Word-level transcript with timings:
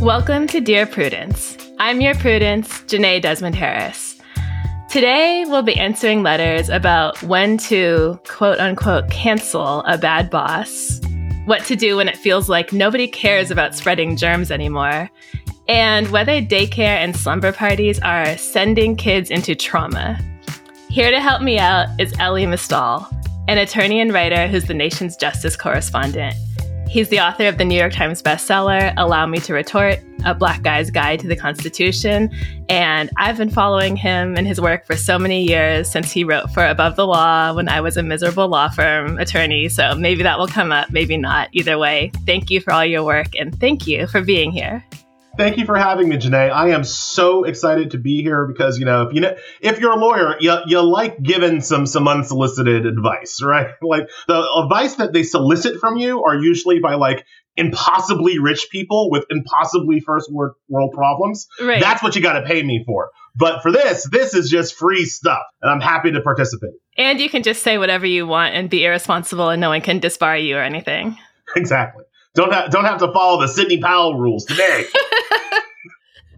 Welcome 0.00 0.46
to 0.48 0.60
Dear 0.60 0.84
Prudence. 0.84 1.56
I'm 1.78 2.02
your 2.02 2.14
Prudence, 2.16 2.68
Jenée 2.82 3.20
Desmond 3.20 3.54
Harris. 3.54 4.20
Today, 4.90 5.46
we'll 5.48 5.62
be 5.62 5.74
answering 5.74 6.22
letters 6.22 6.68
about 6.68 7.22
when 7.22 7.56
to 7.58 8.20
quote 8.28 8.58
unquote 8.58 9.10
cancel 9.10 9.80
a 9.84 9.96
bad 9.96 10.28
boss, 10.28 11.00
what 11.46 11.64
to 11.64 11.76
do 11.76 11.96
when 11.96 12.08
it 12.08 12.16
feels 12.18 12.50
like 12.50 12.74
nobody 12.74 13.08
cares 13.08 13.50
about 13.50 13.74
spreading 13.74 14.18
germs 14.18 14.50
anymore, 14.50 15.10
and 15.66 16.10
whether 16.10 16.42
daycare 16.42 16.98
and 16.98 17.16
slumber 17.16 17.50
parties 17.50 17.98
are 18.00 18.36
sending 18.36 18.96
kids 18.96 19.30
into 19.30 19.54
trauma. 19.54 20.20
Here 20.90 21.10
to 21.10 21.22
help 21.22 21.40
me 21.40 21.58
out 21.58 21.88
is 21.98 22.12
Elie 22.18 22.44
Mystal, 22.44 23.08
an 23.48 23.56
attorney 23.56 24.00
and 24.02 24.12
writer 24.12 24.46
who's 24.46 24.66
the 24.66 24.74
nation's 24.74 25.16
justice 25.16 25.56
correspondent. 25.56 26.36
He's 26.96 27.10
the 27.10 27.20
author 27.20 27.46
of 27.46 27.58
the 27.58 27.64
New 27.66 27.78
York 27.78 27.92
Times 27.92 28.22
bestseller, 28.22 28.94
Allow 28.96 29.26
Me 29.26 29.38
to 29.40 29.52
Retort, 29.52 29.98
A 30.24 30.34
Black 30.34 30.62
Guy's 30.62 30.90
Guide 30.90 31.20
to 31.20 31.28
the 31.28 31.36
Constitution. 31.36 32.30
And 32.70 33.10
I've 33.18 33.36
been 33.36 33.50
following 33.50 33.96
him 33.96 34.34
and 34.34 34.46
his 34.46 34.62
work 34.62 34.86
for 34.86 34.96
so 34.96 35.18
many 35.18 35.46
years 35.46 35.90
since 35.90 36.10
he 36.10 36.24
wrote 36.24 36.50
for 36.52 36.64
Above 36.64 36.96
the 36.96 37.06
Law 37.06 37.52
when 37.52 37.68
I 37.68 37.82
was 37.82 37.98
a 37.98 38.02
miserable 38.02 38.48
law 38.48 38.70
firm 38.70 39.18
attorney. 39.18 39.68
So 39.68 39.94
maybe 39.94 40.22
that 40.22 40.38
will 40.38 40.46
come 40.46 40.72
up, 40.72 40.90
maybe 40.90 41.18
not. 41.18 41.50
Either 41.52 41.76
way, 41.76 42.12
thank 42.24 42.48
you 42.48 42.62
for 42.62 42.72
all 42.72 42.86
your 42.86 43.04
work 43.04 43.36
and 43.38 43.54
thank 43.60 43.86
you 43.86 44.06
for 44.06 44.22
being 44.22 44.50
here. 44.50 44.82
Thank 45.36 45.58
you 45.58 45.66
for 45.66 45.76
having 45.76 46.08
me, 46.08 46.16
Jenée. 46.16 46.50
I 46.50 46.70
am 46.70 46.82
so 46.82 47.44
excited 47.44 47.90
to 47.90 47.98
be 47.98 48.22
here 48.22 48.46
because 48.46 48.78
you 48.78 48.86
know 48.86 49.02
if 49.02 49.14
you 49.14 49.20
know 49.20 49.36
if 49.60 49.80
you're 49.80 49.92
a 49.92 49.96
lawyer, 49.96 50.36
you, 50.40 50.56
you 50.66 50.80
like 50.80 51.22
giving 51.22 51.60
some 51.60 51.86
some 51.86 52.08
unsolicited 52.08 52.86
advice, 52.86 53.40
right? 53.42 53.68
Like 53.82 54.08
the 54.26 54.46
advice 54.64 54.96
that 54.96 55.12
they 55.12 55.22
solicit 55.22 55.78
from 55.78 55.96
you 55.96 56.24
are 56.24 56.34
usually 56.34 56.80
by 56.80 56.94
like 56.94 57.24
impossibly 57.56 58.38
rich 58.38 58.68
people 58.70 59.10
with 59.10 59.24
impossibly 59.30 60.00
first 60.00 60.32
world 60.32 60.54
world 60.68 60.92
problems. 60.94 61.46
Right. 61.60 61.80
That's 61.80 62.02
what 62.02 62.16
you 62.16 62.22
got 62.22 62.40
to 62.40 62.46
pay 62.46 62.62
me 62.62 62.82
for. 62.86 63.10
But 63.36 63.62
for 63.62 63.70
this, 63.70 64.08
this 64.10 64.34
is 64.34 64.48
just 64.48 64.74
free 64.74 65.04
stuff, 65.04 65.42
and 65.60 65.70
I'm 65.70 65.80
happy 65.80 66.10
to 66.12 66.20
participate. 66.22 66.72
And 66.96 67.20
you 67.20 67.28
can 67.28 67.42
just 67.42 67.62
say 67.62 67.76
whatever 67.76 68.06
you 68.06 68.26
want 68.26 68.54
and 68.54 68.70
be 68.70 68.84
irresponsible, 68.84 69.50
and 69.50 69.60
no 69.60 69.68
one 69.68 69.82
can 69.82 70.00
disbar 70.00 70.42
you 70.42 70.56
or 70.56 70.62
anything. 70.62 71.16
Exactly. 71.54 72.02
Don't 72.36 72.52
have 72.52 72.70
don't 72.70 72.84
have 72.84 72.98
to 73.00 73.12
follow 73.12 73.40
the 73.40 73.48
Sidney 73.48 73.80
Powell 73.80 74.18
rules 74.18 74.44
today. 74.44 74.84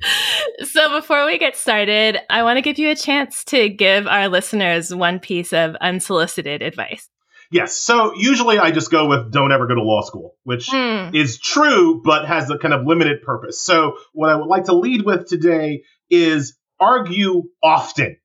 so 0.64 0.96
before 1.00 1.26
we 1.26 1.38
get 1.38 1.56
started, 1.56 2.18
I 2.30 2.42
want 2.42 2.56
to 2.56 2.62
give 2.62 2.78
you 2.78 2.90
a 2.90 2.96
chance 2.96 3.44
to 3.44 3.68
give 3.68 4.06
our 4.06 4.28
listeners 4.28 4.94
one 4.94 5.18
piece 5.18 5.52
of 5.52 5.74
unsolicited 5.76 6.62
advice. 6.62 7.08
Yes. 7.50 7.74
So 7.76 8.12
usually 8.14 8.58
I 8.58 8.70
just 8.70 8.90
go 8.90 9.08
with 9.08 9.32
don't 9.32 9.52
ever 9.52 9.66
go 9.66 9.74
to 9.74 9.82
law 9.82 10.02
school, 10.02 10.34
which 10.44 10.68
Mm. 10.68 11.14
is 11.14 11.40
true, 11.40 12.02
but 12.04 12.26
has 12.26 12.50
a 12.50 12.58
kind 12.58 12.74
of 12.74 12.86
limited 12.86 13.22
purpose. 13.22 13.60
So 13.60 13.96
what 14.12 14.30
I 14.30 14.36
would 14.36 14.46
like 14.48 14.64
to 14.64 14.74
lead 14.74 15.04
with 15.04 15.26
today 15.26 15.82
is 16.10 16.56
argue 16.78 17.44
often, 17.62 18.18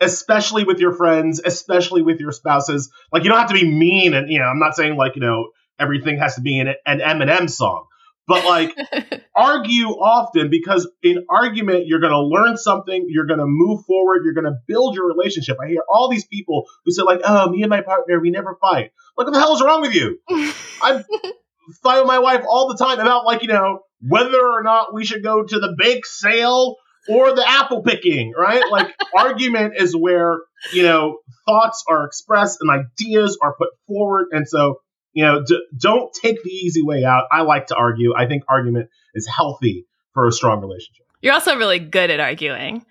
especially 0.00 0.64
with 0.64 0.78
your 0.78 0.92
friends, 0.94 1.40
especially 1.44 2.02
with 2.02 2.20
your 2.20 2.32
spouses. 2.32 2.90
Like 3.12 3.24
you 3.24 3.28
don't 3.28 3.38
have 3.38 3.48
to 3.48 3.54
be 3.54 3.68
mean, 3.68 4.14
and 4.14 4.30
you 4.30 4.38
know 4.38 4.46
I'm 4.46 4.60
not 4.60 4.76
saying 4.76 4.96
like 4.96 5.16
you 5.16 5.22
know 5.22 5.48
everything 5.78 6.18
has 6.18 6.36
to 6.36 6.40
be 6.40 6.58
an, 6.58 6.74
an 6.86 7.00
Eminem 7.00 7.50
song, 7.50 7.86
but 8.26 8.44
like 8.44 8.74
argue 9.36 9.88
often 9.88 10.50
because 10.50 10.88
in 11.02 11.24
argument 11.28 11.86
you're 11.86 12.00
going 12.00 12.12
to 12.12 12.22
learn 12.22 12.56
something 12.56 13.06
you're 13.08 13.26
going 13.26 13.40
to 13.40 13.46
move 13.46 13.84
forward 13.84 14.22
you're 14.24 14.34
going 14.34 14.44
to 14.44 14.58
build 14.66 14.94
your 14.94 15.06
relationship. 15.06 15.56
I 15.62 15.68
hear 15.68 15.82
all 15.88 16.08
these 16.08 16.24
people 16.24 16.66
who 16.84 16.92
say 16.92 17.02
like 17.02 17.20
oh 17.24 17.50
me 17.50 17.62
and 17.62 17.70
my 17.70 17.80
partner 17.80 18.20
we 18.20 18.30
never 18.30 18.56
fight. 18.60 18.90
Like 19.16 19.26
what 19.26 19.32
the 19.32 19.38
hell 19.38 19.54
is 19.54 19.62
wrong 19.62 19.82
with 19.82 19.94
you? 19.94 20.18
I 20.82 21.02
fight 21.82 22.00
with 22.00 22.06
my 22.06 22.18
wife 22.18 22.44
all 22.48 22.68
the 22.68 22.82
time 22.82 23.00
about 23.00 23.24
like 23.24 23.42
you 23.42 23.48
know 23.48 23.80
whether 24.00 24.40
or 24.40 24.62
not 24.62 24.94
we 24.94 25.04
should 25.04 25.22
go 25.22 25.42
to 25.42 25.60
the 25.60 25.74
bake 25.78 26.06
sale 26.06 26.76
or 27.08 27.34
the 27.34 27.46
apple 27.46 27.82
picking 27.82 28.32
right? 28.36 28.62
Like 28.70 28.94
argument 29.16 29.74
is 29.76 29.94
where 29.94 30.40
you 30.72 30.82
know 30.82 31.18
thoughts 31.46 31.84
are 31.88 32.06
expressed 32.06 32.58
and 32.60 32.70
ideas 32.70 33.38
are 33.42 33.54
put 33.54 33.68
forward. 33.86 34.28
And 34.32 34.48
so 34.48 34.80
you 35.14 35.24
know, 35.24 35.42
d- 35.42 35.64
don't 35.78 36.12
take 36.12 36.42
the 36.42 36.50
easy 36.50 36.82
way 36.82 37.04
out. 37.04 37.24
I 37.32 37.42
like 37.42 37.68
to 37.68 37.76
argue. 37.76 38.14
I 38.14 38.26
think 38.26 38.42
argument 38.48 38.90
is 39.14 39.26
healthy 39.26 39.86
for 40.12 40.26
a 40.26 40.32
strong 40.32 40.60
relationship. 40.60 41.06
You're 41.22 41.32
also 41.32 41.56
really 41.56 41.78
good 41.78 42.10
at 42.10 42.20
arguing. 42.20 42.84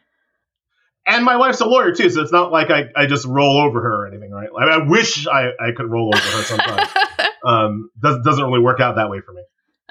And 1.06 1.25
my 1.25 1.35
wife's 1.35 1.59
a 1.59 1.66
lawyer 1.66 1.94
too, 1.94 2.09
so 2.09 2.22
it's 2.22 2.31
not 2.31 2.51
like 2.51 2.72
I, 2.72 2.85
I 2.95 3.06
just 3.07 3.25
roll 3.25 3.57
over 3.57 3.81
her 3.81 4.03
or 4.03 4.07
anything, 4.07 4.31
right? 4.31 4.51
Like, 4.51 4.69
I 4.69 4.88
wish 4.88 5.28
I, 5.28 5.50
I 5.59 5.72
could 5.75 5.91
roll 5.91 6.16
over 6.16 6.38
her 6.38 6.44
sometimes. 6.44 6.89
um, 7.45 7.89
does, 8.01 8.23
doesn't 8.23 8.44
really 8.44 8.61
work 8.61 8.79
out 8.79 8.95
that 8.95 9.09
way 9.09 9.19
for 9.19 9.34
me. 9.34 9.41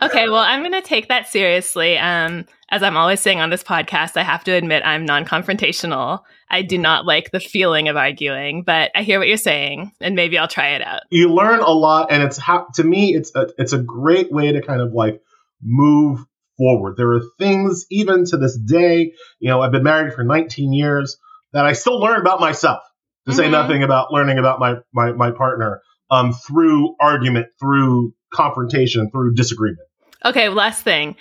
okay, 0.00 0.30
well, 0.30 0.40
I'm 0.40 0.60
going 0.60 0.72
to 0.72 0.80
take 0.80 1.08
that 1.08 1.28
seriously. 1.28 1.98
Um, 1.98 2.46
as 2.70 2.82
I'm 2.82 2.96
always 2.96 3.20
saying 3.20 3.40
on 3.40 3.50
this 3.50 3.62
podcast, 3.62 4.16
I 4.16 4.22
have 4.22 4.42
to 4.44 4.52
admit 4.52 4.82
I'm 4.86 5.04
non 5.04 5.26
confrontational. 5.26 6.20
I 6.52 6.60
do 6.62 6.76
not 6.76 7.06
like 7.06 7.30
the 7.30 7.40
feeling 7.40 7.88
of 7.88 7.96
arguing, 7.96 8.62
but 8.62 8.90
I 8.94 9.02
hear 9.02 9.18
what 9.18 9.26
you're 9.26 9.38
saying, 9.38 9.92
and 10.00 10.14
maybe 10.14 10.36
I'll 10.36 10.48
try 10.48 10.74
it 10.74 10.82
out. 10.82 11.00
You 11.10 11.32
learn 11.32 11.60
a 11.60 11.70
lot, 11.70 12.12
and 12.12 12.22
it's 12.22 12.38
to 12.74 12.84
me 12.84 13.14
it's 13.14 13.34
a, 13.34 13.48
it's 13.56 13.72
a 13.72 13.78
great 13.78 14.30
way 14.30 14.52
to 14.52 14.60
kind 14.60 14.82
of 14.82 14.92
like 14.92 15.22
move 15.62 16.20
forward. 16.58 16.96
There 16.98 17.12
are 17.12 17.22
things 17.38 17.86
even 17.90 18.26
to 18.26 18.36
this 18.36 18.56
day, 18.56 19.14
you 19.40 19.48
know, 19.48 19.62
I've 19.62 19.72
been 19.72 19.82
married 19.82 20.12
for 20.12 20.24
19 20.24 20.74
years 20.74 21.16
that 21.54 21.64
I 21.64 21.72
still 21.72 21.98
learn 21.98 22.20
about 22.20 22.38
myself. 22.38 22.82
To 23.26 23.32
say 23.32 23.44
Mhm. 23.44 23.52
nothing 23.52 23.82
about 23.84 24.12
learning 24.12 24.38
about 24.38 24.58
my 24.58 24.78
my 24.92 25.12
my 25.12 25.30
partner 25.30 25.80
um, 26.10 26.32
through 26.32 26.96
argument, 27.00 27.46
through 27.60 28.14
confrontation, 28.34 29.10
through 29.12 29.34
disagreement. 29.34 29.86
Okay, 30.24 30.48
last 30.48 30.82
thing. 30.82 31.14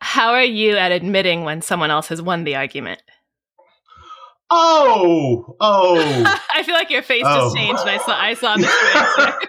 How 0.00 0.32
are 0.32 0.44
you 0.44 0.76
at 0.76 0.90
admitting 0.90 1.44
when 1.44 1.62
someone 1.62 1.90
else 1.92 2.08
has 2.08 2.20
won 2.20 2.42
the 2.42 2.56
argument? 2.56 3.02
Oh, 4.50 5.56
oh. 5.60 6.38
I 6.54 6.62
feel 6.62 6.74
like 6.74 6.90
your 6.90 7.02
face 7.02 7.24
Oh. 7.26 7.40
just 7.52 7.56
changed, 7.56 7.80
and 7.82 7.90
I 7.90 7.98
saw 7.98 8.18
I 8.20 8.34
saw 8.34 8.56
this. 8.56 9.48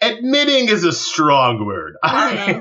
Admitting 0.02 0.68
is 0.68 0.84
a 0.84 0.92
strong 0.92 1.64
word. 1.64 1.94
I, 2.02 2.60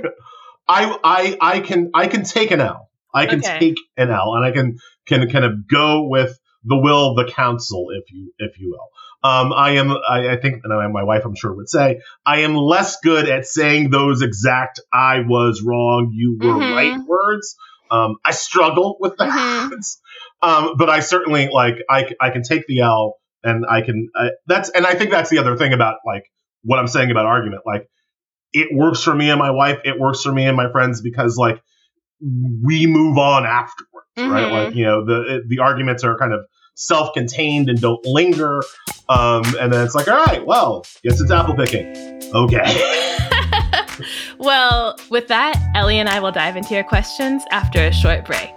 I, 0.70 1.38
I 1.42 1.60
can, 1.60 1.92
I 1.94 2.08
can 2.08 2.24
take 2.24 2.52
an 2.52 2.62
L. 2.62 2.90
I 3.14 3.26
can 3.26 3.40
Okay. 3.40 3.60
take 3.60 3.78
an 3.98 4.12
L, 4.12 4.36
and 4.36 4.46
I 4.46 4.52
can, 4.52 4.78
can 5.06 5.30
kind 5.30 5.44
of 5.44 5.68
go 5.68 6.08
with 6.08 6.40
the 6.64 6.78
will 6.78 7.12
of 7.12 7.18
the 7.28 7.32
council, 7.34 7.88
if 7.92 8.12
you, 8.14 8.32
if 8.38 8.58
you 8.60 8.70
will. 8.72 9.30
Um, 9.30 9.52
I 9.54 9.72
am, 9.72 9.92
I, 9.92 10.30
I 10.30 10.38
think, 10.38 10.62
and 10.64 10.94
my 10.94 11.04
wife, 11.04 11.24
I'm 11.26 11.36
sure, 11.36 11.54
would 11.54 11.70
say, 11.70 12.00
I 12.26 12.42
am 12.42 12.56
less 12.56 12.98
good 13.02 13.28
at 13.28 13.46
saying 13.46 13.90
those 13.90 14.22
exact 14.22 14.80
"I 14.92 15.22
was 15.26 15.62
wrong, 15.66 16.12
you 16.14 16.38
were 16.42 16.54
Mhm. 16.60 16.74
right" 16.76 16.98
words. 17.08 17.56
Um, 17.92 18.16
I 18.26 18.32
struggle 18.32 18.98
with 19.00 19.16
that. 19.18 19.30
Mhm. 19.30 19.98
Um, 20.44 20.76
but 20.78 20.90
I 20.90 21.00
certainly 21.00 21.50
like, 21.52 21.76
I, 21.90 22.12
I 22.20 22.30
can 22.30 22.44
take 22.44 22.68
the 22.68 22.82
L, 22.82 23.16
and 23.44 23.66
I 23.70 23.82
can. 23.82 24.10
I, 24.16 24.30
that's, 24.46 24.70
and 24.70 24.86
I 24.86 24.94
think 24.94 25.10
that's 25.10 25.30
the 25.30 25.38
other 25.40 25.58
thing 25.58 25.74
about 25.74 25.98
like 26.06 26.26
what 26.64 26.80
I'm 26.80 26.88
saying 26.88 27.12
about 27.12 27.26
argument. 27.26 27.64
Like, 27.66 27.88
it 28.52 28.70
works 28.74 29.02
for 29.02 29.16
me 29.16 29.30
and 29.30 29.40
my 29.40 29.52
wife. 29.52 29.80
It 29.84 30.00
works 30.00 30.22
for 30.22 30.32
me 30.32 30.46
and 30.46 30.56
my 30.56 30.72
friends 30.72 31.02
because 31.02 31.38
like 31.38 31.62
we 32.22 32.86
move 32.86 33.18
on 33.18 33.46
afterwards, 33.46 34.08
right? 34.18 34.52
Mhm. 34.52 34.52
Like 34.52 34.76
you 34.76 34.86
know 34.86 35.06
the 35.06 35.44
the 35.48 35.60
arguments 35.60 36.04
are 36.04 36.18
kind 36.18 36.34
of 36.34 36.42
self-contained 36.76 37.70
and 37.70 37.80
don't 37.80 38.06
linger. 38.06 38.62
Um, 39.10 39.44
and 39.60 39.72
then 39.72 39.86
it's 39.86 39.96
like, 39.96 40.08
all 40.08 40.24
right, 40.26 40.46
well, 40.46 40.86
guess 41.04 41.20
it's 41.22 41.32
apple 41.32 41.56
picking. 41.56 42.22
Okay. 42.34 43.10
well, 44.38 44.98
with 45.10 45.28
that, 45.28 45.56
Elie 45.76 46.00
and 46.00 46.10
I 46.10 46.20
will 46.20 46.32
dive 46.32 46.56
into 46.56 46.74
your 46.74 46.84
questions 46.84 47.44
after 47.52 47.80
a 47.80 47.94
short 47.94 48.26
break. 48.26 48.52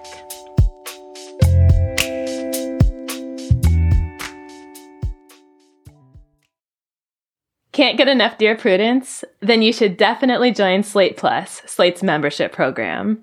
Can't 7.77 7.99
get 7.99 8.09
enough 8.09 8.39
Dear 8.39 8.57
Prudence? 8.57 9.23
Then 9.41 9.61
you 9.61 9.71
should 9.71 9.99
definitely 9.99 10.51
join 10.51 10.83
Slate 10.83 11.19
Plus, 11.19 11.61
Slate's 11.67 12.03
membership 12.03 12.51
program. 12.51 13.23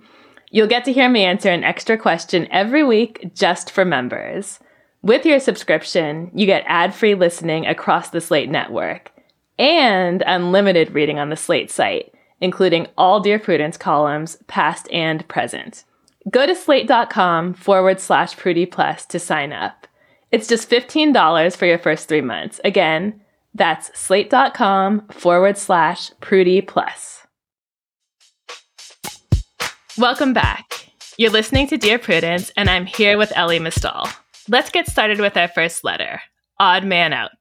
You'll 0.51 0.67
get 0.67 0.85
to 0.85 0.94
hear 0.94 1.09
me 1.09 1.23
answer 1.23 1.50
an 1.50 1.63
extra 1.63 1.97
question 1.97 2.47
every 2.51 2.83
week 2.83 3.31
just 3.33 3.71
for 3.71 3.83
members. 3.83 4.59
With 5.01 5.25
your 5.25 5.39
subscription, 5.39 6.29
you 6.35 6.45
get 6.45 6.63
ad 6.67 6.94
free 6.94 7.15
listening 7.15 7.65
across 7.65 8.11
the 8.11 8.21
Slate 8.21 8.51
network 8.51 9.11
and 9.57 10.23
unlimited 10.27 10.94
reading 10.94 11.17
on 11.17 11.31
the 11.31 11.35
Slate 11.35 11.71
site, 11.71 12.13
including 12.39 12.85
all 12.95 13.21
Dear 13.21 13.39
Prudence 13.39 13.75
columns, 13.75 14.38
past 14.45 14.88
and 14.91 15.27
present. 15.27 15.83
Go 16.29 16.45
to 16.45 16.53
slate.com 16.53 17.55
forward 17.55 18.00
slash 18.00 18.38
Prudie 18.38 18.69
Plus 18.69 19.03
to 19.07 19.17
sign 19.17 19.51
up. 19.51 19.88
It's 20.31 20.47
just 20.47 20.69
$15 20.69 21.57
for 21.57 21.65
your 21.65 21.79
first 21.79 22.07
three 22.07 22.21
months. 22.21 22.61
Again, 22.63 23.19
that's 23.53 23.97
slate.com 23.97 25.07
forward 25.09 25.57
slash 25.57 26.11
Prudie 26.21 26.65
Plus. 26.65 27.19
Welcome 29.97 30.33
back. 30.33 30.89
You're 31.17 31.29
listening 31.29 31.67
to 31.67 31.77
Dear 31.77 32.00
Prudence, 32.00 32.51
and 32.57 32.67
I'm 32.69 32.88
here 32.88 33.17
with 33.17 33.31
Elie 33.35 33.59
Mystal. 33.59 34.07
Let's 34.50 34.71
get 34.71 34.88
started 34.88 35.19
with 35.19 35.38
our 35.38 35.47
first 35.47 35.83
letter 35.83 36.19
Odd 36.59 36.83
Man 36.83 37.13
Out. 37.13 37.31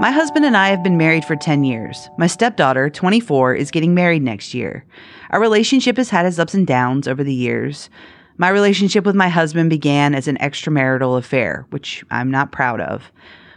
My 0.00 0.10
husband 0.10 0.44
and 0.44 0.56
I 0.56 0.68
have 0.68 0.82
been 0.82 0.98
married 0.98 1.24
for 1.24 1.36
10 1.36 1.64
years. 1.64 2.10
My 2.18 2.26
stepdaughter, 2.26 2.90
24, 2.90 3.54
is 3.54 3.70
getting 3.70 3.94
married 3.94 4.22
next 4.22 4.52
year. 4.52 4.84
Our 5.30 5.40
relationship 5.40 5.96
has 5.96 6.10
had 6.10 6.26
its 6.26 6.38
ups 6.38 6.52
and 6.52 6.66
downs 6.66 7.08
over 7.08 7.24
the 7.24 7.32
years. 7.32 7.88
My 8.36 8.48
relationship 8.48 9.06
with 9.06 9.14
my 9.14 9.28
husband 9.28 9.70
began 9.70 10.12
as 10.12 10.26
an 10.26 10.38
extramarital 10.38 11.16
affair, 11.16 11.66
which 11.70 12.04
I'm 12.10 12.32
not 12.32 12.50
proud 12.50 12.80
of. 12.80 13.12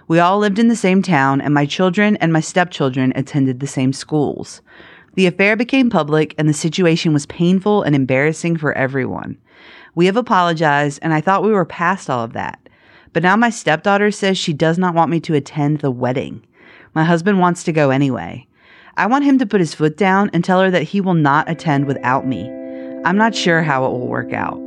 We 0.07 0.19
all 0.19 0.38
lived 0.38 0.59
in 0.59 0.68
the 0.68 0.75
same 0.75 1.01
town, 1.01 1.41
and 1.41 1.51
my 1.51 1.65
children 1.65 2.15
and 2.18 2.31
my 2.31 2.41
stepchildren 2.41 3.12
attended 3.15 3.59
the 3.59 3.65
same 3.65 3.91
schools. 3.91 4.62
The 5.15 5.25
affair 5.25 5.56
became 5.56 5.89
public, 5.89 6.35
and 6.38 6.47
the 6.47 6.53
situation 6.53 7.12
was 7.12 7.25
painful 7.25 7.81
and 7.81 7.95
embarrassing 7.95 8.57
for 8.57 8.71
everyone. 8.74 9.39
We 9.95 10.06
have 10.06 10.15
apologized, 10.15 11.00
and 11.01 11.12
I 11.12 11.21
thought 11.21 11.44
we 11.44 11.51
were 11.51 11.65
past 11.65 12.07
all 12.07 12.24
of 12.24 12.33
that. 12.33 12.59
But 13.13 13.24
now 13.24 13.35
my 13.35 13.50
stepdaughter 13.50 14.12
says 14.12 14.38
she 14.38 14.53
does 14.53 14.77
not 14.77 14.94
want 14.94 15.09
me 15.09 15.19
to 15.21 15.33
attend 15.33 15.79
the 15.79 15.89
wedding. 15.89 16.45
My 16.94 17.03
husband 17.03 17.39
wants 17.39 17.63
to 17.63 17.71
go 17.71 17.89
anyway. 17.89 18.45
I 18.95 19.07
want 19.07 19.25
him 19.25 19.39
to 19.39 19.47
put 19.47 19.59
his 19.59 19.74
foot 19.74 19.97
down 19.97 20.29
and 20.33 20.44
tell 20.44 20.62
her 20.62 20.69
that 20.69 20.83
he 20.83 21.01
will 21.01 21.15
not 21.15 21.50
attend 21.50 21.88
without 21.88 22.27
me. 22.27 22.47
I'm 23.03 23.18
not 23.18 23.33
sure 23.33 23.63
how 23.63 23.85
it 23.85 23.89
will 23.89 24.07
work 24.07 24.33
out. 24.33 24.67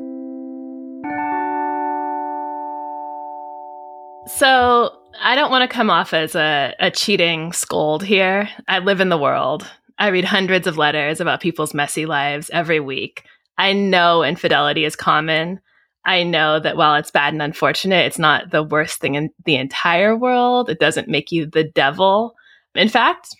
So, 4.37 4.97
I 5.23 5.35
don't 5.35 5.51
want 5.51 5.69
to 5.69 5.75
come 5.75 5.91
off 5.91 6.15
as 6.15 6.35
a, 6.35 6.75
a 6.79 6.91
cheating 6.91 7.53
scold 7.53 8.03
here. 8.03 8.49
I 8.69 8.79
live 8.79 9.01
in 9.01 9.11
the 9.11 9.19
world. 9.19 9.71
I 9.99 10.09
read 10.09 10.25
hundreds 10.25 10.67
of 10.67 10.79
letters 10.79 11.21
about 11.21 11.43
people's 11.43 11.75
messy 11.75 12.07
lives 12.07 12.49
every 12.51 12.81
week. 12.81 13.25
I 13.59 13.75
know 13.75 14.23
infidelity 14.23 14.85
is 14.87 14.97
common. 14.97 15.61
I 16.07 16.23
know 16.23 16.59
that 16.59 16.79
while 16.79 16.95
it's 16.95 17.11
bad 17.11 17.35
and 17.35 17.43
unfortunate, 17.43 18.07
it's 18.07 18.19
not 18.19 18.51
the 18.51 18.63
worst 18.63 18.99
thing 18.99 19.17
in 19.17 19.29
the 19.45 19.57
entire 19.57 20.17
world. 20.17 20.71
It 20.71 20.81
doesn't 20.81 21.09
make 21.09 21.31
you 21.31 21.45
the 21.45 21.65
devil. 21.65 22.35
In 22.75 22.89
fact, 22.89 23.37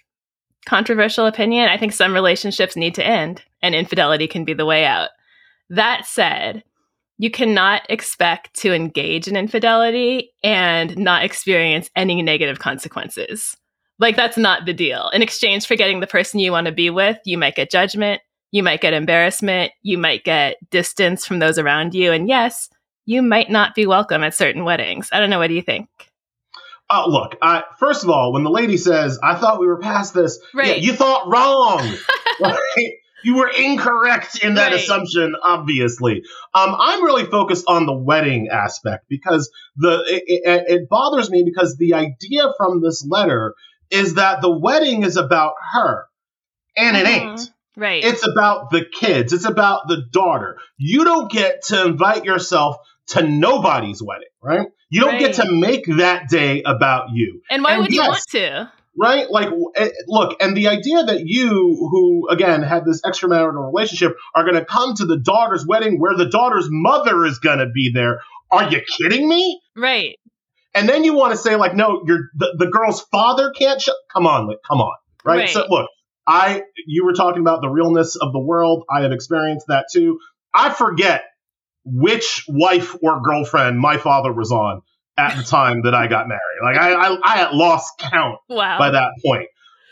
controversial 0.67 1.25
opinion, 1.25 1.71
I 1.71 1.79
think 1.79 1.95
some 1.95 2.13
relationships 2.13 2.77
need 2.77 2.95
to 2.97 3.07
end 3.07 3.43
and 3.63 3.75
infidelity 3.75 4.29
can 4.29 4.45
be 4.45 4.53
the 4.53 4.67
way 4.67 4.85
out. 4.85 5.09
That 5.71 6.05
said, 6.05 6.63
you 7.21 7.31
cannot 7.31 7.83
expect 7.91 8.55
to 8.55 8.73
engage 8.73 9.29
in 9.29 9.37
infidelity 9.37 10.33
and 10.43 10.97
not 10.97 11.23
experience 11.23 11.91
any 11.95 12.23
negative 12.23 12.59
consequences. 12.59 13.55
Like, 13.99 14.17
that's 14.17 14.39
not 14.39 14.65
the 14.65 14.73
deal. 14.73 15.11
In 15.13 15.21
exchange 15.21 15.67
for 15.67 15.77
getting 15.77 16.01
the 16.01 16.07
person 16.07 16.41
you 16.41 16.51
want 16.51 16.67
to 16.67 16.73
be 16.73 16.89
with, 16.89 17.19
you 17.27 17.37
might 17.37 17.57
get 17.57 17.71
judgment, 17.71 18.23
you 18.53 18.63
might 18.63 18.81
get 18.81 18.95
embarrassment, 18.95 19.71
you 19.83 19.99
might 19.99 20.25
get 20.25 20.57
distance 20.71 21.27
from 21.27 21.41
those 21.41 21.59
around 21.59 21.93
you. 21.93 22.11
And 22.11 22.27
yes, 22.27 22.71
you 23.05 23.21
might 23.21 23.51
not 23.51 23.75
be 23.75 23.87
welcome 23.87 24.25
at 24.25 24.35
certain 24.35 24.65
weddings. 24.65 25.11
I 25.13 25.21
don't 25.21 25.29
know. 25.29 25.41
What 25.41 25.49
do 25.49 25.55
you 25.55 25.61
think? 25.61 25.91
Uh, 26.89 27.05
look, 27.07 27.37
I, 27.43 27.65
first 27.79 28.03
of 28.03 28.09
all, 28.09 28.33
when 28.33 28.45
the 28.45 28.51
lady 28.51 28.79
says, 28.79 29.19
I 29.23 29.35
thought 29.35 29.61
we 29.61 29.67
were 29.67 29.79
past 29.79 30.15
this, 30.15 30.41
right. 30.55 30.69
yeah, 30.69 30.75
you 30.77 30.95
thought 30.95 31.29
wrong. 31.29 31.87
right? 32.41 32.93
You 33.23 33.37
were 33.37 33.49
incorrect 33.49 34.43
in 34.43 34.55
that 34.55 34.73
right. 34.73 34.81
assumption, 34.81 35.35
obviously. 35.43 36.23
Um, 36.55 36.75
I'm 36.79 37.05
really 37.05 37.25
focused 37.25 37.65
on 37.69 37.87
the 37.87 37.97
wedding 37.97 38.49
aspect 38.49 39.07
because 39.09 39.51
the 39.77 40.03
it, 40.07 40.23
it, 40.27 40.65
it 40.69 40.89
bothers 40.89 41.31
me 41.31 41.43
because 41.45 41.77
the 41.77 41.95
idea 41.95 42.53
from 42.57 42.81
this 42.83 43.07
letter 43.09 43.55
is 43.91 44.15
that 44.15 44.41
the 44.41 44.51
wedding 44.51 45.03
is 45.03 45.17
about 45.17 45.55
her, 45.73 46.07
and 46.77 46.97
mm-hmm. 46.97 47.07
it 47.07 47.11
ain't. 47.11 47.51
Right. 47.77 48.05
It's 48.05 48.27
about 48.27 48.71
the 48.71 48.85
kids. 48.85 49.33
It's 49.33 49.45
about 49.47 49.89
the 49.89 50.03
daughter. 50.11 50.59
You 50.77 51.05
don't 51.05 51.31
get 51.31 51.63
to 51.67 51.87
invite 51.87 52.25
yourself 52.25 52.77
to 53.09 53.27
nobody's 53.27 54.03
wedding, 54.03 54.29
right? 54.43 54.69
You 54.91 55.01
don't 55.03 55.13
right. 55.13 55.21
get 55.21 55.35
to 55.37 55.51
make 55.51 55.87
that 55.87 56.29
day 56.29 56.63
about 56.63 57.11
you. 57.13 57.43
And 57.49 57.63
why 57.63 57.75
and 57.75 57.83
would 57.83 57.93
yes, 57.93 57.97
you 58.33 58.41
want 58.41 58.63
to? 58.67 58.73
Right? 58.99 59.31
Like, 59.31 59.49
eh, 59.77 59.91
look, 60.09 60.37
and 60.41 60.57
the 60.57 60.69
idea 60.69 61.05
that 61.05 61.23
you, 61.25 61.49
who 61.49 62.29
again 62.29 62.63
had 62.63 62.85
this 62.85 63.03
extramarital 63.03 63.73
relationship, 63.73 64.17
are 64.35 64.45
going 64.45 64.57
to 64.57 64.65
come 64.65 64.95
to 64.97 65.07
the 65.07 65.19
daughter's 65.19 65.65
wedding 65.67 66.01
where 66.01 66.17
the 66.17 66.29
daughter's 66.29 66.67
mother 66.69 67.25
is 67.25 67.39
going 67.39 67.59
to 67.59 67.69
be 67.73 67.93
there. 67.95 68.21
Are 68.51 68.69
you 68.69 68.81
kidding 68.99 69.29
me? 69.29 69.61
Right. 69.77 70.17
And 70.75 70.89
then 70.89 71.05
you 71.05 71.15
want 71.15 71.33
to 71.33 71.39
say 71.39 71.57
like, 71.57 71.75
no, 71.75 72.03
you're 72.07 72.31
the, 72.35 72.57
the 72.59 72.67
girl's 72.67 73.01
father 73.03 73.51
can't. 73.51 73.81
Sh- 73.81 73.91
come 74.13 74.27
on, 74.27 74.47
like, 74.47 74.59
come 74.69 74.81
on, 74.81 74.97
right? 75.25 75.39
right? 75.39 75.49
So 75.49 75.67
look, 75.69 75.89
I 76.27 76.63
you 76.87 77.05
were 77.05 77.13
talking 77.13 77.41
about 77.41 77.61
the 77.61 77.69
realness 77.69 78.17
of 78.17 78.33
the 78.33 78.41
world. 78.41 78.85
I 78.91 79.03
have 79.03 79.13
experienced 79.13 79.67
that 79.69 79.87
too. 79.93 80.19
I 80.55 80.71
forget 80.71 81.25
which 81.85 82.45
wife 82.49 82.95
or 83.03 83.21
girlfriend 83.23 83.79
my 83.79 83.97
father 83.97 84.33
was 84.33 84.53
on 84.53 84.83
at 85.17 85.37
the 85.37 85.43
time 85.43 85.83
that 85.83 85.95
I 85.95 86.07
got 86.07 86.29
married. 86.29 86.41
Like 86.63 86.77
I, 86.77 86.93
I, 86.93 87.19
I 87.23 87.37
had 87.39 87.53
lost 87.53 87.99
count 87.99 88.39
wow. 88.49 88.79
by 88.79 88.91
that 88.91 89.11
point. 89.25 89.49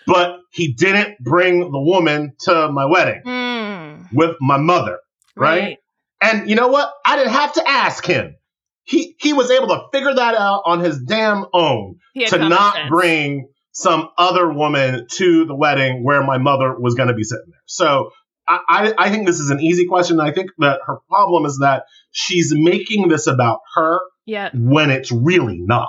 But 0.06 0.38
he 0.50 0.72
didn't 0.72 1.18
bring 1.20 1.60
the 1.60 1.80
woman 1.80 2.32
to 2.40 2.72
my 2.72 2.86
wedding 2.86 3.22
mm. 3.26 4.06
with 4.12 4.36
my 4.40 4.56
mother, 4.56 5.00
right? 5.36 5.60
right? 5.60 5.78
And 6.22 6.48
you 6.48 6.56
know 6.56 6.68
what? 6.68 6.90
I 7.04 7.16
didn't 7.16 7.32
have 7.32 7.52
to 7.54 7.68
ask 7.68 8.06
him. 8.06 8.34
He 8.84 9.14
he 9.18 9.34
was 9.34 9.50
able 9.50 9.68
to 9.68 9.82
figure 9.92 10.14
that 10.14 10.34
out 10.34 10.62
on 10.64 10.80
his 10.80 10.98
damn 10.98 11.44
own 11.52 11.96
to 12.28 12.38
not 12.38 12.74
sense. 12.74 12.88
bring 12.88 13.48
some 13.72 14.08
other 14.16 14.50
woman 14.50 15.06
to 15.08 15.44
the 15.44 15.54
wedding 15.54 16.02
where 16.02 16.24
my 16.24 16.38
mother 16.38 16.74
was 16.78 16.94
going 16.94 17.08
to 17.08 17.14
be 17.14 17.22
sitting 17.22 17.44
there. 17.46 17.62
So 17.66 18.10
I, 18.48 18.60
I, 18.68 18.94
I, 19.06 19.10
think 19.10 19.26
this 19.26 19.38
is 19.38 19.50
an 19.50 19.60
easy 19.60 19.86
question. 19.86 20.18
I 20.18 20.32
think 20.32 20.50
that 20.58 20.80
her 20.86 20.98
problem 21.08 21.44
is 21.44 21.58
that 21.58 21.84
she's 22.10 22.52
making 22.52 23.08
this 23.08 23.26
about 23.26 23.60
her 23.74 24.00
yep. 24.28 24.52
when 24.54 24.90
it's 24.90 25.10
really 25.10 25.58
not. 25.58 25.88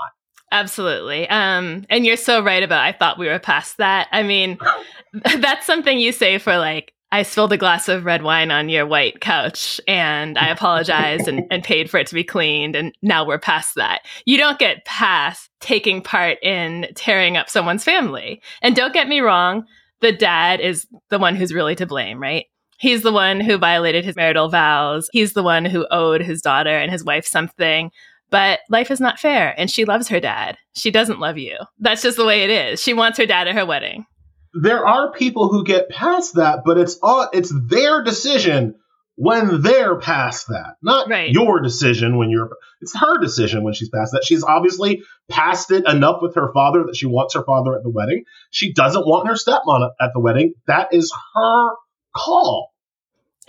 Absolutely. 0.52 1.30
Um, 1.30 1.86
and 1.90 2.06
you're 2.06 2.18
so 2.18 2.44
right 2.44 2.64
about 2.64 2.84
I 2.84 2.92
thought 2.92 3.20
we 3.20 3.28
were 3.28 3.38
past 3.38 3.78
that. 3.78 4.08
I 4.12 4.24
mean, 4.24 4.58
that's 5.38 5.68
something 5.68 6.00
you 6.00 6.12
say 6.12 6.40
for 6.40 6.58
like 6.58 6.94
I 7.12 7.24
spilled 7.24 7.54
a 7.54 7.58
glass 7.58 7.88
of 7.88 8.06
red 8.06 8.22
wine 8.22 8.52
on 8.52 8.70
your 8.70 8.86
white 8.86 9.20
couch 9.20 9.82
and 9.88 10.38
I 10.38 10.50
apologized 10.50 11.28
and, 11.28 11.46
and 11.50 11.64
paid 11.64 11.90
for 11.90 11.98
it 11.98 12.08
to 12.08 12.16
be 12.16 12.24
cleaned. 12.24 12.76
And 12.76 12.96
now 13.02 13.26
we're 13.26 13.40
past 13.40 13.76
that. 13.76 14.02
You 14.26 14.38
don't 14.38 14.60
get 14.60 14.86
past 14.86 15.50
taking 15.60 16.02
part 16.02 16.38
in 16.44 16.88
tearing 16.96 17.36
up 17.36 17.50
someone's 17.50 17.84
family. 17.84 18.42
And 18.62 18.76
don't 18.76 18.94
get 18.94 19.08
me 19.08 19.22
wrong, 19.22 19.66
the 20.02 20.12
dad 20.12 20.60
is 20.60 20.88
the 21.10 21.20
one 21.20 21.36
who's 21.36 21.54
really 21.54 21.76
to 21.76 21.88
blame, 21.88 22.22
right? 22.22 22.46
He's 22.78 23.02
the 23.02 23.12
one 23.12 23.42
who 23.42 23.58
violated 23.58 24.06
his 24.06 24.16
marital 24.16 24.48
vows. 24.48 25.10
He's 25.12 25.34
the 25.34 25.44
one 25.44 25.66
who 25.66 25.88
owed 25.92 26.22
his 26.22 26.42
daughter 26.42 26.70
and 26.70 26.90
his 26.90 27.04
wife 27.04 27.26
something. 27.26 27.92
But 28.30 28.60
life 28.70 28.92
is 28.92 29.00
not 29.00 29.20
fair 29.20 29.56
and 29.58 29.72
she 29.72 29.86
loves 29.86 30.08
her 30.10 30.20
dad. 30.20 30.58
She 30.76 30.92
doesn't 30.92 31.20
love 31.20 31.38
you. 31.38 31.58
That's 31.80 32.02
just 32.02 32.18
the 32.18 32.26
way 32.26 32.44
it 32.44 32.50
is. 32.50 32.82
She 32.82 32.94
wants 32.94 33.18
her 33.18 33.26
dad 33.26 33.48
at 33.48 33.56
her 33.56 33.66
wedding 33.66 34.06
there 34.54 34.86
are 34.86 35.12
people 35.12 35.50
who 35.50 35.64
get 35.64 35.90
past 35.90 36.36
that, 36.36 36.60
but 36.66 36.78
it's 36.78 36.98
all 37.02 37.30
it's 37.34 37.54
their 37.68 38.04
decision 38.04 38.76
when 39.16 39.62
they're 39.62 40.00
past 40.00 40.48
that, 40.48 40.76
not 40.82 41.10
right. 41.10 41.32
your 41.32 41.62
decision 41.62 42.18
when 42.18 42.30
you're. 42.30 42.50
It's 42.82 42.98
her 42.98 43.20
decision 43.20 43.64
when 43.64 43.74
she's 43.74 43.90
past 43.90 44.14
that. 44.14 44.24
She's 44.24 44.44
obviously 44.44 45.04
past 45.30 45.72
it 45.72 45.88
enough 45.88 46.22
with 46.22 46.36
her 46.36 46.52
father 46.54 46.86
that 46.86 46.96
she 46.96 47.06
wants 47.06 47.34
her 47.34 47.44
father 47.44 47.76
at 47.76 47.84
the 47.84 47.90
wedding. 47.90 48.24
She 48.52 48.74
doesn't 48.74 49.06
want 49.06 49.28
her 49.28 49.34
stepmom 49.34 49.90
at 50.00 50.12
the 50.14 50.22
wedding. 50.22 50.54
That 50.68 50.94
is 50.94 51.14
her 51.36 51.70
call. 52.16 52.72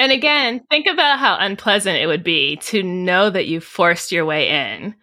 And 0.00 0.12
again, 0.12 0.62
think 0.70 0.86
about 0.86 1.18
how 1.18 1.36
unpleasant 1.38 1.98
it 1.98 2.06
would 2.06 2.24
be 2.24 2.56
to 2.62 2.82
know 2.82 3.28
that 3.28 3.48
you 3.48 3.60
forced 3.60 4.10
your 4.10 4.24
way 4.24 4.48
in 4.48 4.94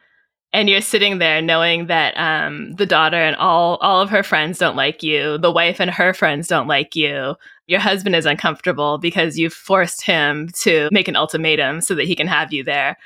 and 0.51 0.67
you're 0.67 0.81
sitting 0.81 1.19
there 1.19 1.39
knowing 1.39 1.85
that 1.85 2.17
um, 2.17 2.73
the 2.73 2.87
daughter 2.87 3.17
and 3.17 3.35
all 3.35 3.75
all 3.75 4.01
of 4.01 4.09
her 4.09 4.23
friends 4.23 4.57
don't 4.57 4.75
like 4.75 5.03
you 5.03 5.37
the 5.37 5.51
wife 5.51 5.79
and 5.79 5.91
her 5.91 6.15
friends 6.15 6.47
don't 6.47 6.67
like 6.67 6.95
you 6.95 7.35
your 7.67 7.79
husband 7.79 8.15
is 8.15 8.25
uncomfortable 8.25 8.97
because 8.97 9.37
you've 9.37 9.53
forced 9.53 10.01
him 10.01 10.49
to 10.61 10.89
make 10.91 11.07
an 11.07 11.15
ultimatum 11.15 11.79
so 11.79 11.93
that 11.93 12.07
he 12.07 12.15
can 12.15 12.25
have 12.25 12.51
you 12.51 12.63
there. 12.63 12.97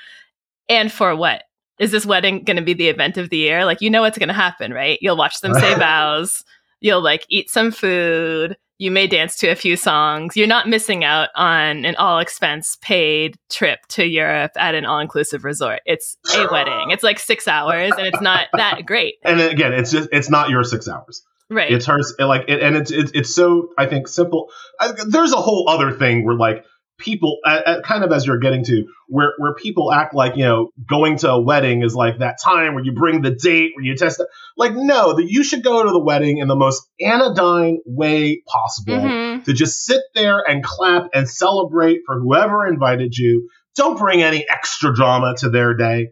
And 0.69 0.89
for 0.89 1.13
what? 1.13 1.43
Is 1.77 1.91
this 1.91 2.05
wedding 2.05 2.45
going 2.45 2.55
to 2.55 2.63
be 2.63 2.73
the 2.73 2.87
event 2.87 3.17
of 3.17 3.29
the 3.31 3.37
year? 3.37 3.65
Like 3.65 3.81
you 3.81 3.89
know 3.89 4.01
what's 4.01 4.17
going 4.17 4.29
to 4.29 4.33
happen 4.33 4.71
right? 4.71 4.97
You'll 5.01 5.17
watch 5.17 5.41
them 5.41 5.55
say 5.55 5.75
vows 5.77 6.45
you'll 6.81 7.01
like 7.01 7.25
eat 7.29 7.49
some 7.49 7.71
food 7.71 8.57
you 8.81 8.89
may 8.89 9.05
dance 9.05 9.35
to 9.35 9.47
a 9.47 9.55
few 9.55 9.77
songs. 9.77 10.35
You're 10.35 10.47
not 10.47 10.67
missing 10.67 11.03
out 11.03 11.29
on 11.35 11.85
an 11.85 11.95
all 11.97 12.17
expense 12.17 12.79
paid 12.81 13.37
trip 13.47 13.77
to 13.89 14.07
Europe 14.07 14.53
at 14.55 14.73
an 14.73 14.85
all 14.85 14.97
inclusive 14.97 15.43
resort. 15.43 15.81
It's 15.85 16.17
a 16.35 16.47
wedding. 16.51 16.89
It's 16.89 17.03
like 17.03 17.19
six 17.19 17.47
hours 17.47 17.91
and 17.95 18.07
it's 18.07 18.21
not 18.21 18.47
that 18.53 18.87
great. 18.87 19.17
And 19.23 19.39
again, 19.39 19.73
it's 19.73 19.91
just, 19.91 20.09
it's 20.11 20.31
not 20.31 20.49
your 20.49 20.63
six 20.63 20.87
hours. 20.87 21.21
Right. 21.47 21.71
It's 21.71 21.85
hers. 21.85 22.15
Like, 22.17 22.45
it, 22.47 22.63
and 22.63 22.75
it's, 22.75 22.89
it's, 22.89 23.11
it's 23.13 23.35
so, 23.35 23.69
I 23.77 23.85
think, 23.85 24.07
simple. 24.07 24.49
I, 24.79 24.93
there's 25.07 25.33
a 25.33 25.37
whole 25.37 25.69
other 25.69 25.91
thing 25.91 26.25
where, 26.25 26.35
like, 26.35 26.65
people 27.01 27.39
kind 27.83 28.03
of 28.03 28.11
as 28.11 28.25
you're 28.25 28.39
getting 28.39 28.63
to 28.63 28.85
where 29.07 29.33
where 29.37 29.53
people 29.55 29.91
act 29.91 30.13
like 30.13 30.37
you 30.37 30.43
know 30.43 30.69
going 30.87 31.17
to 31.17 31.29
a 31.29 31.41
wedding 31.41 31.81
is 31.81 31.95
like 31.95 32.19
that 32.19 32.37
time 32.41 32.73
where 32.75 32.83
you 32.83 32.93
bring 32.93 33.21
the 33.21 33.31
date 33.31 33.71
where 33.75 33.83
you 33.83 33.95
test 33.95 34.19
it 34.19 34.27
like 34.55 34.73
no 34.73 35.13
that 35.13 35.29
you 35.29 35.43
should 35.43 35.63
go 35.63 35.83
to 35.83 35.89
the 35.89 35.99
wedding 35.99 36.37
in 36.37 36.47
the 36.47 36.55
most 36.55 36.87
anodyne 36.99 37.79
way 37.85 38.41
possible 38.47 38.93
mm-hmm. 38.93 39.43
to 39.43 39.53
just 39.53 39.83
sit 39.83 40.01
there 40.15 40.41
and 40.47 40.63
clap 40.63 41.09
and 41.13 41.27
celebrate 41.27 42.01
for 42.05 42.19
whoever 42.19 42.65
invited 42.65 43.15
you 43.15 43.49
don't 43.75 43.97
bring 43.97 44.21
any 44.21 44.47
extra 44.49 44.93
drama 44.93 45.33
to 45.37 45.49
their 45.49 45.73
day 45.73 46.09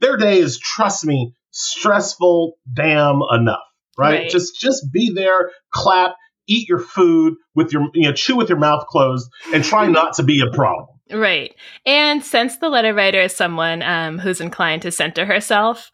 their 0.00 0.16
day 0.16 0.38
is 0.38 0.58
trust 0.58 1.04
me 1.04 1.32
stressful 1.50 2.54
damn 2.72 3.20
enough 3.30 3.60
right? 3.96 4.22
Right. 4.22 4.30
Just 4.30 4.58
just 4.58 4.92
be 4.92 5.12
there, 5.14 5.50
clap, 5.72 6.16
eat 6.46 6.68
your 6.68 6.78
food 6.78 7.34
with 7.54 7.72
your 7.72 7.88
you 7.94 8.08
know 8.08 8.12
chew 8.12 8.36
with 8.36 8.48
your 8.48 8.58
mouth 8.58 8.86
closed, 8.86 9.30
and 9.52 9.64
try 9.64 9.86
not 9.86 10.14
to 10.14 10.22
be 10.22 10.40
a 10.40 10.50
problem. 10.50 10.88
Right. 11.12 11.54
And 11.84 12.24
since 12.24 12.58
the 12.58 12.70
letter 12.70 12.94
writer 12.94 13.20
is 13.20 13.36
someone 13.36 13.82
um, 13.82 14.18
who's 14.18 14.40
inclined 14.40 14.82
to 14.82 14.90
center 14.90 15.26
herself, 15.26 15.90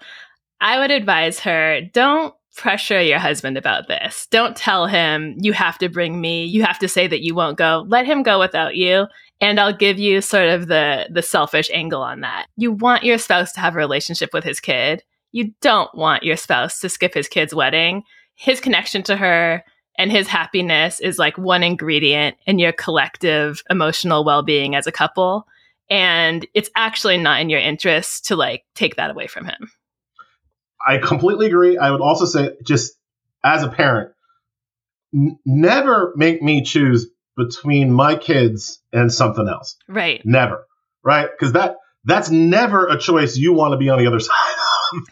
I 0.60 0.78
would 0.78 0.90
advise 0.90 1.40
her 1.40 1.80
don't 1.92 2.34
pressure 2.56 3.00
your 3.00 3.18
husband 3.18 3.56
about 3.56 3.88
this. 3.88 4.26
Don't 4.30 4.56
tell 4.56 4.86
him, 4.86 5.36
you 5.40 5.52
have 5.52 5.78
to 5.78 5.88
bring 5.88 6.20
me, 6.20 6.44
you 6.44 6.62
have 6.62 6.78
to 6.80 6.88
say 6.88 7.06
that 7.06 7.22
you 7.22 7.34
won't 7.34 7.58
go. 7.58 7.84
Let 7.88 8.06
him 8.06 8.22
go 8.22 8.38
without 8.38 8.76
you. 8.76 9.06
And 9.40 9.58
I'll 9.58 9.76
give 9.76 9.98
you 9.98 10.20
sort 10.20 10.48
of 10.48 10.66
the, 10.66 11.08
the 11.10 11.22
selfish 11.22 11.70
angle 11.72 12.02
on 12.02 12.20
that. 12.20 12.46
You 12.56 12.72
want 12.72 13.04
your 13.04 13.18
spouse 13.18 13.52
to 13.52 13.60
have 13.60 13.74
a 13.74 13.78
relationship 13.78 14.30
with 14.34 14.44
his 14.44 14.60
kid. 14.60 15.02
You 15.32 15.52
don't 15.62 15.94
want 15.94 16.24
your 16.24 16.36
spouse 16.36 16.80
to 16.80 16.88
skip 16.88 17.14
his 17.14 17.28
kid's 17.28 17.54
wedding. 17.54 18.02
His 18.34 18.60
connection 18.60 19.02
to 19.04 19.16
her 19.16 19.64
and 19.96 20.10
his 20.10 20.26
happiness 20.28 21.00
is 21.00 21.18
like 21.18 21.36
one 21.38 21.62
ingredient 21.62 22.36
in 22.46 22.58
your 22.58 22.72
collective 22.72 23.62
emotional 23.70 24.24
well-being 24.24 24.74
as 24.74 24.86
a 24.86 24.92
couple. 24.92 25.46
And 25.90 26.46
it's 26.54 26.70
actually 26.76 27.18
not 27.18 27.40
in 27.40 27.50
your 27.50 27.60
interest 27.60 28.26
to 28.26 28.36
like 28.36 28.64
take 28.74 28.96
that 28.96 29.10
away 29.10 29.26
from 29.26 29.44
him. 29.44 29.70
I 30.86 30.98
completely 30.98 31.46
agree. 31.48 31.76
I 31.76 31.90
would 31.90 32.00
also 32.00 32.24
say, 32.24 32.56
just 32.64 32.94
as 33.44 33.62
a 33.62 33.68
parent, 33.68 34.12
n- 35.14 35.38
never 35.44 36.12
make 36.16 36.42
me 36.42 36.62
choose 36.62 37.08
between 37.36 37.92
my 37.92 38.14
kids 38.16 38.80
and 38.92 39.12
something 39.12 39.48
else. 39.48 39.76
right. 39.88 40.24
Never, 40.24 40.66
right? 41.04 41.28
Because 41.30 41.52
that 41.52 41.76
that's 42.04 42.30
never 42.30 42.86
a 42.86 42.98
choice 42.98 43.36
you 43.36 43.52
want 43.52 43.72
to 43.72 43.76
be 43.78 43.88
on 43.90 43.98
the 43.98 44.06
other 44.06 44.20
side 44.20 44.54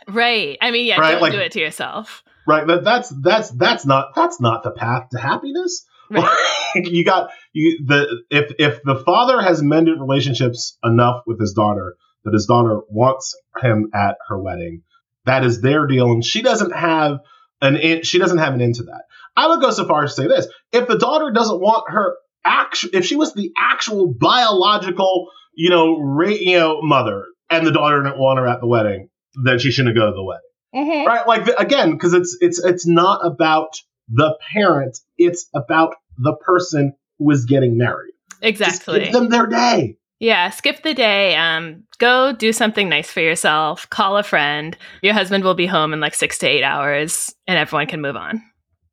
of, 0.09 0.15
right. 0.15 0.57
I 0.63 0.71
mean 0.71 0.87
yeah 0.87 0.99
Right, 1.01 1.13
don't 1.13 1.21
like- 1.23 1.33
do 1.33 1.39
it 1.39 1.53
to 1.53 1.61
yourself 1.61 2.23
right? 2.49 2.67
That 2.67 2.83
that's 2.83 3.11
that's 3.11 3.51
that's 3.51 3.87
not 3.87 4.15
that's 4.17 4.41
not 4.41 4.63
the 4.65 4.71
path 4.71 5.11
to 5.13 5.19
happiness. 5.19 5.87
right 6.11 6.27
you 6.75 7.05
got 7.05 7.31
you 7.53 7.85
the 7.87 8.23
if 8.31 8.53
if 8.59 8.83
the 8.83 8.97
father 8.97 9.41
has 9.41 9.63
mended 9.63 10.01
relationships 10.01 10.79
enough 10.85 11.23
with 11.27 11.41
his 11.41 11.53
daughter 11.53 11.97
that 12.25 12.33
his 12.33 12.47
daughter 12.47 12.81
wants 12.89 13.37
him 13.61 13.91
at 13.95 14.17
her 14.29 14.39
wedding, 14.39 14.83
that 15.25 15.45
is 15.45 15.61
their 15.61 15.87
deal, 15.87 16.11
and 16.11 16.25
she 16.25 16.43
doesn't 16.43 16.73
have 16.73 17.21
an 17.61 17.77
in, 17.77 18.03
she 18.03 18.19
doesn't 18.19 18.39
have 18.39 18.55
an 18.55 18.61
into 18.61 18.85
that. 18.85 19.03
I 19.37 19.49
would 19.49 19.61
go 19.61 19.71
so 19.71 19.87
far 19.87 20.05
as 20.05 20.15
to 20.15 20.23
say 20.23 20.29
this: 20.29 20.47
if 20.73 20.89
the 20.89 20.99
daughter 20.99 21.31
doesn't 21.31 21.61
want 21.61 21.85
her 21.89 22.17
actual, 22.45 22.91
if 22.95 23.05
she 23.05 23.17
was 23.17 23.35
the 23.35 23.53
actual 23.57 24.13
biological, 24.13 25.29
you 25.55 25.71
know, 25.71 25.99
ra- 26.01 26.29
you 26.29 26.59
know, 26.59 26.81
mother, 26.83 27.27
and 27.51 27.67
the 27.67 27.73
daughter 27.73 28.03
didn't 28.03 28.19
want 28.19 28.39
her 28.39 28.47
at 28.47 28.61
the 28.61 28.69
wedding, 28.69 29.09
then 29.45 29.59
she 29.59 29.71
shouldn't 29.71 29.97
go 29.97 30.07
to 30.07 30.13
the 30.13 30.25
wedding 30.25 30.48
Mhm. 30.75 31.07
right? 31.07 31.27
Like 31.27 31.47
the, 31.47 31.59
again 31.59 31.93
because 31.93 32.13
it's 32.13 32.37
it's 32.41 32.63
it's 32.63 32.87
not 32.87 33.25
about 33.25 33.81
the 34.09 34.39
parent 34.53 34.99
it's 35.17 35.49
about 35.55 35.95
the 36.19 36.35
person 36.35 36.95
who 37.19 37.31
is 37.31 37.45
getting 37.47 37.79
married. 37.79 38.13
Just 38.31 38.43
exactly 38.43 39.05
give 39.05 39.13
them 39.13 39.31
their 39.31 39.47
day. 39.47 39.97
Yeah 40.19 40.51
skip 40.51 40.83
the 40.83 40.95
day 40.95 41.37
um 41.37 41.85
go 41.99 42.33
do 42.33 42.53
something 42.53 42.89
nice 42.89 43.11
for 43.11 43.21
yourself 43.21 43.89
call 43.89 44.19
a 44.19 44.23
friend. 44.23 44.77
Your 45.03 45.15
husband 45.15 45.45
will 45.45 45.55
be 45.55 45.67
home 45.67 45.93
in 45.93 46.01
like 46.01 46.15
six 46.15 46.39
to 46.39 46.47
eight 46.47 46.63
hours 46.63 47.35
and 47.47 47.59
everyone 47.59 47.87
can 47.87 48.01
move 48.03 48.17
on. 48.17 48.43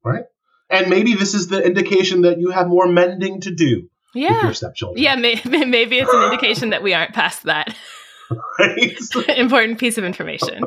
Right. 0.03 0.23
and 0.69 0.89
maybe 0.89 1.15
this 1.15 1.33
is 1.33 1.47
the 1.47 1.61
indication 1.61 2.21
that 2.21 2.39
you 2.39 2.51
have 2.51 2.67
more 2.67 2.87
mending 2.87 3.41
to 3.41 3.53
do 3.53 3.89
with 4.13 4.23
yeah. 4.23 4.43
your 4.43 4.53
stepchildren. 4.53 5.03
Yeah 5.03 5.15
may- 5.15 5.41
maybe 5.45 5.99
it's 5.99 6.13
an 6.13 6.23
indication 6.23 6.69
that 6.69 6.83
we 6.83 6.93
aren't 6.93 7.13
past 7.13 7.43
that 7.43 7.75
right 8.59 8.97
important 9.37 9.79
piece 9.79 9.97
of 9.97 10.03
information. 10.03 10.63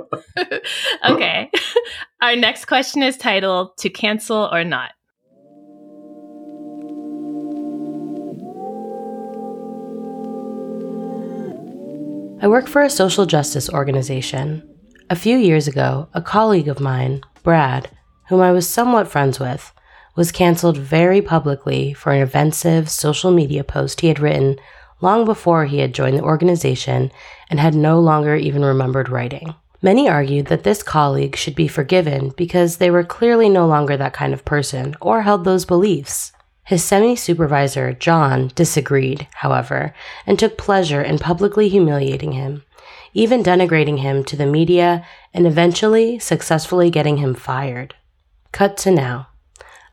okay. 1.08 1.50
Our 2.20 2.36
next 2.36 2.66
question 2.66 3.02
is 3.02 3.16
titled 3.16 3.76
To 3.78 3.90
Cancel 3.90 4.48
or 4.52 4.64
Not. 4.64 4.92
I 12.40 12.46
work 12.46 12.68
for 12.68 12.82
a 12.82 12.90
social 12.90 13.26
justice 13.26 13.68
organization. 13.68 14.62
A 15.10 15.16
few 15.16 15.36
years 15.36 15.66
ago, 15.66 16.08
a 16.14 16.22
colleague 16.22 16.68
of 16.68 16.78
mine, 16.78 17.22
Brad, 17.42 17.90
whom 18.28 18.40
I 18.40 18.52
was 18.52 18.68
somewhat 18.68 19.08
friends 19.08 19.40
with, 19.40 19.72
was 20.14 20.30
canceled 20.30 20.76
very 20.76 21.20
publicly 21.20 21.94
for 21.94 22.12
an 22.12 22.22
offensive 22.22 22.88
social 22.90 23.30
media 23.32 23.64
post 23.64 24.00
he 24.00 24.08
had 24.08 24.20
written 24.20 24.56
long 25.00 25.24
before 25.24 25.64
he 25.64 25.78
had 25.78 25.94
joined 25.94 26.18
the 26.18 26.22
organization 26.22 27.10
and 27.50 27.60
had 27.60 27.74
no 27.74 27.98
longer 28.00 28.36
even 28.36 28.64
remembered 28.64 29.08
writing. 29.08 29.54
Many 29.80 30.08
argued 30.08 30.46
that 30.46 30.64
this 30.64 30.82
colleague 30.82 31.36
should 31.36 31.54
be 31.54 31.68
forgiven 31.68 32.30
because 32.36 32.76
they 32.78 32.90
were 32.90 33.04
clearly 33.04 33.48
no 33.48 33.66
longer 33.66 33.96
that 33.96 34.12
kind 34.12 34.34
of 34.34 34.44
person 34.44 34.96
or 35.00 35.22
held 35.22 35.44
those 35.44 35.64
beliefs. 35.64 36.32
His 36.64 36.84
semi 36.84 37.14
supervisor, 37.14 37.92
John, 37.92 38.50
disagreed, 38.54 39.28
however, 39.36 39.94
and 40.26 40.38
took 40.38 40.58
pleasure 40.58 41.00
in 41.00 41.18
publicly 41.18 41.68
humiliating 41.68 42.32
him, 42.32 42.64
even 43.14 43.42
denigrating 43.42 44.00
him 44.00 44.24
to 44.24 44.36
the 44.36 44.46
media 44.46 45.06
and 45.32 45.46
eventually 45.46 46.18
successfully 46.18 46.90
getting 46.90 47.18
him 47.18 47.34
fired. 47.34 47.94
Cut 48.52 48.76
to 48.78 48.90
now. 48.90 49.28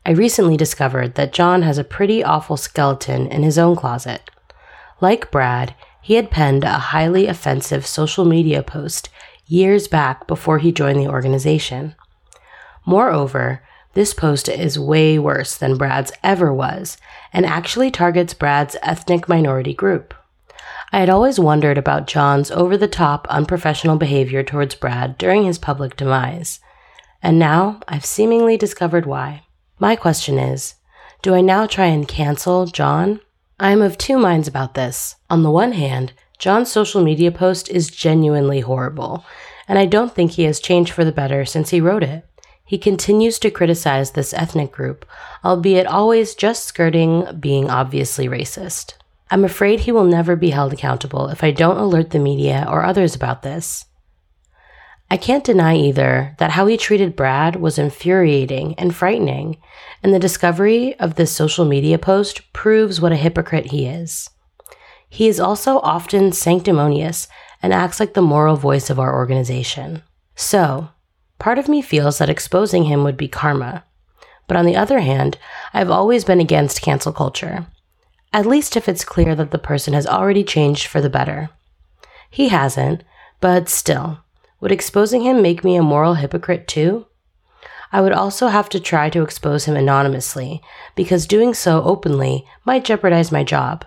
I 0.05 0.11
recently 0.11 0.57
discovered 0.57 1.15
that 1.15 1.31
John 1.31 1.61
has 1.61 1.77
a 1.77 1.83
pretty 1.83 2.23
awful 2.23 2.57
skeleton 2.57 3.27
in 3.27 3.43
his 3.43 3.57
own 3.57 3.75
closet. 3.75 4.29
Like 4.99 5.31
Brad, 5.31 5.75
he 6.05 6.13
had 6.13 6.29
penned 6.29 6.63
a 6.63 6.93
highly 6.93 7.25
offensive 7.25 7.83
social 7.83 8.25
media 8.25 8.61
post 8.61 9.09
years 9.47 9.87
back 9.87 10.27
before 10.27 10.59
he 10.59 10.71
joined 10.71 10.99
the 10.99 11.07
organization. 11.07 11.95
Moreover, 12.85 13.63
this 13.95 14.13
post 14.13 14.47
is 14.47 14.77
way 14.77 15.17
worse 15.17 15.57
than 15.57 15.79
Brad's 15.79 16.11
ever 16.23 16.53
was 16.53 16.97
and 17.33 17.43
actually 17.43 17.89
targets 17.89 18.35
Brad's 18.35 18.75
ethnic 18.83 19.27
minority 19.27 19.73
group. 19.73 20.13
I 20.93 20.99
had 20.99 21.09
always 21.09 21.39
wondered 21.39 21.79
about 21.79 22.05
John's 22.05 22.51
over 22.51 22.77
the 22.77 22.87
top, 22.87 23.25
unprofessional 23.31 23.97
behavior 23.97 24.43
towards 24.43 24.75
Brad 24.75 25.17
during 25.17 25.45
his 25.45 25.57
public 25.57 25.95
demise, 25.95 26.59
and 27.23 27.39
now 27.39 27.79
I've 27.87 28.05
seemingly 28.05 28.57
discovered 28.57 29.07
why. 29.07 29.41
My 29.79 29.95
question 29.95 30.37
is 30.37 30.75
do 31.23 31.33
I 31.33 31.41
now 31.41 31.65
try 31.65 31.87
and 31.87 32.07
cancel 32.07 32.67
John? 32.67 33.21
I 33.59 33.71
am 33.71 33.81
of 33.81 33.97
two 33.97 34.17
minds 34.17 34.49
about 34.49 34.73
this. 34.73 35.15
On 35.29 35.43
the 35.43 35.51
one 35.51 35.71
hand, 35.71 36.11
John's 36.37 36.69
social 36.69 37.01
media 37.01 37.31
post 37.31 37.69
is 37.69 37.89
genuinely 37.89 38.59
horrible, 38.59 39.23
and 39.67 39.79
I 39.79 39.85
don't 39.85 40.13
think 40.13 40.31
he 40.31 40.43
has 40.43 40.59
changed 40.59 40.91
for 40.91 41.05
the 41.05 41.13
better 41.13 41.45
since 41.45 41.69
he 41.69 41.79
wrote 41.79 42.03
it. 42.03 42.27
He 42.65 42.77
continues 42.77 43.39
to 43.39 43.51
criticize 43.51 44.11
this 44.11 44.33
ethnic 44.33 44.73
group, 44.73 45.05
albeit 45.45 45.87
always 45.87 46.35
just 46.35 46.65
skirting 46.65 47.27
being 47.39 47.69
obviously 47.69 48.27
racist. 48.27 48.95
I'm 49.31 49.45
afraid 49.45 49.81
he 49.81 49.91
will 49.91 50.03
never 50.03 50.35
be 50.35 50.49
held 50.49 50.73
accountable 50.73 51.29
if 51.29 51.43
I 51.43 51.51
don't 51.51 51.77
alert 51.77 52.09
the 52.09 52.19
media 52.19 52.67
or 52.69 52.83
others 52.83 53.15
about 53.15 53.41
this. 53.41 53.85
I 55.09 55.17
can't 55.17 55.43
deny 55.43 55.75
either 55.75 56.35
that 56.39 56.51
how 56.51 56.65
he 56.65 56.77
treated 56.77 57.15
Brad 57.15 57.57
was 57.57 57.77
infuriating 57.77 58.73
and 58.75 58.95
frightening, 58.95 59.57
and 60.01 60.13
the 60.13 60.19
discovery 60.19 60.99
of 60.99 61.15
this 61.15 61.31
social 61.31 61.63
media 61.65 61.97
post 61.99 62.51
proves 62.53 62.99
what 62.99 63.11
a 63.11 63.17
hypocrite 63.17 63.67
he 63.67 63.85
is. 63.85 64.29
He 65.07 65.27
is 65.27 65.39
also 65.39 65.79
often 65.79 66.31
sanctimonious 66.31 67.27
and 67.61 67.71
acts 67.71 67.99
like 67.99 68.13
the 68.15 68.21
moral 68.21 68.55
voice 68.55 68.89
of 68.89 68.99
our 68.99 69.15
organization. 69.15 70.01
So, 70.35 70.89
part 71.39 71.59
of 71.59 71.69
me 71.69 71.81
feels 71.81 72.17
that 72.17 72.29
exposing 72.29 72.85
him 72.85 73.03
would 73.03 73.15
be 73.15 73.27
karma. 73.27 73.83
But 74.47 74.57
on 74.57 74.65
the 74.65 74.75
other 74.75 74.99
hand, 74.99 75.37
I've 75.73 75.89
always 75.89 76.25
been 76.25 76.39
against 76.39 76.81
cancel 76.81 77.13
culture, 77.13 77.67
at 78.33 78.45
least 78.45 78.75
if 78.75 78.89
it's 78.89 79.05
clear 79.05 79.35
that 79.35 79.51
the 79.51 79.57
person 79.57 79.93
has 79.93 80.05
already 80.05 80.43
changed 80.43 80.87
for 80.87 80.99
the 80.99 81.09
better. 81.09 81.49
He 82.29 82.49
hasn't, 82.49 83.03
but 83.39 83.69
still, 83.69 84.24
would 84.59 84.71
exposing 84.71 85.21
him 85.21 85.41
make 85.41 85.63
me 85.63 85.75
a 85.75 85.83
moral 85.83 86.15
hypocrite 86.15 86.67
too? 86.67 87.05
I 87.91 88.01
would 88.01 88.11
also 88.11 88.47
have 88.47 88.67
to 88.69 88.79
try 88.79 89.09
to 89.09 89.21
expose 89.21 89.65
him 89.65 89.75
anonymously, 89.75 90.61
because 90.95 91.27
doing 91.27 91.53
so 91.53 91.83
openly 91.83 92.45
might 92.65 92.83
jeopardize 92.85 93.31
my 93.31 93.43
job. 93.43 93.85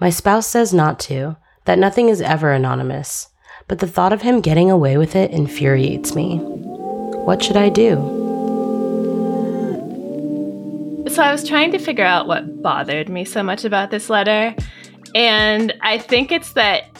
My 0.00 0.10
spouse 0.10 0.46
says 0.46 0.74
not 0.74 0.98
to, 1.00 1.36
that 1.64 1.78
nothing 1.78 2.08
is 2.08 2.20
ever 2.20 2.52
anonymous, 2.52 3.28
but 3.68 3.78
the 3.78 3.86
thought 3.86 4.12
of 4.12 4.22
him 4.22 4.40
getting 4.40 4.70
away 4.70 4.96
with 4.96 5.16
it 5.16 5.30
infuriates 5.30 6.14
me. 6.14 6.38
What 6.38 7.42
should 7.42 7.56
I 7.56 7.68
do? 7.68 7.94
So 11.08 11.22
I 11.22 11.32
was 11.32 11.46
trying 11.48 11.72
to 11.72 11.78
figure 11.78 12.04
out 12.04 12.26
what 12.26 12.62
bothered 12.62 13.08
me 13.08 13.24
so 13.24 13.42
much 13.42 13.64
about 13.64 13.90
this 13.90 14.10
letter. 14.10 14.54
And 15.14 15.72
I 15.80 15.98
think 15.98 16.32
it's 16.32 16.52
that 16.52 16.95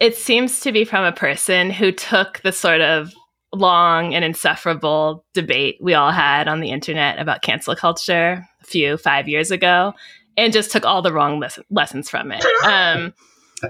it 0.00 0.16
seems 0.16 0.60
to 0.60 0.72
be 0.72 0.84
from 0.84 1.04
a 1.04 1.12
person 1.12 1.70
who 1.70 1.92
took 1.92 2.40
the 2.40 2.52
sort 2.52 2.80
of 2.80 3.12
long 3.52 4.14
and 4.14 4.24
insufferable 4.24 5.24
debate 5.34 5.76
we 5.80 5.94
all 5.94 6.10
had 6.10 6.48
on 6.48 6.60
the 6.60 6.70
internet 6.70 7.18
about 7.18 7.42
cancel 7.42 7.74
culture 7.76 8.46
a 8.62 8.64
few 8.64 8.96
five 8.96 9.28
years 9.28 9.50
ago 9.50 9.92
and 10.36 10.52
just 10.52 10.70
took 10.70 10.84
all 10.84 11.02
the 11.02 11.12
wrong 11.12 11.38
les- 11.40 11.58
lessons 11.70 12.08
from 12.08 12.32
it. 12.32 12.44
Um, 12.64 13.12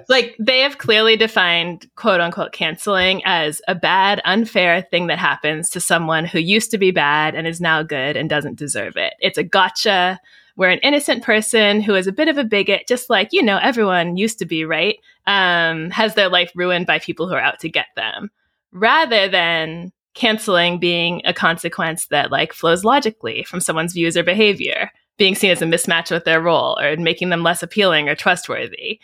Like 0.08 0.36
they 0.38 0.60
have 0.60 0.78
clearly 0.78 1.16
defined 1.16 1.90
quote 1.96 2.20
unquote 2.20 2.52
canceling 2.52 3.22
as 3.24 3.60
a 3.66 3.74
bad, 3.74 4.20
unfair 4.24 4.82
thing 4.82 5.08
that 5.08 5.18
happens 5.18 5.68
to 5.70 5.80
someone 5.80 6.24
who 6.24 6.38
used 6.38 6.70
to 6.70 6.78
be 6.78 6.92
bad 6.92 7.34
and 7.34 7.44
is 7.46 7.60
now 7.60 7.82
good 7.82 8.16
and 8.16 8.30
doesn't 8.30 8.56
deserve 8.56 8.96
it. 8.96 9.14
It's 9.18 9.38
a 9.38 9.42
gotcha 9.42 10.20
where 10.60 10.68
an 10.68 10.78
innocent 10.80 11.22
person 11.22 11.80
who 11.80 11.94
is 11.94 12.06
a 12.06 12.12
bit 12.12 12.28
of 12.28 12.36
a 12.36 12.44
bigot, 12.44 12.86
just 12.86 13.08
like, 13.08 13.30
you 13.32 13.42
know, 13.42 13.56
everyone 13.62 14.18
used 14.18 14.38
to 14.38 14.44
be, 14.44 14.62
right? 14.62 14.98
Um, 15.26 15.88
has 15.88 16.16
their 16.16 16.28
life 16.28 16.52
ruined 16.54 16.86
by 16.86 16.98
people 16.98 17.26
who 17.26 17.32
are 17.32 17.40
out 17.40 17.58
to 17.60 17.70
get 17.70 17.86
them. 17.96 18.30
Rather 18.70 19.26
than 19.26 19.90
canceling 20.12 20.78
being 20.78 21.22
a 21.24 21.32
consequence 21.32 22.08
that 22.08 22.30
like 22.30 22.52
flows 22.52 22.84
logically 22.84 23.42
from 23.44 23.62
someone's 23.62 23.94
views 23.94 24.18
or 24.18 24.22
behavior 24.22 24.90
being 25.16 25.34
seen 25.34 25.50
as 25.50 25.62
a 25.62 25.64
mismatch 25.64 26.10
with 26.10 26.26
their 26.26 26.42
role 26.42 26.78
or 26.78 26.94
making 26.98 27.30
them 27.30 27.42
less 27.42 27.62
appealing 27.62 28.10
or 28.10 28.14
trustworthy. 28.14 29.00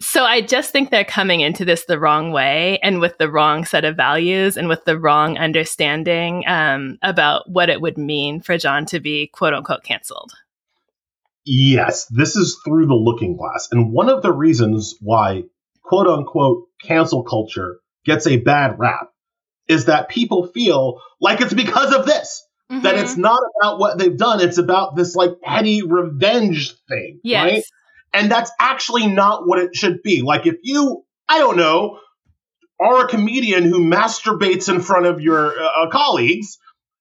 So 0.00 0.22
I 0.22 0.40
just 0.40 0.70
think 0.70 0.90
they're 0.90 1.04
coming 1.04 1.40
into 1.40 1.64
this 1.64 1.86
the 1.86 1.98
wrong 1.98 2.30
way 2.30 2.78
and 2.84 3.00
with 3.00 3.18
the 3.18 3.28
wrong 3.28 3.64
set 3.64 3.84
of 3.84 3.96
values 3.96 4.56
and 4.56 4.68
with 4.68 4.84
the 4.84 4.96
wrong 4.96 5.36
understanding 5.38 6.44
um, 6.46 6.98
about 7.02 7.50
what 7.50 7.68
it 7.68 7.80
would 7.80 7.98
mean 7.98 8.40
for 8.40 8.56
John 8.56 8.86
to 8.86 9.00
be 9.00 9.26
quote 9.26 9.54
unquote 9.54 9.82
canceled. 9.82 10.34
Yes, 11.52 12.06
this 12.06 12.36
is 12.36 12.60
through 12.64 12.86
the 12.86 12.94
looking 12.94 13.36
glass. 13.36 13.70
And 13.72 13.92
one 13.92 14.08
of 14.08 14.22
the 14.22 14.32
reasons 14.32 14.94
why 15.00 15.42
quote 15.82 16.06
unquote 16.06 16.68
cancel 16.80 17.24
culture 17.24 17.80
gets 18.04 18.28
a 18.28 18.36
bad 18.36 18.78
rap 18.78 19.08
is 19.66 19.86
that 19.86 20.08
people 20.08 20.46
feel 20.46 21.00
like 21.20 21.40
it's 21.40 21.52
because 21.52 21.92
of 21.92 22.06
this. 22.06 22.46
Mm-hmm. 22.70 22.82
That 22.82 22.98
it's 22.98 23.16
not 23.16 23.40
about 23.60 23.80
what 23.80 23.98
they've 23.98 24.16
done, 24.16 24.40
it's 24.40 24.58
about 24.58 24.94
this 24.94 25.16
like 25.16 25.40
petty 25.42 25.82
revenge 25.82 26.76
thing. 26.88 27.18
Yes. 27.24 27.44
Right? 27.44 27.64
And 28.12 28.30
that's 28.30 28.52
actually 28.60 29.08
not 29.08 29.44
what 29.44 29.58
it 29.58 29.74
should 29.74 30.04
be. 30.04 30.22
Like 30.22 30.46
if 30.46 30.58
you, 30.62 31.02
I 31.28 31.38
don't 31.38 31.56
know, 31.56 31.98
are 32.80 33.06
a 33.06 33.08
comedian 33.08 33.64
who 33.64 33.80
masturbates 33.80 34.72
in 34.72 34.80
front 34.82 35.06
of 35.06 35.20
your 35.20 35.60
uh, 35.60 35.66
uh 35.82 35.90
colleagues, 35.90 36.58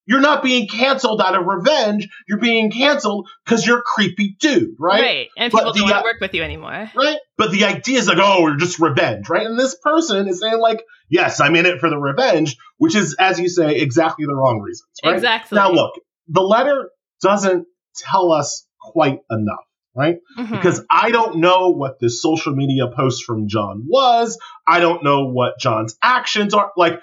you're 0.09 0.19
not 0.19 0.41
being 0.41 0.67
canceled 0.67 1.21
out 1.21 1.35
of 1.35 1.45
revenge. 1.45 2.09
You're 2.27 2.39
being 2.39 2.71
canceled 2.71 3.29
because 3.45 3.65
you're 3.65 3.77
a 3.77 3.83
creepy 3.83 4.35
dude, 4.39 4.71
right? 4.79 5.01
Right. 5.01 5.27
And 5.37 5.53
people 5.53 5.71
don't 5.71 5.83
want 5.83 5.97
to 5.97 6.03
work 6.03 6.19
with 6.19 6.33
you 6.33 6.41
anymore. 6.41 6.89
Right. 6.95 7.19
But 7.37 7.51
the 7.51 7.65
idea 7.65 7.99
is 7.99 8.07
like, 8.07 8.17
oh, 8.19 8.41
we're 8.41 8.57
just 8.57 8.79
revenge, 8.79 9.29
right? 9.29 9.45
And 9.45 9.57
this 9.57 9.75
person 9.75 10.27
is 10.27 10.39
saying, 10.39 10.59
like, 10.59 10.81
yes, 11.09 11.39
I'm 11.39 11.55
in 11.55 11.67
it 11.67 11.79
for 11.79 11.91
the 11.91 11.97
revenge, 11.97 12.57
which 12.79 12.95
is, 12.95 13.15
as 13.19 13.39
you 13.39 13.47
say, 13.47 13.75
exactly 13.75 14.25
the 14.25 14.33
wrong 14.33 14.61
reasons. 14.61 14.89
Right? 15.05 15.13
Exactly. 15.13 15.55
Now, 15.55 15.71
look, 15.71 15.93
the 16.27 16.41
letter 16.41 16.89
doesn't 17.21 17.67
tell 17.95 18.31
us 18.31 18.65
quite 18.81 19.19
enough 19.29 19.59
right? 19.95 20.17
Mm-hmm. 20.37 20.55
Because 20.55 20.85
I 20.89 21.11
don't 21.11 21.39
know 21.39 21.71
what 21.71 21.99
this 21.99 22.21
social 22.21 22.55
media 22.55 22.87
post 22.95 23.25
from 23.25 23.47
John 23.47 23.85
was. 23.87 24.37
I 24.65 24.79
don't 24.79 25.03
know 25.03 25.25
what 25.25 25.59
John's 25.59 25.97
actions 26.01 26.53
are. 26.53 26.71
Like, 26.77 26.99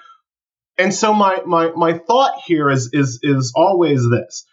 and 0.77 0.93
so 0.93 1.13
my 1.13 1.41
my 1.45 1.71
my 1.75 1.97
thought 1.97 2.41
here 2.45 2.69
is 2.69 2.89
is 2.93 3.19
is 3.23 3.53
always 3.55 4.07
this. 4.09 4.45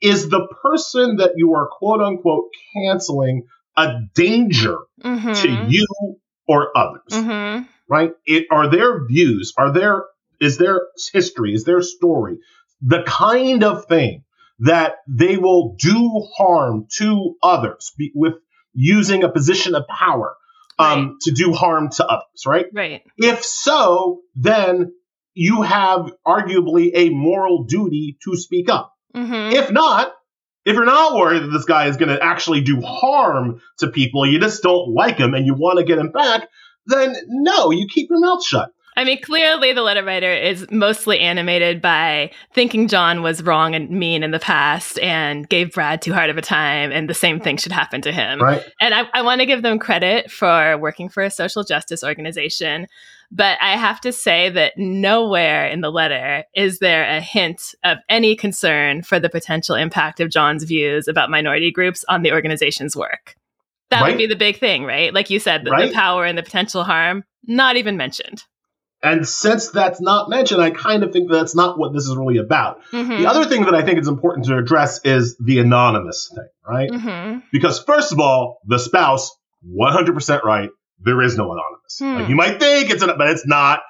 Is 0.00 0.28
the 0.28 0.46
person 0.62 1.16
that 1.16 1.32
you 1.36 1.54
are 1.54 1.68
quote 1.68 2.00
unquote 2.00 2.50
canceling 2.74 3.46
a 3.76 4.00
danger 4.14 4.78
mm-hmm. 5.02 5.32
to 5.32 5.66
you 5.70 5.86
or 6.46 6.76
others? 6.76 7.02
Mm-hmm. 7.10 7.64
Right? 7.88 8.12
It, 8.26 8.46
are 8.50 8.70
their 8.70 9.06
views, 9.06 9.52
are 9.56 9.72
there 9.72 10.04
is 10.40 10.58
their 10.58 10.82
history, 11.12 11.54
is 11.54 11.64
their 11.64 11.82
story 11.82 12.38
the 12.84 13.02
kind 13.02 13.64
of 13.64 13.86
thing 13.86 14.24
that 14.60 14.96
they 15.08 15.36
will 15.36 15.74
do 15.78 16.26
harm 16.36 16.86
to 16.98 17.34
others 17.42 17.92
be, 17.96 18.12
with 18.14 18.34
using 18.74 19.24
a 19.24 19.28
position 19.28 19.74
of 19.74 19.86
power 19.88 20.36
um, 20.78 21.06
right. 21.06 21.14
to 21.22 21.32
do 21.32 21.52
harm 21.52 21.88
to 21.90 22.06
others, 22.06 22.46
right? 22.46 22.66
Right. 22.72 23.02
If 23.16 23.44
so, 23.44 24.20
then 24.34 24.92
you 25.34 25.62
have 25.62 26.12
arguably 26.26 26.92
a 26.94 27.10
moral 27.10 27.64
duty 27.64 28.16
to 28.24 28.36
speak 28.36 28.68
up. 28.68 28.92
Mm-hmm. 29.14 29.56
If 29.56 29.70
not, 29.70 30.12
if 30.64 30.74
you're 30.74 30.84
not 30.84 31.14
worried 31.14 31.42
that 31.42 31.48
this 31.48 31.64
guy 31.64 31.88
is 31.88 31.96
going 31.96 32.08
to 32.08 32.22
actually 32.22 32.62
do 32.62 32.80
harm 32.80 33.60
to 33.78 33.88
people, 33.88 34.26
you 34.26 34.38
just 34.38 34.62
don't 34.62 34.94
like 34.94 35.18
him 35.18 35.34
and 35.34 35.44
you 35.44 35.54
want 35.54 35.78
to 35.78 35.84
get 35.84 35.98
him 35.98 36.10
back, 36.10 36.48
then 36.86 37.14
no, 37.28 37.70
you 37.70 37.86
keep 37.88 38.08
your 38.10 38.20
mouth 38.20 38.44
shut. 38.44 38.70
I 38.96 39.04
mean, 39.04 39.20
clearly 39.20 39.72
the 39.72 39.82
letter 39.82 40.04
writer 40.04 40.32
is 40.32 40.66
mostly 40.70 41.18
animated 41.18 41.82
by 41.82 42.30
thinking 42.52 42.86
John 42.86 43.22
was 43.22 43.42
wrong 43.42 43.74
and 43.74 43.90
mean 43.90 44.22
in 44.22 44.30
the 44.30 44.38
past 44.38 44.98
and 45.00 45.48
gave 45.48 45.72
Brad 45.72 46.00
too 46.00 46.12
hard 46.12 46.30
of 46.30 46.38
a 46.38 46.42
time, 46.42 46.92
and 46.92 47.10
the 47.10 47.14
same 47.14 47.40
thing 47.40 47.56
should 47.56 47.72
happen 47.72 48.00
to 48.02 48.12
him. 48.12 48.40
Right. 48.40 48.64
And 48.80 48.94
I, 48.94 49.08
I 49.12 49.22
want 49.22 49.40
to 49.40 49.46
give 49.46 49.62
them 49.62 49.78
credit 49.80 50.30
for 50.30 50.78
working 50.78 51.08
for 51.08 51.22
a 51.22 51.30
social 51.30 51.64
justice 51.64 52.04
organization. 52.04 52.86
But 53.32 53.58
I 53.60 53.76
have 53.76 54.00
to 54.02 54.12
say 54.12 54.48
that 54.50 54.74
nowhere 54.76 55.66
in 55.66 55.80
the 55.80 55.90
letter 55.90 56.44
is 56.54 56.78
there 56.78 57.04
a 57.04 57.20
hint 57.20 57.74
of 57.82 57.98
any 58.08 58.36
concern 58.36 59.02
for 59.02 59.18
the 59.18 59.28
potential 59.28 59.74
impact 59.74 60.20
of 60.20 60.30
John's 60.30 60.62
views 60.62 61.08
about 61.08 61.30
minority 61.30 61.72
groups 61.72 62.04
on 62.08 62.22
the 62.22 62.30
organization's 62.30 62.94
work. 62.94 63.34
That 63.90 64.02
right. 64.02 64.10
would 64.10 64.18
be 64.18 64.26
the 64.26 64.36
big 64.36 64.58
thing, 64.58 64.84
right? 64.84 65.12
Like 65.12 65.30
you 65.30 65.40
said, 65.40 65.64
the, 65.64 65.72
right. 65.72 65.88
the 65.88 65.94
power 65.94 66.24
and 66.24 66.38
the 66.38 66.44
potential 66.44 66.84
harm, 66.84 67.24
not 67.44 67.76
even 67.76 67.96
mentioned. 67.96 68.44
And 69.04 69.28
since 69.28 69.68
that's 69.68 70.00
not 70.00 70.30
mentioned, 70.30 70.62
I 70.62 70.70
kind 70.70 71.04
of 71.04 71.12
think 71.12 71.30
that's 71.30 71.54
not 71.54 71.78
what 71.78 71.92
this 71.92 72.04
is 72.04 72.16
really 72.16 72.38
about. 72.38 72.82
Mm-hmm. 72.90 73.22
The 73.22 73.26
other 73.26 73.44
thing 73.44 73.66
that 73.66 73.74
I 73.74 73.82
think 73.82 74.00
is 74.00 74.08
important 74.08 74.46
to 74.46 74.56
address 74.56 75.00
is 75.04 75.36
the 75.38 75.58
anonymous 75.58 76.32
thing, 76.34 76.48
right? 76.66 76.90
Mm-hmm. 76.90 77.40
Because, 77.52 77.80
first 77.80 78.12
of 78.12 78.18
all, 78.18 78.60
the 78.66 78.78
spouse, 78.78 79.30
100% 79.64 80.42
right, 80.42 80.70
there 81.00 81.20
is 81.20 81.36
no 81.36 81.52
anonymous. 81.52 81.98
Hmm. 81.98 82.14
Like 82.14 82.28
you 82.30 82.34
might 82.34 82.58
think 82.58 82.90
it's, 82.90 83.02
an, 83.02 83.10
but 83.18 83.28
it's 83.28 83.46
not. 83.46 83.80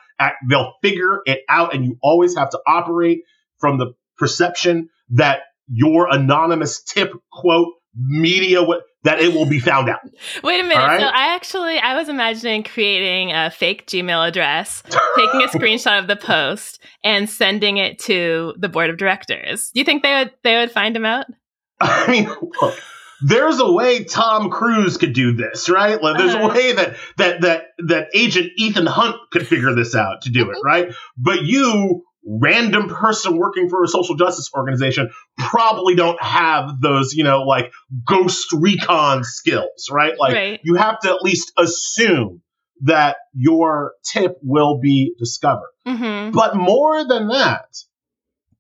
They'll 0.48 0.74
figure 0.82 1.20
it 1.26 1.40
out, 1.48 1.74
and 1.74 1.84
you 1.84 1.96
always 2.02 2.36
have 2.36 2.50
to 2.50 2.58
operate 2.66 3.20
from 3.58 3.78
the 3.78 3.94
perception 4.18 4.88
that 5.10 5.40
your 5.68 6.08
anonymous 6.10 6.82
tip, 6.82 7.12
quote, 7.32 7.68
media, 7.96 8.62
what 8.62 8.82
that 9.04 9.20
it 9.20 9.32
will 9.32 9.46
be 9.46 9.60
found 9.60 9.88
out. 9.88 10.00
Wait 10.42 10.60
a 10.60 10.62
minute. 10.62 10.76
Right? 10.76 11.00
So 11.00 11.06
I 11.06 11.34
actually 11.34 11.78
I 11.78 11.94
was 11.94 12.08
imagining 12.08 12.62
creating 12.62 13.32
a 13.32 13.50
fake 13.50 13.86
Gmail 13.86 14.28
address, 14.28 14.82
taking 15.16 15.42
a 15.42 15.48
screenshot 15.48 15.98
of 16.00 16.06
the 16.06 16.16
post, 16.16 16.80
and 17.02 17.28
sending 17.28 17.76
it 17.76 17.98
to 18.00 18.54
the 18.58 18.68
board 18.68 18.90
of 18.90 18.96
directors. 18.96 19.70
Do 19.70 19.80
you 19.80 19.84
think 19.84 20.02
they 20.02 20.14
would 20.14 20.32
they 20.42 20.56
would 20.56 20.70
find 20.70 20.96
him 20.96 21.04
out? 21.04 21.26
I 21.80 22.10
mean, 22.10 22.28
look, 22.60 22.78
there's 23.22 23.60
a 23.60 23.70
way 23.70 24.04
Tom 24.04 24.50
Cruise 24.50 24.96
could 24.96 25.12
do 25.12 25.32
this, 25.32 25.68
right? 25.68 26.02
Like, 26.02 26.18
there's 26.18 26.34
uh-huh. 26.34 26.50
a 26.50 26.54
way 26.54 26.72
that 26.72 26.96
that 27.16 27.40
that 27.42 27.62
that 27.86 28.08
Agent 28.14 28.52
Ethan 28.56 28.86
Hunt 28.86 29.16
could 29.32 29.46
figure 29.46 29.74
this 29.74 29.94
out 29.94 30.22
to 30.22 30.30
do 30.30 30.50
it, 30.50 30.58
right? 30.64 30.94
But 31.16 31.42
you 31.42 32.04
random 32.26 32.88
person 32.88 33.36
working 33.36 33.68
for 33.68 33.84
a 33.84 33.88
social 33.88 34.16
justice 34.16 34.50
organization 34.54 35.10
probably 35.38 35.94
don't 35.94 36.20
have 36.22 36.80
those, 36.80 37.14
you 37.14 37.24
know, 37.24 37.42
like 37.42 37.72
ghost 38.06 38.52
recon 38.52 39.24
skills, 39.24 39.88
right? 39.90 40.18
Like 40.18 40.34
right. 40.34 40.60
you 40.62 40.76
have 40.76 41.00
to 41.00 41.10
at 41.10 41.22
least 41.22 41.52
assume 41.58 42.42
that 42.82 43.16
your 43.34 43.94
tip 44.12 44.38
will 44.42 44.80
be 44.80 45.14
discovered. 45.18 45.70
Mm-hmm. 45.86 46.34
But 46.34 46.56
more 46.56 47.06
than 47.06 47.28
that, 47.28 47.68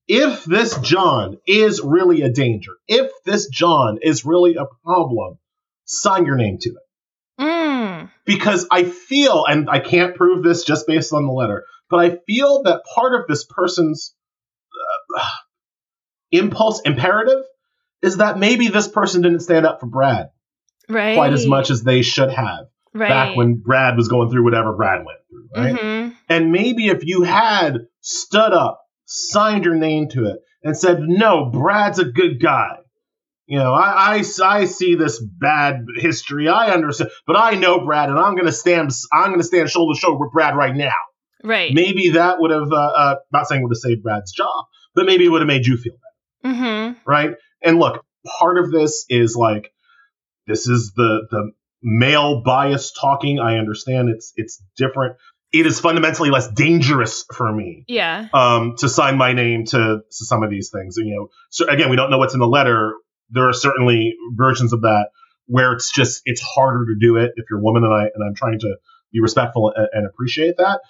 if 0.06 0.44
this 0.44 0.76
John 0.78 1.38
is 1.46 1.80
really 1.80 2.22
a 2.22 2.30
danger, 2.30 2.72
if 2.86 3.10
this 3.24 3.48
John 3.48 3.98
is 4.02 4.24
really 4.24 4.56
a 4.56 4.66
problem, 4.84 5.38
sign 5.84 6.26
your 6.26 6.36
name 6.36 6.58
to 6.60 6.70
it. 6.70 7.40
Mm. 7.40 8.10
Because 8.24 8.66
I 8.70 8.84
feel, 8.84 9.44
and 9.46 9.68
I 9.68 9.80
can't 9.80 10.14
prove 10.14 10.42
this 10.42 10.64
just 10.64 10.86
based 10.86 11.12
on 11.12 11.26
the 11.26 11.32
letter, 11.32 11.64
but 11.94 12.04
I 12.04 12.16
feel 12.26 12.64
that 12.64 12.82
part 12.92 13.14
of 13.14 13.28
this 13.28 13.44
person's 13.44 14.16
uh, 15.16 15.24
impulse 16.32 16.80
imperative 16.84 17.44
is 18.02 18.16
that 18.16 18.36
maybe 18.36 18.66
this 18.66 18.88
person 18.88 19.22
didn't 19.22 19.40
stand 19.40 19.64
up 19.64 19.78
for 19.78 19.86
Brad 19.86 20.30
right. 20.88 21.14
quite 21.14 21.32
as 21.32 21.46
much 21.46 21.70
as 21.70 21.84
they 21.84 22.02
should 22.02 22.32
have 22.32 22.66
right. 22.94 23.08
back 23.08 23.36
when 23.36 23.62
Brad 23.64 23.96
was 23.96 24.08
going 24.08 24.28
through 24.28 24.42
whatever 24.42 24.72
Brad 24.72 25.04
went 25.06 25.20
through, 25.30 25.48
right? 25.54 25.76
Mm-hmm. 25.76 26.14
And 26.28 26.50
maybe 26.50 26.88
if 26.88 27.04
you 27.04 27.22
had 27.22 27.86
stood 28.00 28.52
up, 28.52 28.80
signed 29.04 29.64
your 29.64 29.76
name 29.76 30.08
to 30.08 30.24
it, 30.24 30.40
and 30.64 30.76
said, 30.76 30.98
"No, 30.98 31.48
Brad's 31.52 32.00
a 32.00 32.06
good 32.06 32.42
guy." 32.42 32.78
You 33.46 33.60
know, 33.60 33.72
I, 33.72 34.16
I, 34.16 34.24
I 34.42 34.64
see 34.64 34.96
this 34.96 35.22
bad 35.22 35.84
history. 35.94 36.48
I 36.48 36.72
understand, 36.72 37.12
but 37.24 37.36
I 37.36 37.52
know 37.52 37.84
Brad, 37.84 38.08
and 38.08 38.18
I'm 38.18 38.34
going 38.34 38.46
to 38.46 38.52
stand. 38.52 38.90
I'm 39.12 39.28
going 39.28 39.38
to 39.38 39.46
stand 39.46 39.70
shoulder 39.70 39.94
to 39.94 40.00
shoulder 40.00 40.24
with 40.24 40.32
Brad 40.32 40.56
right 40.56 40.74
now. 40.74 40.90
Right. 41.44 41.72
Maybe 41.72 42.10
that 42.10 42.40
would 42.40 42.50
have, 42.50 42.72
uh, 42.72 42.76
uh, 42.76 43.14
not 43.32 43.46
saying 43.46 43.62
would 43.62 43.70
have 43.70 43.78
saved 43.78 44.02
Brad's 44.02 44.32
job, 44.32 44.64
but 44.94 45.06
maybe 45.06 45.26
it 45.26 45.28
would 45.28 45.42
have 45.42 45.46
made 45.46 45.66
you 45.66 45.76
feel 45.76 45.92
better. 45.92 46.54
Mm-hmm. 46.54 46.98
Right. 47.08 47.34
And 47.62 47.78
look, 47.78 48.02
part 48.38 48.58
of 48.58 48.72
this 48.72 49.04
is 49.08 49.36
like, 49.36 49.70
this 50.46 50.66
is 50.66 50.92
the 50.96 51.26
the 51.30 51.52
male 51.82 52.42
bias 52.42 52.92
talking. 52.92 53.38
I 53.38 53.58
understand 53.58 54.08
it's 54.08 54.32
it's 54.36 54.62
different. 54.76 55.16
It 55.52 55.66
is 55.66 55.80
fundamentally 55.80 56.30
less 56.30 56.48
dangerous 56.48 57.24
for 57.32 57.52
me. 57.52 57.84
Yeah. 57.86 58.28
Um, 58.34 58.74
to 58.78 58.88
sign 58.88 59.16
my 59.16 59.32
name 59.34 59.66
to, 59.66 59.78
to 59.78 60.24
some 60.24 60.42
of 60.42 60.50
these 60.50 60.70
things. 60.70 60.96
And, 60.96 61.06
you 61.06 61.14
know, 61.14 61.28
so 61.50 61.68
again, 61.68 61.90
we 61.90 61.96
don't 61.96 62.10
know 62.10 62.18
what's 62.18 62.34
in 62.34 62.40
the 62.40 62.48
letter. 62.48 62.94
There 63.30 63.48
are 63.48 63.52
certainly 63.52 64.14
versions 64.34 64.72
of 64.72 64.82
that 64.82 65.10
where 65.46 65.72
it's 65.72 65.92
just 65.92 66.22
it's 66.24 66.40
harder 66.40 66.86
to 66.86 66.96
do 66.98 67.16
it 67.16 67.32
if 67.36 67.44
you're 67.48 67.60
a 67.60 67.62
woman, 67.62 67.84
and 67.84 67.92
I 67.92 68.02
and 68.14 68.26
I'm 68.26 68.34
trying 68.34 68.58
to 68.60 68.76
be 69.12 69.20
respectful 69.20 69.72
and, 69.74 69.88
and 69.92 70.06
appreciate 70.06 70.56
that. 70.58 70.80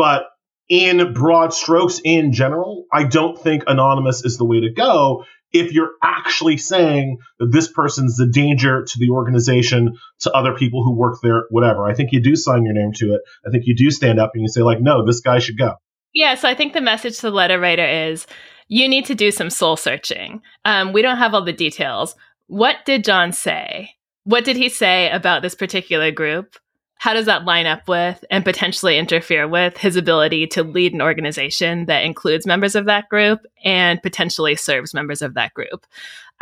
But 0.00 0.28
in 0.70 1.12
broad 1.12 1.52
strokes, 1.52 2.00
in 2.02 2.32
general, 2.32 2.86
I 2.90 3.04
don't 3.04 3.38
think 3.38 3.64
anonymous 3.66 4.24
is 4.24 4.38
the 4.38 4.46
way 4.46 4.60
to 4.60 4.72
go 4.72 5.26
if 5.52 5.74
you're 5.74 5.90
actually 6.02 6.56
saying 6.56 7.18
that 7.38 7.52
this 7.52 7.70
person's 7.70 8.18
a 8.18 8.26
danger 8.26 8.82
to 8.82 8.98
the 8.98 9.10
organization, 9.10 9.98
to 10.20 10.32
other 10.32 10.54
people 10.54 10.82
who 10.82 10.96
work 10.96 11.18
there, 11.22 11.42
whatever. 11.50 11.84
I 11.84 11.92
think 11.92 12.12
you 12.12 12.22
do 12.22 12.34
sign 12.34 12.64
your 12.64 12.72
name 12.72 12.92
to 12.94 13.12
it. 13.12 13.20
I 13.46 13.50
think 13.50 13.64
you 13.66 13.76
do 13.76 13.90
stand 13.90 14.18
up 14.18 14.30
and 14.32 14.40
you 14.40 14.48
say, 14.48 14.62
like, 14.62 14.80
no, 14.80 15.04
this 15.04 15.20
guy 15.20 15.38
should 15.38 15.58
go. 15.58 15.74
Yeah, 16.14 16.34
so 16.34 16.48
I 16.48 16.54
think 16.54 16.72
the 16.72 16.80
message 16.80 17.16
to 17.16 17.22
the 17.22 17.30
letter 17.30 17.60
writer 17.60 17.84
is 17.84 18.26
you 18.68 18.88
need 18.88 19.04
to 19.04 19.14
do 19.14 19.30
some 19.30 19.50
soul 19.50 19.76
searching. 19.76 20.40
Um, 20.64 20.94
we 20.94 21.02
don't 21.02 21.18
have 21.18 21.34
all 21.34 21.44
the 21.44 21.52
details. 21.52 22.14
What 22.46 22.76
did 22.86 23.04
John 23.04 23.32
say? 23.32 23.90
What 24.24 24.46
did 24.46 24.56
he 24.56 24.70
say 24.70 25.10
about 25.10 25.42
this 25.42 25.54
particular 25.54 26.10
group? 26.10 26.56
How 27.00 27.14
does 27.14 27.24
that 27.24 27.46
line 27.46 27.64
up 27.64 27.88
with 27.88 28.22
and 28.30 28.44
potentially 28.44 28.98
interfere 28.98 29.48
with 29.48 29.78
his 29.78 29.96
ability 29.96 30.46
to 30.48 30.62
lead 30.62 30.92
an 30.92 31.00
organization 31.00 31.86
that 31.86 32.04
includes 32.04 32.44
members 32.46 32.74
of 32.74 32.84
that 32.84 33.08
group 33.08 33.40
and 33.64 34.02
potentially 34.02 34.54
serves 34.54 34.92
members 34.92 35.22
of 35.22 35.32
that 35.32 35.54
group? 35.54 35.86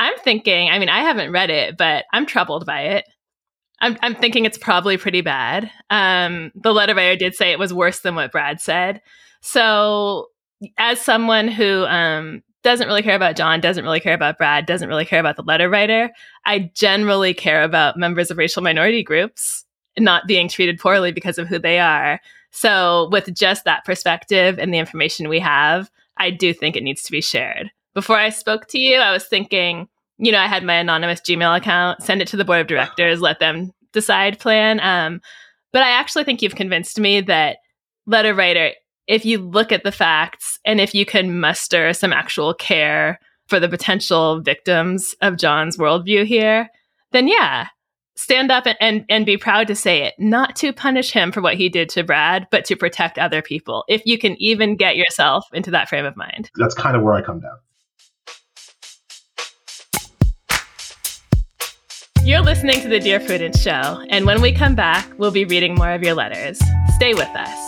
I'm 0.01 0.19
thinking, 0.19 0.69
I 0.69 0.81
mean, 0.81 0.89
I 0.89 0.99
haven't 0.99 1.31
read 1.31 1.51
it, 1.51 1.77
but 1.77 2.07
I'm 2.13 2.27
troubled 2.27 2.67
by 2.67 2.81
it. 2.81 3.05
I'm, 3.81 3.97
I'm 4.03 4.17
thinking 4.17 4.47
it's 4.47 4.59
probably 4.59 4.97
pretty 4.97 5.21
bad. 5.21 5.71
Um, 5.91 6.51
the 6.57 6.75
letter 6.75 6.93
writer 6.97 7.15
did 7.15 7.37
say 7.37 7.53
it 7.53 7.61
was 7.61 7.73
worse 7.73 8.01
than 8.01 8.17
what 8.17 8.33
Brad 8.33 8.61
said. 8.61 9.01
So, 9.41 10.27
as 10.77 11.01
someone 11.01 11.47
who 11.47 11.85
um, 11.85 12.43
doesn't 12.65 12.89
really 12.89 13.03
care 13.03 13.15
about 13.15 13.37
John, 13.37 13.61
doesn't 13.61 13.85
really 13.85 14.01
care 14.01 14.15
about 14.15 14.39
Brad, 14.39 14.67
doesn't 14.67 14.89
really 14.89 15.05
care 15.05 15.21
about 15.21 15.37
the 15.37 15.45
letter 15.45 15.71
writer, 15.71 16.11
I 16.45 16.73
generally 16.75 17.33
care 17.33 17.63
about 17.63 17.97
members 17.97 18.33
of 18.33 18.39
racial 18.39 18.65
minority 18.65 19.05
groups 19.05 19.65
not 20.01 20.27
being 20.27 20.49
treated 20.49 20.79
poorly 20.79 21.13
because 21.13 21.39
of 21.39 21.49
who 21.49 21.59
they 21.59 21.79
are. 21.79 22.21
So, 22.51 23.09
with 23.13 23.35
just 23.35 23.65
that 23.65 23.85
perspective 23.85 24.59
and 24.59 24.73
the 24.73 24.79
information 24.79 25.29
we 25.29 25.41
have, 25.41 25.91
I 26.17 26.31
do 26.31 26.53
think 26.53 26.77
it 26.77 26.83
needs 26.83 27.03
to 27.03 27.13
be 27.13 27.21
shared. 27.21 27.71
Before 27.95 28.17
I 28.17 28.31
spoke 28.31 28.67
to 28.69 28.79
you, 28.79 28.99
I 28.99 29.13
was 29.13 29.27
thinking, 29.27 29.89
you 30.19 30.33
know, 30.33 30.39
I 30.39 30.47
had 30.47 30.65
my 30.65 30.75
anonymous 30.75 31.21
Gmail 31.21 31.57
account, 31.57 32.03
send 32.03 32.23
it 32.23 32.29
to 32.29 32.37
the 32.37 32.45
board 32.45 32.61
of 32.61 32.67
directors, 32.67 33.21
let 33.21 33.39
them 33.39 33.73
decide 33.93 34.39
plan. 34.39 34.81
Um, 34.81 35.21
but 35.73 35.83
I 35.83 35.91
actually 35.91 36.25
think 36.25 36.43
you've 36.43 36.55
convinced 36.55 36.99
me 36.99 37.21
that 37.23 37.59
letter 38.07 38.35
writer, 38.35 38.73
if 39.07 39.25
you 39.25 39.39
look 39.39 39.73
at 39.73 39.85
the 39.85 39.93
facts 39.93 40.59
and 40.65 40.81
if 40.81 40.95
you 40.95 41.07
can 41.07 41.41
muster 41.41 41.93
some 41.93 42.13
actual 42.13 42.55
care 42.55 43.19
for 43.47 43.59
the 43.61 43.69
potential 43.69 44.41
victims 44.41 45.15
of 45.23 45.39
John's 45.39 45.77
worldview 45.77 46.27
here, 46.27 46.69
then 47.13 47.29
yeah, 47.29 47.69
stand 48.19 48.51
up 48.51 48.67
and, 48.67 48.77
and, 48.81 49.05
and 49.09 49.25
be 49.25 49.37
proud 49.37 49.69
to 49.69 49.75
say 49.75 50.03
it, 50.03 50.15
not 50.19 50.57
to 50.57 50.73
punish 50.73 51.13
him 51.13 51.31
for 51.33 51.41
what 51.41 51.55
he 51.55 51.69
did 51.69 51.89
to 51.91 52.03
Brad, 52.03 52.49
but 52.51 52.65
to 52.67 52.77
protect 52.77 53.19
other 53.19 53.41
people. 53.41 53.85
If 53.89 54.03
you 54.05 54.19
can 54.19 54.41
even 54.43 54.77
get 54.77 54.97
yourself 54.97 55.47
into 55.53 55.71
that 55.71 55.89
frame 55.89 56.05
of 56.05 56.17
mind. 56.17 56.51
That's 56.57 56.75
kind 56.75 56.97
of 56.97 57.03
where 57.03 57.15
I 57.15 57.23
come 57.23 57.41
down. 57.41 57.57
You're 62.25 62.43
listening 62.43 62.83
to 62.83 62.89
the 62.89 63.01
Dear 63.01 63.21
Prudence 63.21 63.63
Show, 63.63 64.05
and 64.11 64.27
when 64.27 64.43
we 64.43 64.53
come 64.53 64.75
back, 64.75 65.11
we'll 65.19 65.31
be 65.31 65.47
reading 65.47 65.77
more 65.77 65.93
of 65.93 66.03
your 66.03 66.15
letters. 66.15 66.61
Stay 66.97 67.15
with 67.15 67.29
us. 67.29 67.68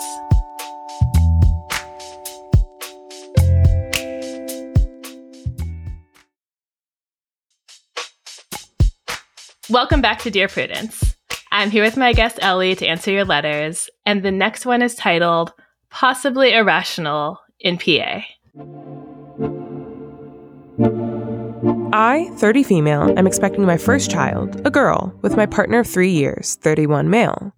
Welcome 9.71 10.01
back 10.01 10.19
to 10.23 10.33
Dear 10.33 10.49
Prudence. 10.49 11.15
I'm 11.53 11.71
here 11.71 11.85
with 11.85 11.97
my 11.97 12.13
guest 12.13 12.41
Elie 12.43 12.75
to 12.75 12.87
answer 12.89 13.13
your 13.13 13.25
letters, 13.25 13.89
and 14.05 14.21
the 14.21 14.33
next 14.33 14.67
one 14.67 14.83
is 14.83 14.97
titled 14.97 15.53
Possibly 15.91 16.53
Irrational 16.55 17.39
in 17.61 17.79
PA. 17.79 18.25
I, 21.97 22.31
30 22.35 22.65
female, 22.65 23.17
am 23.17 23.29
expecting 23.29 23.65
my 23.65 23.77
first 23.77 24.11
child, 24.11 24.61
a 24.67 24.73
girl, 24.73 25.17
with 25.23 25.37
my 25.37 25.47
partner 25.47 25.79
of 25.79 25.87
three 25.87 26.11
years, 26.11 26.57
31 26.57 27.09
male. 27.09 27.53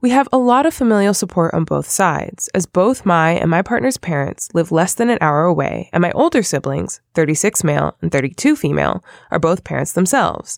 We 0.00 0.08
have 0.10 0.28
a 0.32 0.38
lot 0.38 0.64
of 0.64 0.72
familial 0.72 1.12
support 1.12 1.52
on 1.52 1.64
both 1.64 1.86
sides, 1.86 2.48
as 2.54 2.64
both 2.64 3.04
my 3.04 3.32
and 3.32 3.50
my 3.50 3.60
partner's 3.60 3.98
parents 3.98 4.48
live 4.54 4.72
less 4.72 4.94
than 4.94 5.10
an 5.10 5.18
hour 5.20 5.44
away, 5.44 5.90
and 5.92 6.00
my 6.00 6.10
older 6.12 6.42
siblings, 6.42 7.02
36 7.12 7.62
male 7.64 7.98
and 8.00 8.10
32 8.10 8.56
female, 8.56 9.04
are 9.30 9.38
both 9.38 9.62
parents 9.62 9.92
themselves, 9.92 10.56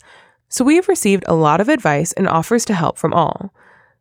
so 0.52 0.66
we 0.66 0.76
have 0.76 0.86
received 0.86 1.24
a 1.26 1.34
lot 1.34 1.62
of 1.62 1.70
advice 1.70 2.12
and 2.12 2.28
offers 2.28 2.66
to 2.66 2.74
help 2.74 2.98
from 2.98 3.14
all. 3.14 3.54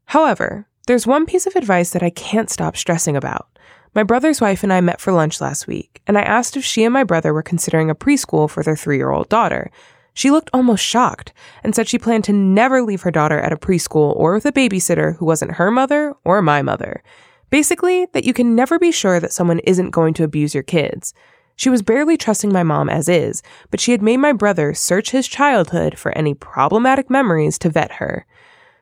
However, 0.05 0.67
there's 0.85 1.07
one 1.07 1.25
piece 1.25 1.47
of 1.47 1.55
advice 1.55 1.91
that 1.91 2.03
I 2.03 2.09
can't 2.09 2.49
stop 2.49 2.75
stressing 2.75 3.15
about. 3.15 3.47
My 3.95 4.03
brother's 4.03 4.41
wife 4.41 4.61
and 4.61 4.73
I 4.73 4.81
met 4.81 4.99
for 4.99 5.13
lunch 5.13 5.39
last 5.39 5.65
week, 5.65 6.01
and 6.07 6.17
I 6.17 6.23
asked 6.23 6.57
if 6.57 6.65
she 6.65 6.83
and 6.83 6.93
my 6.93 7.05
brother 7.05 7.33
were 7.33 7.41
considering 7.41 7.89
a 7.89 7.95
preschool 7.95 8.49
for 8.49 8.63
their 8.63 8.75
three 8.75 8.97
year 8.97 9.11
old 9.11 9.29
daughter. 9.29 9.71
She 10.13 10.29
looked 10.29 10.49
almost 10.51 10.83
shocked 10.83 11.31
and 11.63 11.73
said 11.73 11.87
she 11.87 11.97
planned 11.97 12.25
to 12.25 12.33
never 12.33 12.81
leave 12.81 13.03
her 13.03 13.11
daughter 13.11 13.39
at 13.39 13.53
a 13.53 13.57
preschool 13.57 14.13
or 14.17 14.33
with 14.33 14.45
a 14.45 14.51
babysitter 14.51 15.15
who 15.17 15.25
wasn't 15.25 15.53
her 15.53 15.71
mother 15.71 16.13
or 16.25 16.41
my 16.41 16.61
mother. 16.61 17.01
Basically, 17.49 18.07
that 18.07 18.25
you 18.25 18.33
can 18.33 18.55
never 18.55 18.77
be 18.77 18.91
sure 18.91 19.21
that 19.21 19.31
someone 19.31 19.59
isn't 19.59 19.91
going 19.91 20.13
to 20.15 20.25
abuse 20.25 20.53
your 20.53 20.63
kids. 20.63 21.13
She 21.55 21.69
was 21.69 21.81
barely 21.81 22.17
trusting 22.17 22.51
my 22.51 22.63
mom 22.63 22.89
as 22.89 23.07
is, 23.07 23.43
but 23.69 23.79
she 23.79 23.91
had 23.91 24.01
made 24.01 24.17
my 24.17 24.33
brother 24.33 24.73
search 24.73 25.11
his 25.11 25.27
childhood 25.27 25.97
for 25.97 26.11
any 26.17 26.33
problematic 26.33 27.09
memories 27.09 27.59
to 27.59 27.69
vet 27.69 27.93
her. 27.93 28.25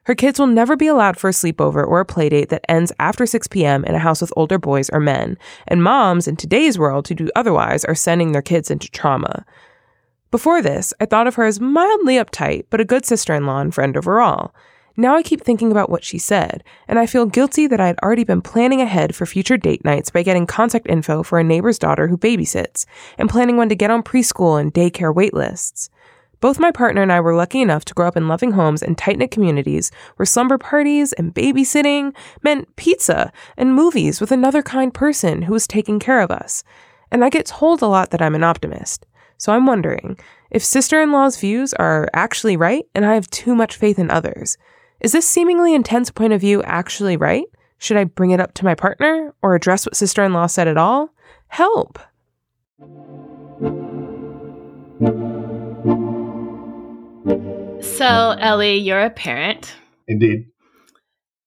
Her 0.03 0.15
kids 0.15 0.39
will 0.39 0.47
never 0.47 0.75
be 0.75 0.87
allowed 0.87 1.17
for 1.17 1.29
a 1.29 1.33
sleepover 1.33 1.85
or 1.85 1.99
a 1.99 2.05
playdate 2.05 2.49
that 2.49 2.65
ends 2.67 2.91
after 2.99 3.25
6 3.25 3.47
p.m. 3.47 3.83
in 3.85 3.95
a 3.95 3.99
house 3.99 4.21
with 4.21 4.33
older 4.35 4.57
boys 4.57 4.89
or 4.89 4.99
men, 4.99 5.37
and 5.67 5.83
moms 5.83 6.27
in 6.27 6.35
today's 6.35 6.79
world 6.79 7.07
who 7.07 7.15
do 7.15 7.29
otherwise 7.35 7.85
are 7.85 7.95
sending 7.95 8.31
their 8.31 8.41
kids 8.41 8.71
into 8.71 8.89
trauma. 8.89 9.45
Before 10.31 10.61
this, 10.61 10.93
I 10.99 11.05
thought 11.05 11.27
of 11.27 11.35
her 11.35 11.45
as 11.45 11.59
mildly 11.59 12.15
uptight, 12.15 12.65
but 12.69 12.81
a 12.81 12.85
good 12.85 13.05
sister 13.05 13.35
in 13.35 13.45
law 13.45 13.59
and 13.59 13.73
friend 13.73 13.95
overall. 13.97 14.53
Now 14.97 15.15
I 15.15 15.23
keep 15.23 15.41
thinking 15.41 15.71
about 15.71 15.89
what 15.89 16.03
she 16.03 16.17
said, 16.17 16.63
and 16.87 16.99
I 16.99 17.05
feel 17.05 17.25
guilty 17.25 17.67
that 17.67 17.79
I 17.79 17.87
had 17.87 17.99
already 18.03 18.23
been 18.23 18.41
planning 18.41 18.81
ahead 18.81 19.15
for 19.15 19.25
future 19.25 19.57
date 19.57 19.85
nights 19.85 20.09
by 20.09 20.23
getting 20.23 20.45
contact 20.45 20.87
info 20.89 21.23
for 21.23 21.39
a 21.39 21.43
neighbor's 21.43 21.79
daughter 21.79 22.07
who 22.07 22.17
babysits, 22.17 22.85
and 23.17 23.29
planning 23.29 23.57
when 23.57 23.69
to 23.69 23.75
get 23.75 23.91
on 23.91 24.03
preschool 24.03 24.59
and 24.59 24.73
daycare 24.73 25.13
waitlists. 25.13 25.89
Both 26.41 26.59
my 26.59 26.71
partner 26.71 27.01
and 27.01 27.11
I 27.11 27.19
were 27.19 27.35
lucky 27.35 27.61
enough 27.61 27.83
to 27.85 27.93
grow 27.93 28.07
up 28.07 28.15
in 28.15 28.29
loving 28.29 28.51
homes 28.51 28.81
and 28.81 28.97
tight 28.97 29.17
knit 29.17 29.31
communities 29.31 29.91
where 30.15 30.25
slumber 30.25 30.57
parties 30.57 31.11
and 31.13 31.33
babysitting 31.33 32.15
meant 32.43 32.73
pizza 32.77 33.33
and 33.57 33.75
movies 33.75 34.21
with 34.21 34.31
another 34.31 34.63
kind 34.63 34.93
person 34.93 35.43
who 35.43 35.53
was 35.53 35.67
taking 35.67 35.99
care 35.99 36.21
of 36.21 36.31
us. 36.31 36.63
And 37.11 37.25
I 37.25 37.29
get 37.29 37.45
told 37.45 37.81
a 37.81 37.87
lot 37.87 38.11
that 38.11 38.21
I'm 38.21 38.35
an 38.35 38.43
optimist. 38.43 39.05
So 39.37 39.51
I'm 39.51 39.65
wondering 39.65 40.17
if 40.49 40.63
sister 40.63 41.01
in 41.01 41.11
law's 41.11 41.37
views 41.37 41.73
are 41.73 42.07
actually 42.13 42.55
right 42.55 42.85
and 42.95 43.05
I 43.05 43.15
have 43.15 43.29
too 43.29 43.53
much 43.53 43.75
faith 43.75 43.99
in 43.99 44.09
others. 44.09 44.57
Is 45.01 45.13
this 45.13 45.27
seemingly 45.27 45.73
intense 45.73 46.11
point 46.11 46.33
of 46.33 46.41
view 46.41 46.61
actually 46.63 47.15
right? 47.15 47.45
Should 47.77 47.95
I 47.95 48.03
bring 48.03 48.31
it 48.31 48.41
up 48.41 48.53
to 48.55 48.65
my 48.65 48.75
partner 48.75 49.33
or 49.41 49.55
address 49.55 49.85
what 49.85 49.95
sister 49.95 50.23
in 50.25 50.33
law 50.33 50.47
said 50.47 50.67
at 50.67 50.77
all? 50.77 51.13
Help! 51.47 51.99
So, 57.81 58.35
Elie, 58.39 58.75
you're 58.75 58.99
a 58.99 59.09
parent. 59.09 59.73
Indeed. 60.09 60.47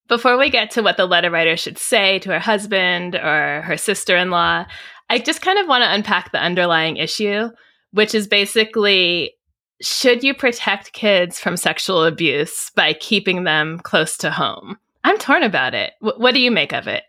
Before 0.08 0.38
we 0.38 0.48
get 0.48 0.70
to 0.72 0.82
what 0.82 0.96
the 0.96 1.06
letter 1.06 1.30
writer 1.30 1.56
should 1.58 1.76
say 1.76 2.18
to 2.20 2.30
her 2.30 2.38
husband 2.38 3.16
or 3.16 3.62
her 3.62 3.76
sister 3.76 4.16
in 4.16 4.30
law, 4.30 4.64
I 5.10 5.18
just 5.18 5.42
kind 5.42 5.58
of 5.58 5.66
want 5.66 5.82
to 5.82 5.92
unpack 5.92 6.32
the 6.32 6.42
underlying 6.42 6.96
issue, 6.96 7.50
which 7.90 8.14
is 8.14 8.26
basically 8.26 9.34
should 9.82 10.22
you 10.22 10.34
protect 10.34 10.92
kids 10.92 11.38
from 11.38 11.56
sexual 11.56 12.04
abuse 12.04 12.70
by 12.74 12.92
keeping 12.92 13.44
them 13.44 13.78
close 13.80 14.16
to 14.18 14.30
home? 14.30 14.78
I'm 15.04 15.18
torn 15.18 15.42
about 15.42 15.74
it. 15.74 15.92
W- 16.00 16.20
what 16.20 16.34
do 16.34 16.40
you 16.40 16.50
make 16.50 16.72
of 16.72 16.86
it? 16.86 17.02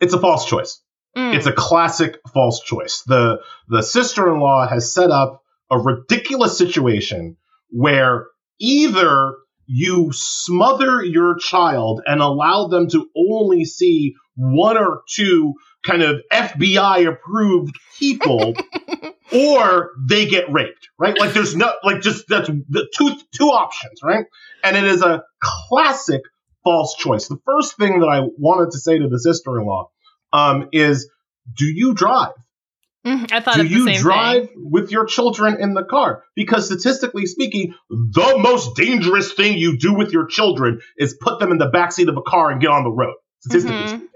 It's 0.00 0.14
a 0.14 0.20
false 0.20 0.44
choice. 0.46 0.82
Mm. 1.16 1.34
It's 1.34 1.46
a 1.46 1.52
classic 1.52 2.18
false 2.32 2.60
choice. 2.62 3.02
The 3.06 3.40
the 3.68 3.82
sister-in-law 3.82 4.68
has 4.68 4.92
set 4.92 5.10
up 5.10 5.42
a 5.70 5.78
ridiculous 5.78 6.58
situation 6.58 7.36
where 7.70 8.26
either 8.58 9.34
you 9.66 10.10
smother 10.12 11.02
your 11.04 11.36
child 11.36 12.02
and 12.06 12.20
allow 12.20 12.66
them 12.66 12.88
to 12.88 13.08
only 13.16 13.64
see 13.64 14.14
one 14.34 14.76
or 14.76 15.02
two 15.08 15.54
kind 15.84 16.02
of 16.02 16.20
FBI 16.32 17.08
approved 17.08 17.74
people 17.98 18.54
or 19.34 19.90
they 20.08 20.26
get 20.26 20.52
raped, 20.52 20.88
right? 20.98 21.18
Like 21.18 21.32
there's 21.32 21.56
no 21.56 21.72
like 21.82 22.00
just 22.00 22.24
that's 22.28 22.48
the 22.48 22.88
two 22.96 23.16
two 23.36 23.46
options, 23.46 24.00
right? 24.02 24.26
And 24.64 24.76
it 24.76 24.84
is 24.84 25.02
a 25.02 25.22
classic 25.42 26.22
false 26.64 26.94
choice. 26.96 27.28
The 27.28 27.38
first 27.44 27.76
thing 27.76 28.00
that 28.00 28.06
I 28.06 28.20
wanted 28.38 28.70
to 28.72 28.78
say 28.78 28.98
to 28.98 29.08
the 29.08 29.18
sister-in-law 29.18 29.90
um, 30.32 30.68
is 30.72 31.10
do 31.56 31.64
you 31.66 31.94
drive? 31.94 32.34
Mhm, 33.04 33.32
I 33.32 33.40
thought 33.40 33.56
Do 33.56 33.66
you 33.66 33.92
drive 33.98 34.50
thing. 34.50 34.70
with 34.70 34.92
your 34.92 35.06
children 35.06 35.60
in 35.60 35.74
the 35.74 35.82
car? 35.82 36.22
Because 36.36 36.66
statistically 36.66 37.26
speaking, 37.26 37.74
the 37.90 38.38
most 38.38 38.76
dangerous 38.76 39.32
thing 39.32 39.58
you 39.58 39.76
do 39.76 39.92
with 39.92 40.12
your 40.12 40.26
children 40.26 40.80
is 40.96 41.16
put 41.20 41.40
them 41.40 41.50
in 41.50 41.58
the 41.58 41.68
backseat 41.68 42.08
of 42.08 42.16
a 42.16 42.22
car 42.22 42.50
and 42.52 42.60
get 42.60 42.70
on 42.70 42.84
the 42.84 42.92
road. 42.92 43.14
Statistically 43.40 43.86
Mhm. 43.86 43.88
speaking, 43.88 44.08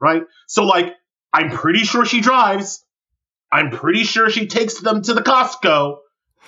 right? 0.00 0.22
So, 0.48 0.64
like, 0.64 0.96
I'm 1.32 1.50
pretty 1.50 1.80
sure 1.84 2.04
she 2.04 2.20
drives. 2.20 2.83
I'm 3.54 3.70
pretty 3.70 4.02
sure 4.02 4.28
she 4.30 4.48
takes 4.48 4.80
them 4.80 5.02
to 5.02 5.14
the 5.14 5.22
Costco, 5.22 5.98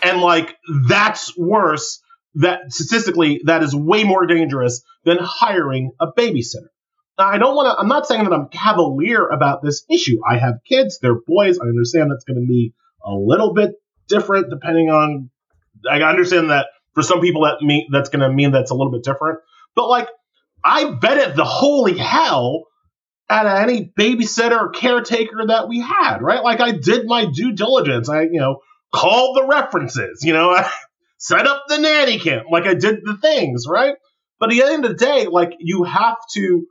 and 0.03 0.21
like 0.21 0.57
that's 0.89 1.39
worse. 1.39 2.03
That 2.39 2.73
statistically, 2.73 3.43
that 3.45 3.63
is 3.63 3.75
way 3.75 4.03
more 4.03 4.27
dangerous 4.27 4.83
than 5.05 5.17
hiring 5.21 5.93
a 6.01 6.09
babysitter. 6.13 6.69
Now, 7.17 7.29
I 7.29 7.39
don't 7.39 7.55
want 7.55 7.73
to. 7.73 7.81
I'm 7.81 7.87
not 7.87 8.09
saying 8.09 8.25
that 8.25 8.33
I'm 8.33 8.49
cavalier 8.49 9.29
about 9.29 9.63
this 9.63 9.85
issue. 9.89 10.19
I 10.29 10.39
have 10.39 10.57
kids; 10.69 10.99
they're 11.01 11.15
boys. 11.15 11.61
I 11.61 11.67
understand 11.67 12.11
that's 12.11 12.25
going 12.25 12.41
to 12.41 12.47
be 12.47 12.75
a 13.05 13.13
little 13.13 13.55
bit 13.55 13.77
different 14.09 14.51
depending 14.51 14.91
on. 14.91 15.31
I 15.89 16.03
understand 16.03 16.51
that 16.51 16.67
for 16.95 17.05
some 17.05 17.21
people 17.21 17.43
that 17.43 17.65
mean 17.65 17.87
that's 17.93 18.09
going 18.09 18.29
to 18.29 18.35
mean 18.35 18.51
that's 18.51 18.73
a 18.73 18.75
little 18.75 18.93
bit 18.93 19.05
different. 19.05 19.39
But 19.77 19.89
like, 19.89 20.09
I 20.65 20.85
vetted 20.87 21.37
the 21.37 21.45
holy 21.45 21.97
hell 21.97 22.65
out 23.29 23.47
of 23.47 23.53
any 23.59 23.93
babysitter 23.99 24.57
or 24.59 24.71
caretaker 24.71 25.47
that 25.49 25.69
we 25.69 25.81
had, 25.81 26.19
right? 26.23 26.43
Like 26.43 26.61
I 26.61 26.73
did 26.73 27.07
my 27.07 27.27
due 27.27 27.53
diligence. 27.53 28.09
I, 28.09 28.23
you 28.23 28.41
know, 28.41 28.61
called 28.93 29.37
the 29.37 29.47
references, 29.47 30.23
you 30.23 30.33
know, 30.33 30.51
I 30.51 30.71
set 31.19 31.47
up 31.47 31.65
the 31.69 31.79
nanny 31.79 32.19
cam, 32.19 32.45
like 32.51 32.67
I 32.67 32.75
did 32.75 33.01
the 33.05 33.17
things, 33.17 33.67
right? 33.69 33.97
But 34.39 34.51
at 34.51 34.57
the 34.57 34.63
end 34.63 34.85
of 34.85 34.93
the 34.93 35.05
day, 35.05 35.27
like 35.27 35.55
you 35.59 35.85
have 35.85 36.17
to 36.35 36.67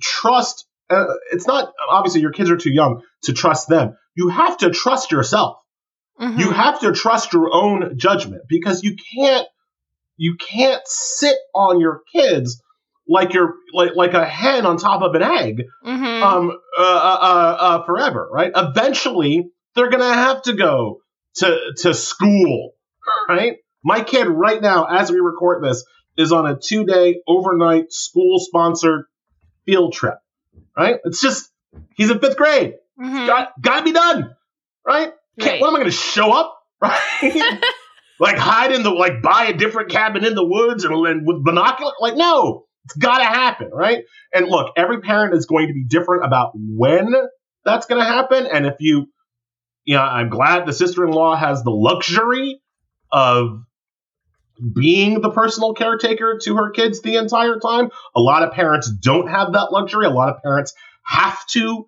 trust. 0.00 0.66
Uh, 0.90 1.04
it's 1.32 1.46
not 1.46 1.72
obviously 1.90 2.22
your 2.22 2.32
kids 2.32 2.50
are 2.50 2.56
too 2.56 2.72
young 2.72 3.02
to 3.22 3.32
trust 3.32 3.68
them. 3.68 3.96
You 4.16 4.28
have 4.28 4.58
to 4.58 4.70
trust 4.70 5.12
yourself. 5.12 5.58
Mhm. 6.20 6.38
You 6.38 6.50
have 6.50 6.80
to 6.80 6.92
trust 6.92 7.32
your 7.32 7.50
own 7.52 7.98
judgment 7.98 8.42
because 8.48 8.82
you 8.82 8.96
can't 9.14 9.46
you 10.16 10.36
can't 10.36 10.82
sit 10.86 11.36
on 11.54 11.78
your 11.78 12.02
kids 12.12 12.60
like 13.08 13.32
you're 13.34 13.54
like 13.72 13.92
like 13.96 14.14
a 14.14 14.24
hen 14.24 14.66
on 14.66 14.76
top 14.76 15.02
of 15.02 15.14
an 15.14 15.22
egg 15.22 15.64
Mhm. 15.84 16.22
um 16.22 16.50
uh, 16.78 16.82
uh, 16.82 17.18
uh, 17.20 17.56
uh, 17.60 17.84
forever, 17.84 18.28
right? 18.30 18.52
Eventually, 18.54 19.50
they're 19.74 19.90
gonna 19.90 20.12
have 20.12 20.42
to 20.42 20.52
go 20.54 21.00
to 21.36 21.58
to 21.78 21.94
school, 21.94 22.72
right? 23.28 23.56
My 23.84 24.02
kid 24.02 24.26
right 24.26 24.60
now, 24.60 24.84
as 24.84 25.10
we 25.10 25.18
record 25.20 25.62
this, 25.64 25.84
is 26.16 26.32
on 26.32 26.46
a 26.46 26.56
two 26.56 26.84
day 26.84 27.20
overnight 27.26 27.92
school 27.92 28.38
sponsored 28.40 29.04
field 29.66 29.92
trip, 29.92 30.18
right? 30.76 30.96
It's 31.04 31.20
just 31.20 31.50
he's 31.96 32.10
in 32.10 32.18
fifth 32.18 32.36
grade. 32.36 32.74
Mhm. 33.00 33.26
Got 33.26 33.52
gotta 33.60 33.84
be 33.84 33.92
done, 33.92 34.34
right? 34.86 35.12
Right. 35.40 35.60
What 35.60 35.68
am 35.68 35.76
I 35.76 35.78
gonna 35.78 35.90
show 35.92 36.32
up, 36.32 36.58
right? 36.82 37.00
like 38.20 38.36
hide 38.36 38.72
in 38.72 38.82
the 38.82 38.90
like 38.90 39.22
buy 39.22 39.44
a 39.46 39.52
different 39.56 39.90
cabin 39.90 40.24
in 40.24 40.34
the 40.34 40.44
woods 40.44 40.84
and, 40.84 40.94
and 41.06 41.26
with 41.26 41.44
binocular? 41.44 41.92
Like 42.00 42.16
no, 42.16 42.64
it's 42.88 42.96
got 42.96 43.18
to 43.18 43.24
happen, 43.24 43.68
right? 43.70 44.04
And 44.32 44.48
look, 44.48 44.72
every 44.76 45.02
parent 45.02 45.34
is 45.34 45.44
going 45.44 45.68
to 45.68 45.74
be 45.74 45.84
different 45.84 46.24
about 46.24 46.52
when 46.54 47.12
that's 47.62 47.84
going 47.84 48.02
to 48.02 48.08
happen. 48.08 48.46
And 48.46 48.64
if 48.64 48.76
you, 48.80 49.08
you 49.84 49.96
know, 49.96 50.02
I'm 50.02 50.30
glad 50.30 50.64
the 50.64 50.72
sister 50.72 51.04
in 51.04 51.10
law 51.10 51.36
has 51.36 51.62
the 51.62 51.70
luxury 51.70 52.62
of 53.12 53.62
being 54.74 55.20
the 55.20 55.30
personal 55.30 55.74
caretaker 55.74 56.38
to 56.44 56.56
her 56.56 56.70
kids 56.70 57.02
the 57.02 57.16
entire 57.16 57.58
time. 57.58 57.90
A 58.16 58.20
lot 58.20 58.42
of 58.42 58.52
parents 58.52 58.90
don't 58.90 59.28
have 59.28 59.52
that 59.52 59.70
luxury. 59.70 60.06
A 60.06 60.10
lot 60.10 60.30
of 60.30 60.42
parents 60.42 60.72
have 61.04 61.46
to 61.48 61.84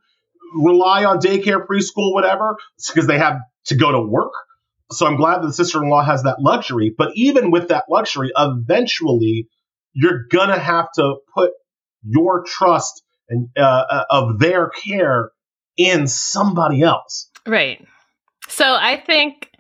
rely 0.54 1.06
on 1.06 1.18
daycare, 1.18 1.66
preschool, 1.66 2.12
whatever, 2.12 2.58
because 2.92 3.06
they 3.06 3.18
have 3.18 3.38
to 3.66 3.74
go 3.74 3.90
to 3.90 4.02
work. 4.02 4.32
So 4.92 5.06
I'm 5.06 5.16
glad 5.16 5.40
that 5.40 5.46
the 5.46 5.52
sister 5.54 5.82
in 5.82 5.88
law 5.88 6.04
has 6.04 6.24
that 6.24 6.42
luxury. 6.42 6.94
But 6.96 7.12
even 7.14 7.50
with 7.50 7.68
that 7.68 7.84
luxury, 7.88 8.32
eventually 8.36 9.48
you're 9.92 10.26
gonna 10.30 10.58
have 10.58 10.90
to 10.94 11.16
put 11.34 11.52
your 12.02 12.44
trust 12.44 13.02
and 13.28 13.48
uh, 13.56 13.84
uh, 13.90 14.04
of 14.10 14.38
their 14.38 14.70
care 14.70 15.30
in 15.76 16.06
somebody 16.06 16.82
else. 16.82 17.30
Right. 17.46 17.86
So 18.48 18.64
I 18.64 19.02
think 19.04 19.50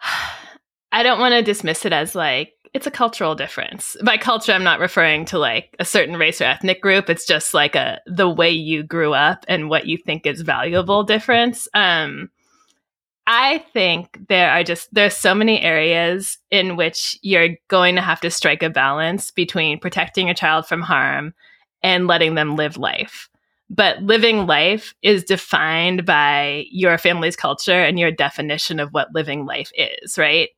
I 0.92 1.02
don't 1.02 1.20
want 1.20 1.32
to 1.32 1.42
dismiss 1.42 1.84
it 1.84 1.92
as 1.92 2.14
like 2.14 2.52
it's 2.74 2.86
a 2.86 2.90
cultural 2.90 3.34
difference. 3.34 3.96
By 4.02 4.16
culture, 4.16 4.52
I'm 4.52 4.64
not 4.64 4.80
referring 4.80 5.26
to 5.26 5.38
like 5.38 5.76
a 5.78 5.84
certain 5.84 6.16
race 6.16 6.40
or 6.40 6.44
ethnic 6.44 6.80
group. 6.80 7.10
It's 7.10 7.26
just 7.26 7.52
like 7.52 7.74
a 7.74 8.00
the 8.06 8.28
way 8.28 8.50
you 8.50 8.82
grew 8.82 9.12
up 9.12 9.44
and 9.48 9.68
what 9.68 9.86
you 9.86 9.98
think 9.98 10.26
is 10.26 10.40
valuable 10.40 11.02
difference. 11.02 11.68
Um, 11.74 12.30
I 13.26 13.58
think 13.72 14.18
there 14.28 14.50
are 14.50 14.64
just 14.64 14.92
there's 14.92 15.16
so 15.16 15.34
many 15.34 15.60
areas 15.60 16.38
in 16.50 16.76
which 16.76 17.18
you're 17.22 17.56
going 17.68 17.94
to 17.94 18.00
have 18.00 18.20
to 18.22 18.30
strike 18.30 18.62
a 18.62 18.70
balance 18.70 19.30
between 19.30 19.78
protecting 19.78 20.26
your 20.26 20.34
child 20.34 20.66
from 20.66 20.82
harm 20.82 21.32
and 21.82 22.06
letting 22.06 22.34
them 22.34 22.56
live 22.56 22.76
life. 22.76 23.28
But 23.70 24.02
living 24.02 24.46
life 24.46 24.92
is 25.02 25.24
defined 25.24 26.04
by 26.04 26.66
your 26.70 26.98
family's 26.98 27.36
culture 27.36 27.72
and 27.82 27.98
your 27.98 28.10
definition 28.10 28.80
of 28.80 28.90
what 28.90 29.14
living 29.14 29.46
life 29.46 29.70
is, 29.74 30.18
right? 30.18 30.50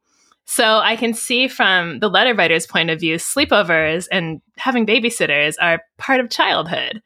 So 0.47 0.79
I 0.79 0.97
can 0.97 1.15
see 1.15 1.49
from 1.49 2.01
the 2.01 2.09
letter 2.09 2.35
writer's 2.35 2.67
point 2.67 2.91
of 2.91 3.01
view, 3.01 3.17
sleepovers 3.17 4.09
and 4.11 4.43
having 4.57 4.87
babysitters 4.87 5.55
are 5.61 5.83
part 5.97 6.21
of 6.21 6.31
childhood. 6.31 7.03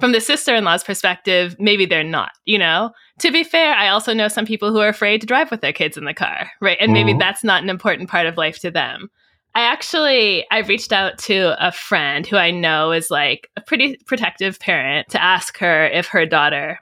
From 0.00 0.12
the 0.12 0.20
sister 0.20 0.54
in 0.54 0.64
law's 0.64 0.82
perspective, 0.82 1.56
maybe 1.58 1.84
they're 1.84 2.02
not, 2.02 2.30
you 2.46 2.58
know? 2.58 2.90
To 3.20 3.30
be 3.30 3.44
fair, 3.44 3.74
I 3.74 3.88
also 3.88 4.14
know 4.14 4.28
some 4.28 4.46
people 4.46 4.72
who 4.72 4.78
are 4.78 4.88
afraid 4.88 5.20
to 5.20 5.26
drive 5.26 5.50
with 5.50 5.60
their 5.60 5.72
kids 5.74 5.96
in 5.96 6.04
the 6.04 6.14
car, 6.14 6.50
right? 6.60 6.78
And 6.80 6.92
maybe 6.92 7.12
Mhm. 7.12 7.18
that's 7.18 7.44
not 7.44 7.62
an 7.62 7.68
important 7.70 8.08
part 8.08 8.26
of 8.26 8.36
life 8.38 8.58
to 8.60 8.70
them. 8.70 9.10
I 9.54 9.62
actually 9.62 10.46
I 10.50 10.58
reached 10.60 10.92
out 10.92 11.18
to 11.20 11.54
a 11.58 11.70
friend 11.72 12.26
who 12.26 12.36
I 12.36 12.50
know 12.50 12.92
is 12.92 13.10
like 13.10 13.50
a 13.56 13.60
pretty 13.60 13.98
protective 14.06 14.58
parent 14.58 15.08
to 15.10 15.22
ask 15.22 15.58
her 15.58 15.86
if 15.86 16.06
her 16.08 16.24
daughter 16.24 16.78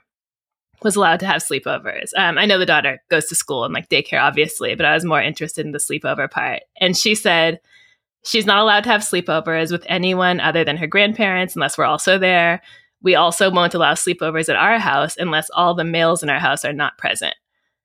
was 0.81 0.95
allowed 0.95 1.19
to 1.19 1.25
have 1.25 1.41
sleepovers. 1.43 2.11
Um, 2.15 2.37
I 2.37 2.45
know 2.45 2.57
the 2.57 2.65
daughter 2.65 3.01
goes 3.09 3.25
to 3.25 3.35
school 3.35 3.65
and 3.65 3.73
like 3.73 3.89
daycare, 3.89 4.21
obviously, 4.21 4.75
but 4.75 4.85
I 4.85 4.93
was 4.93 5.03
more 5.03 5.21
interested 5.21 5.65
in 5.65 5.73
the 5.73 5.77
sleepover 5.77 6.31
part. 6.31 6.61
And 6.79 6.95
she 6.95 7.15
said 7.15 7.59
she's 8.23 8.45
not 8.45 8.59
allowed 8.59 8.85
to 8.85 8.89
have 8.91 9.01
sleepovers 9.01 9.71
with 9.71 9.83
anyone 9.87 10.39
other 10.39 10.63
than 10.63 10.77
her 10.77 10.87
grandparents 10.87 11.55
unless 11.55 11.77
we're 11.77 11.83
also 11.85 12.17
there. 12.17 12.61
We 13.01 13.15
also 13.15 13.49
won't 13.49 13.73
allow 13.73 13.93
sleepovers 13.93 14.49
at 14.49 14.55
our 14.55 14.77
house 14.77 15.15
unless 15.17 15.49
all 15.51 15.73
the 15.73 15.83
males 15.83 16.23
in 16.23 16.29
our 16.29 16.39
house 16.39 16.65
are 16.65 16.73
not 16.73 16.97
present. 16.97 17.35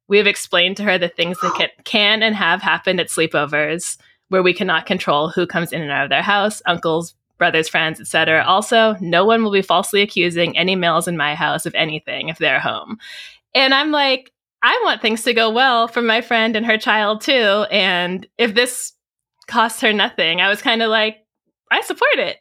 We 0.08 0.18
have 0.18 0.26
explained 0.26 0.76
to 0.78 0.82
her 0.84 0.98
the 0.98 1.08
things 1.08 1.38
that 1.40 1.54
can, 1.56 1.68
can 1.84 2.22
and 2.22 2.34
have 2.34 2.62
happened 2.62 3.00
at 3.00 3.08
sleepovers 3.08 3.96
where 4.28 4.42
we 4.42 4.54
cannot 4.54 4.86
control 4.86 5.28
who 5.28 5.46
comes 5.46 5.72
in 5.72 5.82
and 5.82 5.90
out 5.90 6.04
of 6.04 6.10
their 6.10 6.22
house, 6.22 6.62
uncles, 6.66 7.14
brothers, 7.38 7.68
friends, 7.68 8.00
etc. 8.00 8.42
Also, 8.44 8.96
no 9.00 9.24
one 9.24 9.42
will 9.42 9.52
be 9.52 9.62
falsely 9.62 10.02
accusing 10.02 10.56
any 10.56 10.76
males 10.76 11.08
in 11.08 11.16
my 11.16 11.34
house 11.34 11.66
of 11.66 11.74
anything 11.74 12.28
if 12.28 12.38
they're 12.38 12.60
home. 12.60 12.98
And 13.54 13.74
I'm 13.74 13.90
like, 13.90 14.32
I 14.62 14.80
want 14.84 15.02
things 15.02 15.22
to 15.24 15.34
go 15.34 15.50
well 15.50 15.88
for 15.88 16.00
my 16.00 16.20
friend 16.20 16.56
and 16.56 16.64
her 16.64 16.78
child 16.78 17.20
too. 17.20 17.66
And 17.70 18.26
if 18.38 18.54
this 18.54 18.92
costs 19.46 19.80
her 19.82 19.92
nothing, 19.92 20.40
I 20.40 20.48
was 20.48 20.62
kind 20.62 20.82
of 20.82 20.88
like, 20.90 21.18
I 21.70 21.82
support 21.82 22.18
it. 22.18 22.38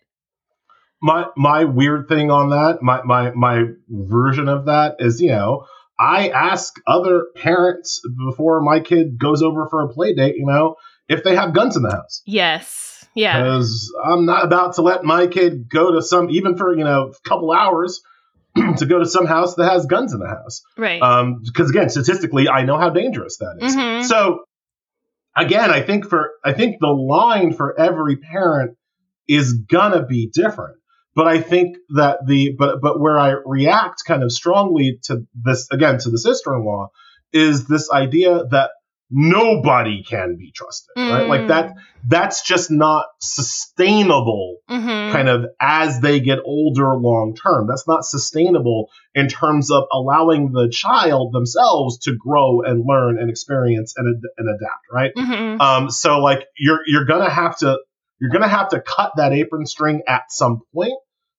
My 1.04 1.26
my 1.36 1.66
weird 1.66 2.08
thing 2.08 2.32
on 2.32 2.50
that, 2.52 2.82
my 2.82 3.04
my 3.04 3.32
my 3.32 3.66
version 3.90 4.48
of 4.48 4.66
that 4.68 4.96
is, 5.00 5.20
you 5.20 5.30
know, 5.32 5.66
I 6.00 6.30
ask 6.30 6.74
other 6.88 7.26
parents 7.36 8.02
before 8.26 8.62
my 8.62 8.80
kid 8.80 9.20
goes 9.20 9.42
over 9.44 9.68
for 9.70 9.82
a 9.82 9.90
play 9.90 10.14
date, 10.14 10.36
you 10.38 10.46
know, 10.46 10.76
if 11.10 11.24
they 11.24 11.36
have 11.36 11.54
guns 11.54 11.76
in 11.76 11.84
the 11.84 11.92
house. 11.92 12.22
Yes. 12.26 13.06
Yeah. 13.16 13.38
because 13.44 13.94
I'm 14.04 14.26
not 14.26 14.44
about 14.46 14.76
to 14.76 14.82
let 14.82 15.04
my 15.04 15.28
kid 15.28 15.70
go 15.70 15.92
to 15.92 16.02
some 16.02 16.30
even 16.32 16.58
for 16.58 16.76
you 16.76 16.84
know 16.84 17.12
a 17.14 17.30
couple 17.30 17.52
hours 17.52 18.02
to 18.78 18.86
go 18.86 19.00
to 19.00 19.06
some 19.06 19.26
house 19.26 19.56
that 19.56 19.70
has 19.70 19.86
guns 19.86 20.14
in 20.14 20.20
the 20.20 20.28
house. 20.28 20.62
Right. 20.78 21.02
Um, 21.02 21.42
because 21.46 21.70
again, 21.70 21.90
statistically, 21.90 22.48
I 22.50 22.64
know 22.64 22.78
how 22.78 22.90
dangerous 22.90 23.38
that 23.38 23.58
is. 23.62 23.76
Mhm. 23.76 24.06
So 24.06 24.46
again, 25.36 25.70
I 25.70 25.82
think 25.82 26.08
for 26.08 26.32
I 26.46 26.54
think 26.54 26.78
the 26.80 26.88
line 26.88 27.54
for 27.54 27.78
every 27.80 28.16
parent 28.16 28.78
is 29.28 29.54
gonna 29.54 30.06
be 30.06 30.30
different. 30.34 30.78
But 31.16 31.28
I 31.28 31.42
think 31.42 31.78
that 31.96 32.20
the 32.26 32.56
but 32.58 32.82
but 32.82 33.00
where 33.00 33.20
I 33.20 33.36
react 33.46 34.04
kind 34.06 34.24
of 34.24 34.32
strongly 34.32 35.00
to 35.04 35.26
this 35.36 35.68
again 35.72 36.00
to 36.00 36.10
the 36.10 36.18
sister-in-law 36.18 36.90
is 37.32 37.68
this 37.68 37.92
idea 37.92 38.44
that 38.52 38.72
nobody 39.16 40.04
can 40.04 40.38
be 40.38 40.52
trusted, 40.56 40.90
right? 40.98 41.28
Like 41.28 41.48
that 41.50 41.74
that's 42.08 42.42
just 42.44 42.72
not 42.72 43.06
sustainable 43.20 44.58
Mhm. 44.70 45.12
kind 45.12 45.30
of 45.30 45.46
as 45.62 46.00
they 46.02 46.20
get 46.20 46.40
older 46.44 46.96
long 46.96 47.36
term. 47.36 47.68
That's 47.68 47.88
not 47.88 48.06
sustainable 48.06 48.90
in 49.14 49.28
terms 49.28 49.72
of 49.72 49.84
allowing 49.92 50.52
the 50.52 50.70
child 50.70 51.34
themselves 51.34 52.00
to 52.00 52.16
grow 52.16 52.62
and 52.62 52.84
learn 52.88 53.20
and 53.20 53.30
experience 53.30 53.94
and, 53.98 54.16
ad- 54.16 54.30
and 54.38 54.50
adapt, 54.50 54.86
right? 54.92 55.12
Mhm. 55.16 55.62
Um, 55.62 55.90
so 55.92 56.20
like 56.20 56.46
you're 56.58 56.80
you're 56.88 57.06
gonna 57.06 57.30
have 57.30 57.58
to 57.60 57.78
you're 58.20 58.32
gonna 58.32 58.48
have 58.48 58.70
to 58.70 58.82
cut 58.82 59.12
that 59.18 59.34
apron 59.34 59.66
string 59.66 60.02
at 60.08 60.24
some 60.30 60.62
point. 60.74 60.94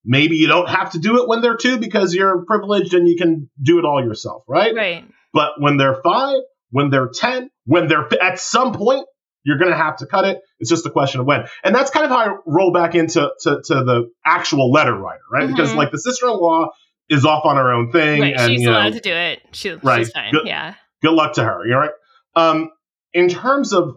Maybe 0.04 0.36
you 0.36 0.46
don't 0.48 0.68
have 0.68 0.92
to 0.92 0.98
do 0.98 1.22
it 1.22 1.28
when 1.28 1.40
they're 1.40 1.56
two 1.56 1.78
because 1.78 2.14
you're 2.14 2.44
privileged 2.44 2.92
and 2.94 3.08
you 3.08 3.16
can 3.16 3.48
do 3.62 3.78
it 3.78 3.84
all 3.84 4.04
yourself, 4.04 4.42
right? 4.48 4.74
Right. 4.74 5.04
But 5.32 5.52
when 5.58 5.76
they're 5.78 6.00
five, 6.02 6.38
when 6.70 6.90
they're 6.90 7.08
10, 7.08 7.50
when 7.64 7.88
they're 7.88 8.06
at 8.22 8.38
some 8.38 8.72
point, 8.74 9.06
you're 9.44 9.58
going 9.58 9.70
to 9.70 9.76
have 9.76 9.96
to 9.98 10.06
cut 10.06 10.24
it. 10.26 10.40
It's 10.58 10.70
just 10.70 10.86
a 10.86 10.90
question 10.90 11.20
of 11.20 11.26
when. 11.26 11.44
And 11.62 11.74
that's 11.74 11.90
kind 11.90 12.04
of 12.04 12.10
how 12.10 12.18
I 12.18 12.36
roll 12.46 12.72
back 12.72 12.94
into 12.94 13.30
to, 13.42 13.62
to 13.64 13.74
the 13.74 14.10
actual 14.24 14.70
letter 14.70 14.94
writer, 14.94 15.20
right? 15.32 15.44
Mhm. 15.48 15.52
Because 15.56 15.74
like 15.74 15.90
the 15.90 15.98
sister-in-law 15.98 16.68
is 17.10 17.24
off 17.26 17.44
on 17.44 17.56
her 17.56 17.70
own 17.72 17.90
thing, 17.92 18.20
Right. 18.22 18.34
and 18.36 18.50
she's 18.50 18.60
you 18.62 18.66
know, 18.66 18.72
allowed 18.72 18.94
to 18.94 19.00
do 19.00 19.12
it. 19.12 19.40
She, 19.52 19.70
Right. 19.72 20.00
She's 20.00 20.12
fine. 20.12 20.32
Good. 20.32 20.46
Yeah. 20.46 20.74
good 21.02 21.12
luck 21.12 21.34
to 21.34 21.44
her. 21.44 21.64
You 21.66 21.72
know, 21.72 21.78
right? 21.78 21.90
Um, 22.36 22.70
in 23.12 23.28
terms 23.28 23.72
of 23.74 23.96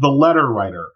the 0.00 0.08
letter 0.08 0.46
writer, 0.46 0.86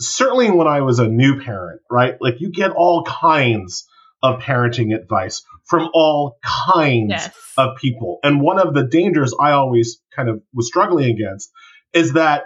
certainly 0.00 0.50
when 0.50 0.66
I 0.66 0.80
was 0.82 0.98
a 0.98 1.08
new 1.08 1.40
parent, 1.40 1.80
right? 1.90 2.16
Like 2.20 2.40
you 2.40 2.50
get 2.50 2.70
all 2.72 3.04
kinds 3.04 3.86
of 4.22 4.40
parenting 4.40 4.94
advice 4.94 5.42
from 5.64 5.88
all 5.94 6.38
kinds 6.74 7.10
Yes. 7.10 7.30
of 7.56 7.76
people. 7.76 8.18
And 8.22 8.40
one 8.40 8.58
of 8.58 8.74
the 8.74 8.84
dangers 8.84 9.34
I 9.38 9.52
always 9.52 10.00
kind 10.14 10.28
of 10.28 10.42
was 10.52 10.66
struggling 10.66 11.10
against 11.10 11.50
is 11.92 12.14
that 12.14 12.44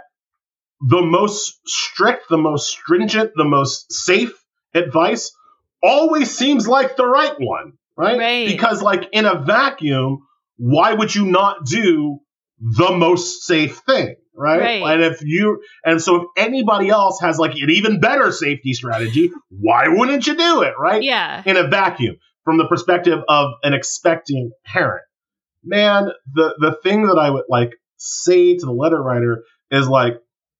the 0.81 1.03
most 1.03 1.61
strict, 1.67 2.29
the 2.29 2.39
most 2.39 2.69
stringent, 2.69 3.33
the 3.35 3.45
most 3.45 3.93
safe 3.93 4.33
advice 4.75 5.33
always 5.83 6.37
seems 6.37 6.69
like 6.69 6.97
the 6.97 7.07
right 7.07 7.35
one, 7.39 7.73
right? 7.97 8.19
Right. 8.19 8.47
Because, 8.47 8.83
like, 8.83 9.09
in 9.13 9.25
a 9.25 9.41
vacuum, 9.43 10.21
why 10.57 10.93
would 10.93 11.15
you 11.15 11.27
not 11.27 11.65
do 11.65 12.19
the 12.61 12.91
most 12.93 13.45
safe 13.45 13.79
thing, 13.87 14.17
right? 14.39 14.83
Right. 14.83 14.95
And 14.95 15.03
if 15.03 15.23
you, 15.23 15.63
and 15.85 16.01
so 16.01 16.17
if 16.17 16.23
anybody 16.37 16.89
else 16.89 17.21
has 17.21 17.39
like 17.39 17.53
an 17.53 17.71
even 17.71 18.01
better 18.01 18.33
safety 18.33 18.73
strategy, 18.73 19.33
why 19.51 19.89
wouldn't 19.89 20.27
you 20.27 20.37
do 20.37 20.63
it, 20.63 20.75
right? 20.79 21.03
yeah. 21.03 21.43
in 21.45 21.57
a 21.57 21.67
vacuum 21.67 22.17
from 22.45 22.57
the 22.57 22.67
perspective 22.67 23.19
of 23.29 23.51
an 23.63 23.75
expecting 23.75 24.53
parent. 24.65 25.05
Man, 25.65 26.11
the 26.33 26.55
the 26.59 26.79
thing 26.83 27.07
that 27.09 27.19
I 27.19 27.29
would 27.29 27.45
like 27.49 27.73
say 27.97 28.57
to 28.57 28.65
the 28.65 28.73
letter 28.73 29.03
writer 29.03 29.43
is 29.71 29.89
like 29.89 30.15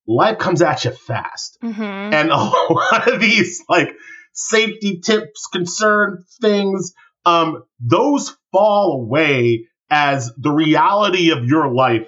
life 0.07 0.37
comes 0.37 0.61
at 0.61 0.85
you 0.85 0.91
fast. 0.91 1.57
hmm 1.61 1.81
And 1.81 2.31
a 2.31 2.35
lot 2.37 3.11
of 3.11 3.19
these 3.19 3.63
like 3.69 3.95
safety 4.33 4.99
tips, 4.99 5.47
concern 5.51 6.23
things, 6.41 6.93
um, 7.25 7.63
those 7.79 8.35
fall 8.51 9.01
away 9.01 9.65
as 9.89 10.31
the 10.37 10.51
reality 10.51 11.31
of 11.31 11.45
your 11.45 11.73
life 11.73 12.07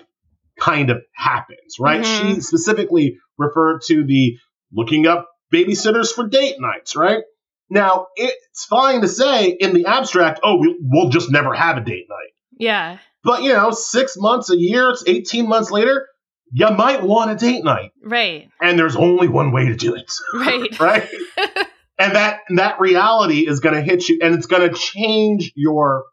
kind 0.62 0.90
of 0.90 1.02
happens, 1.16 1.78
right? 1.80 2.02
Mhm. 2.02 2.36
She 2.36 2.42
specifically 2.42 3.18
referred 3.38 3.82
to 3.88 4.06
the 4.06 4.38
looking 4.72 5.08
up 5.08 5.28
babysitters 5.52 6.14
for 6.14 6.28
date 6.28 6.56
nights, 6.60 6.96
right? 6.96 7.24
Now, 7.70 8.08
it's 8.16 8.66
fine 8.66 9.02
to 9.02 9.08
say 9.08 9.50
in 9.50 9.74
the 9.74 9.86
abstract, 9.86 10.42
oh, 10.44 10.58
we, 10.58 10.78
we'll 10.80 11.10
just 11.10 11.32
never 11.32 11.54
have 11.54 11.78
a 11.78 11.82
date 11.82 12.06
night. 12.10 12.34
Yeah. 12.58 12.98
But, 13.24 13.44
you 13.44 13.54
know, 13.54 13.72
six 13.72 14.16
months, 14.18 14.50
a 14.50 14.58
year, 14.58 14.90
it's 14.90 15.04
18 15.08 15.48
months 15.48 15.72
later, 15.72 16.08
you 16.52 16.70
might 16.70 17.02
want 17.02 17.32
a 17.32 17.36
date 17.36 17.64
night. 17.64 17.92
Right. 18.04 18.50
And 18.62 18.78
there's 18.78 18.96
only 18.96 19.30
one 19.30 19.52
way 19.52 19.68
to 19.68 19.76
do 19.76 19.96
it 19.96 20.12
Right. 20.34 20.80
right? 20.80 21.10
and 21.98 22.16
that 22.16 22.40
that 22.56 22.80
reality 22.80 23.48
is 23.48 23.62
going 23.62 23.76
to 23.76 23.82
hit 23.82 24.10
you, 24.10 24.20
and 24.22 24.36
it's 24.36 24.48
going 24.48 24.68
to 24.70 24.76
change 24.78 25.54
your 25.56 26.06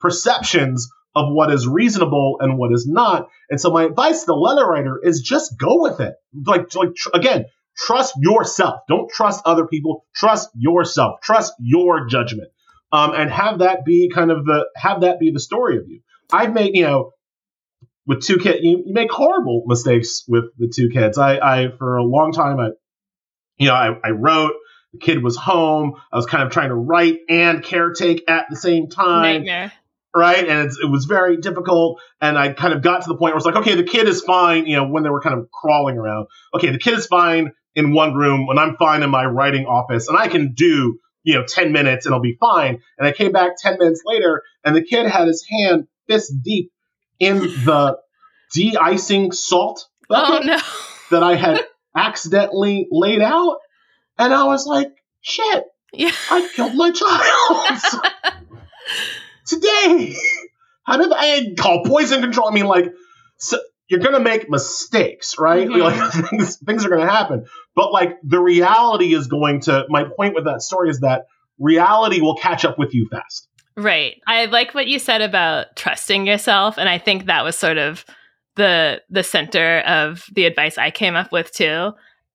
perceptions 0.00 0.88
of 1.14 1.32
what 1.32 1.52
is 1.52 1.66
reasonable 1.66 2.38
and 2.40 2.58
what 2.58 2.72
is 2.72 2.86
not. 2.86 3.28
And 3.50 3.60
so, 3.60 3.70
my 3.70 3.84
advice 3.84 4.20
to 4.20 4.26
the 4.26 4.34
letter 4.34 4.66
writer 4.66 5.00
is 5.02 5.20
just 5.20 5.58
go 5.58 5.82
with 5.82 6.00
it. 6.00 6.14
Like, 6.34 6.74
like 6.74 6.94
tr- 6.94 7.10
again, 7.14 7.46
trust 7.76 8.14
yourself. 8.18 8.80
Don't 8.88 9.10
trust 9.10 9.42
other 9.44 9.66
people. 9.66 10.04
Trust 10.14 10.50
yourself. 10.54 11.20
Trust 11.22 11.52
your 11.60 12.06
judgment, 12.06 12.50
um, 12.92 13.14
and 13.14 13.30
have 13.30 13.58
that 13.58 13.84
be 13.84 14.10
kind 14.12 14.30
of 14.30 14.44
the 14.44 14.66
have 14.76 15.02
that 15.02 15.18
be 15.18 15.30
the 15.30 15.40
story 15.40 15.78
of 15.78 15.88
you. 15.88 16.00
I've 16.32 16.54
made 16.54 16.74
you 16.74 16.84
know 16.84 17.12
with 18.06 18.22
two 18.22 18.38
kids, 18.38 18.58
you, 18.62 18.82
you 18.86 18.92
make 18.92 19.10
horrible 19.10 19.64
mistakes 19.66 20.24
with 20.26 20.44
the 20.58 20.68
two 20.68 20.88
kids. 20.88 21.18
I, 21.18 21.38
I 21.38 21.68
for 21.78 21.96
a 21.96 22.02
long 22.02 22.32
time, 22.32 22.58
I, 22.58 22.70
you 23.58 23.68
know, 23.68 23.74
I, 23.74 23.96
I 24.04 24.10
wrote. 24.10 24.52
The 24.92 24.98
kid 24.98 25.22
was 25.22 25.36
home. 25.36 25.94
I 26.12 26.16
was 26.16 26.26
kind 26.26 26.42
of 26.42 26.52
trying 26.52 26.68
to 26.68 26.74
write 26.74 27.20
and 27.26 27.62
caretake 27.62 28.22
at 28.28 28.46
the 28.50 28.56
same 28.56 28.88
time, 28.88 29.44
Nightmare. 29.44 29.72
Right? 30.14 30.46
And 30.48 30.66
it's, 30.66 30.78
it 30.82 30.86
was 30.86 31.06
very 31.06 31.36
difficult. 31.38 32.00
And 32.20 32.38
I 32.38 32.52
kind 32.52 32.72
of 32.74 32.82
got 32.82 33.02
to 33.02 33.08
the 33.08 33.16
point 33.16 33.32
where 33.32 33.36
it's 33.38 33.46
like, 33.46 33.56
okay, 33.56 33.74
the 33.74 33.84
kid 33.84 34.08
is 34.08 34.22
fine. 34.22 34.66
You 34.66 34.76
know, 34.76 34.88
when 34.88 35.02
they 35.02 35.10
were 35.10 35.20
kind 35.20 35.38
of 35.38 35.50
crawling 35.50 35.96
around, 35.98 36.26
okay, 36.54 36.70
the 36.70 36.78
kid 36.78 36.94
is 36.94 37.06
fine 37.06 37.52
in 37.74 37.92
one 37.92 38.14
room 38.14 38.46
when 38.46 38.58
I'm 38.58 38.76
fine 38.76 39.02
in 39.02 39.10
my 39.10 39.24
writing 39.24 39.64
office, 39.66 40.08
and 40.08 40.18
I 40.18 40.28
can 40.28 40.52
do 40.52 40.98
you 41.24 41.34
know 41.34 41.44
10 41.46 41.72
minutes 41.72 42.04
and 42.06 42.14
I'll 42.14 42.20
be 42.20 42.36
fine. 42.38 42.80
And 42.98 43.06
I 43.06 43.12
came 43.12 43.32
back 43.32 43.52
10 43.58 43.78
minutes 43.78 44.02
later, 44.04 44.42
and 44.64 44.74
the 44.76 44.82
kid 44.82 45.06
had 45.06 45.28
his 45.28 45.44
hand 45.48 45.86
fist 46.08 46.32
deep 46.42 46.70
in 47.18 47.38
the 47.38 47.98
de-icing 48.52 49.32
salt 49.32 49.86
Oh 50.10 50.40
no. 50.44 50.58
that 51.10 51.22
I 51.22 51.36
had 51.36 51.64
accidentally 51.96 52.86
laid 52.90 53.22
out. 53.22 53.58
And 54.18 54.34
I 54.34 54.44
was 54.44 54.66
like, 54.66 54.88
shit, 55.22 55.64
Yeah. 55.92 56.10
I 56.30 56.48
killed 56.54 56.74
my 56.74 56.90
child 56.90 58.04
today. 59.54 60.14
How 60.84 60.96
did 60.96 61.12
I 61.14 61.54
call 61.58 61.84
poison 61.84 62.20
control? 62.20 62.48
I 62.48 62.52
mean, 62.52 62.66
like, 62.66 62.92
so 63.36 63.58
you're 63.88 64.00
gonna 64.00 64.20
make 64.20 64.50
mistakes, 64.50 65.36
right? 65.38 65.68
Mhm. 65.68 65.78
Like 65.78 66.12
things, 66.30 66.56
things 66.56 66.84
are 66.84 66.88
gonna 66.88 67.10
happen. 67.10 67.46
But 67.76 67.92
like 67.92 68.18
the 68.22 68.40
reality 68.40 69.14
is 69.14 69.26
going 69.26 69.60
to. 69.62 69.84
My 69.88 70.04
point 70.04 70.34
with 70.34 70.44
that 70.46 70.62
story 70.62 70.90
is 70.90 71.00
that 71.00 71.26
reality 71.58 72.20
will 72.20 72.36
catch 72.36 72.64
up 72.64 72.78
with 72.78 72.94
you 72.94 73.08
fast. 73.10 73.48
Right. 73.76 74.20
I 74.26 74.46
like 74.46 74.74
what 74.74 74.86
you 74.86 74.98
said 74.98 75.22
about 75.22 75.76
trusting 75.76 76.26
yourself 76.26 76.78
and 76.78 76.88
I 76.88 76.98
think 76.98 77.26
that 77.26 77.44
was 77.44 77.56
sort 77.56 77.78
of 77.78 78.04
the 78.56 79.00
the 79.08 79.22
center 79.22 79.78
of 79.80 80.24
the 80.34 80.44
advice 80.44 80.78
I 80.78 80.90
came 80.90 81.14
up 81.14 81.32
with 81.32 81.52
too. 81.52 81.92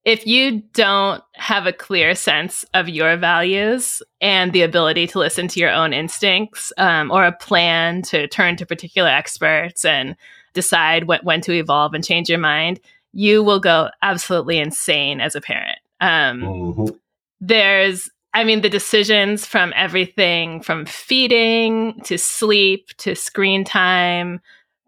If 0.08 0.26
you 0.26 0.62
don't 0.72 1.22
have 1.34 1.68
a 1.68 1.74
clear 1.74 2.16
sense 2.16 2.64
of 2.74 2.88
your 2.88 3.18
values 3.18 4.02
and 4.22 4.54
the 4.54 4.62
ability 4.62 5.06
to 5.08 5.20
listen 5.20 5.50
to 5.50 5.60
your 5.60 5.70
own 5.70 5.92
instincts 5.92 6.72
um, 6.78 7.12
or 7.12 7.26
a 7.26 7.34
plan 7.34 8.04
to 8.04 8.26
turn 8.30 8.56
to 8.56 8.66
particular 8.66 9.10
experts 9.10 9.84
and 9.84 10.16
decide 10.54 11.10
what, 11.10 11.26
when 11.26 11.42
to 11.42 11.52
evolve 11.52 11.94
and 11.94 12.06
change 12.06 12.30
your 12.30 12.40
mind, 12.40 12.80
you 13.12 13.44
will 13.44 13.60
go 13.60 13.90
absolutely 14.02 14.60
insane 14.60 15.20
as 15.20 15.36
a 15.36 15.42
parent. 15.42 15.80
Um, 16.00 16.96
there's 17.42 18.10
i 18.34 18.44
mean 18.44 18.62
the 18.62 18.70
decisions 18.70 19.46
from 19.46 19.72
everything 19.76 20.62
from 20.62 20.86
feeding 20.86 22.00
to 22.02 22.18
sleep 22.18 22.90
to 22.98 23.16
screen 23.16 23.64
time 23.64 24.40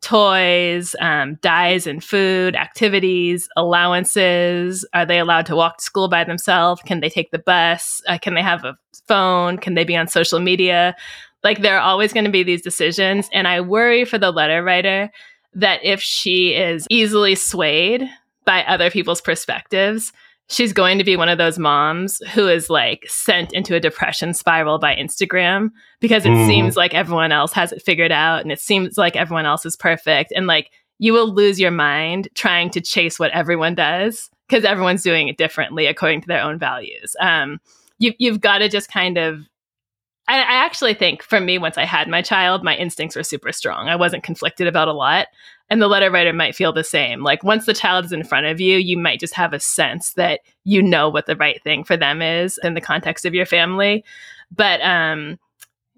toys 0.01 0.95
um, 1.01 1.35
dyes 1.41 1.87
and 1.87 2.03
food 2.03 2.55
activities 2.55 3.47
allowances. 3.57 4.85
Are 4.93 5.05
they 5.05 5.19
allowed 5.19 5.45
to 5.47 5.55
walk 5.55 5.77
to 5.77 5.83
school 5.83 6.07
by 6.07 6.23
themselves? 6.23 6.81
Can 6.85 6.99
they 6.99 7.09
take 7.09 7.31
the 7.31 7.39
bus? 7.39 8.01
Uh, 8.07 8.17
can 8.17 8.33
they 8.33 8.41
have 8.41 8.63
a 8.63 8.77
phone? 9.07 9.57
Can 9.57 9.75
they 9.75 9.83
be 9.83 9.95
on 9.95 10.07
social 10.07 10.39
media? 10.39 10.95
Like 11.43 11.61
there 11.61 11.77
are 11.77 11.81
always 11.81 12.13
going 12.13 12.25
to 12.25 12.31
be 12.31 12.43
these 12.43 12.61
decisions 12.61 13.29
and 13.31 13.47
i 13.47 13.61
worry 13.61 14.03
for 14.05 14.17
the 14.17 14.31
letter 14.31 14.63
writer 14.63 15.09
that 15.53 15.79
if 15.83 16.01
she 16.01 16.53
is 16.53 16.85
easily 16.89 17.35
swayed 17.35 18.09
by 18.45 18.63
other 18.63 18.91
people's 18.91 19.21
perspectives 19.21 20.11
she's 20.49 20.73
going 20.73 20.97
to 20.97 21.03
be 21.03 21.15
one 21.15 21.29
of 21.29 21.37
those 21.37 21.59
moms 21.59 22.17
who 22.33 22.47
is 22.47 22.69
like 22.69 23.05
sent 23.07 23.53
into 23.53 23.75
a 23.75 23.79
depression 23.79 24.33
spiral 24.33 24.79
by 24.79 24.95
Instagram 24.95 25.69
because 25.99 26.25
it 26.25 26.29
Mhm. 26.31 26.47
seems 26.47 26.75
like 26.75 26.93
everyone 26.93 27.31
else 27.31 27.53
has 27.53 27.71
it 27.71 27.81
figured 27.81 28.11
out 28.11 28.41
and 28.41 28.51
it 28.51 28.59
seems 28.59 28.97
like 28.97 29.15
everyone 29.15 29.45
else 29.45 29.65
is 29.65 29.77
perfect. 29.77 30.33
And 30.35 30.47
like 30.47 30.71
you 30.97 31.13
will 31.13 31.31
lose 31.33 31.59
your 31.59 31.71
mind 31.71 32.27
trying 32.35 32.69
to 32.71 32.81
chase 32.81 33.19
what 33.19 33.31
everyone 33.31 33.75
does 33.75 34.29
because 34.47 34.65
everyone's 34.65 35.03
doing 35.03 35.27
it 35.27 35.37
differently 35.37 35.85
according 35.85 36.21
to 36.21 36.27
their 36.27 36.41
own 36.41 36.57
values. 36.57 37.15
Um, 37.19 37.59
you, 37.99 38.13
you've 38.17 38.41
got 38.41 38.57
to 38.59 38.69
just 38.69 38.91
kind 38.91 39.17
of. 39.17 39.41
I 40.27 40.37
actually 40.41 40.93
think 40.93 41.23
for 41.23 41.39
me, 41.39 41.57
once 41.57 41.75
I 41.75 41.85
had 41.85 42.07
my 42.07 42.21
child, 42.21 42.63
my 42.63 42.75
instincts 42.75 43.15
were 43.15 43.23
super 43.23 43.51
strong. 43.51 43.89
I 43.89 43.95
wasn't 43.95 44.21
conflicted 44.23 44.67
about 44.67 44.87
a 44.87 44.93
lot. 44.93 45.25
And 45.69 45.81
the 45.81 45.87
letter 45.87 46.09
writer 46.09 46.33
might 46.33 46.55
feel 46.55 46.73
the 46.73 46.83
same. 46.83 47.21
Like 47.23 47.43
once 47.43 47.65
the 47.65 47.73
child 47.73 48.05
is 48.05 48.11
in 48.11 48.23
front 48.23 48.47
of 48.47 48.59
you, 48.59 48.77
you 48.77 48.97
might 48.97 49.19
just 49.19 49.35
have 49.35 49.53
a 49.53 49.59
sense 49.59 50.13
that 50.13 50.39
you 50.63 50.81
know 50.81 51.09
what 51.09 51.27
the 51.27 51.35
right 51.35 51.61
thing 51.63 51.83
for 51.83 51.95
them 51.95 52.21
is 52.21 52.59
in 52.63 52.73
the 52.73 52.81
context 52.81 53.25
of 53.25 53.35
your 53.35 53.45
family. 53.45 54.03
But 54.51 54.81
um, 54.81 55.37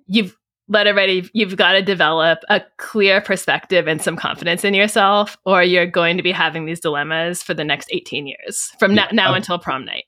you've 0.07 0.36
letter 0.67 0.93
writer, 0.93 1.28
you've 1.34 1.55
got 1.57 1.74
to 1.74 1.82
develop 1.82 2.39
a 2.49 2.61
clear 2.78 3.19
perspective 3.22 3.88
and 3.88 4.01
some 4.01 4.15
confidence 4.15 4.63
in 4.63 4.74
yourself, 4.74 5.38
or 5.45 5.63
you're 5.63 5.86
going 5.88 6.17
to 6.17 6.24
be 6.24 6.32
having 6.32 6.65
these 6.65 6.80
dilemmas 6.80 7.43
for 7.43 7.53
the 7.53 7.63
next 7.63 7.89
18 7.91 8.26
years 8.28 8.72
from 8.80 8.91
Yeah. 8.91 9.03
now, 9.11 9.24
now 9.24 9.30
Um, 9.30 9.36
until 9.36 9.59
prom 9.59 9.86
night. 9.86 10.05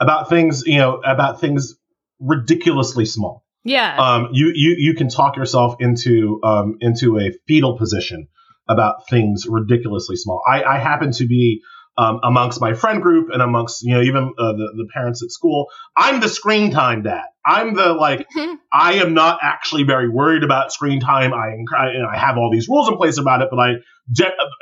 About 0.00 0.28
things, 0.28 0.62
you 0.66 0.78
know, 0.78 1.00
about 1.04 1.40
things 1.40 1.76
ridiculously 2.20 3.04
small. 3.06 3.44
Yeah. 3.64 3.96
um, 3.96 4.28
you 4.32 4.52
you 4.54 4.74
you 4.78 4.94
can 4.94 5.08
talk 5.08 5.36
yourself 5.36 5.76
into 5.80 6.38
um, 6.44 6.76
into 6.80 7.18
a 7.18 7.32
fetal 7.48 7.78
position 7.78 8.28
about 8.68 9.08
things 9.08 9.46
ridiculously 9.48 10.16
small. 10.16 10.42
I, 10.46 10.62
I 10.64 10.78
happen 10.78 11.12
to 11.12 11.26
be 11.26 11.62
um, 11.96 12.18
amongst 12.24 12.60
my 12.60 12.74
friend 12.74 13.00
group 13.02 13.28
and 13.32 13.40
amongst 13.40 13.82
you 13.84 13.94
know 13.94 14.02
even 14.02 14.32
uh, 14.38 14.52
the 14.52 14.72
the 14.76 14.88
parents 14.92 15.22
at 15.22 15.30
school. 15.30 15.68
I'm 15.96 16.20
the 16.20 16.28
screen 16.28 16.70
time 16.72 17.02
dad. 17.02 17.24
I'm 17.46 17.74
the 17.74 17.92
like 17.92 18.26
Mhm. 18.36 18.58
I 18.72 18.94
am 18.94 19.14
not 19.14 19.38
actually 19.42 19.84
very 19.84 20.08
worried 20.08 20.42
about 20.42 20.72
screen 20.72 21.00
time. 21.00 21.32
I 21.32 21.54
I, 21.76 22.14
I 22.14 22.18
have 22.18 22.36
all 22.36 22.50
these 22.50 22.68
rules 22.68 22.88
in 22.88 22.96
place 22.96 23.18
about 23.18 23.42
it, 23.42 23.48
but 23.50 23.60
I 23.60 23.74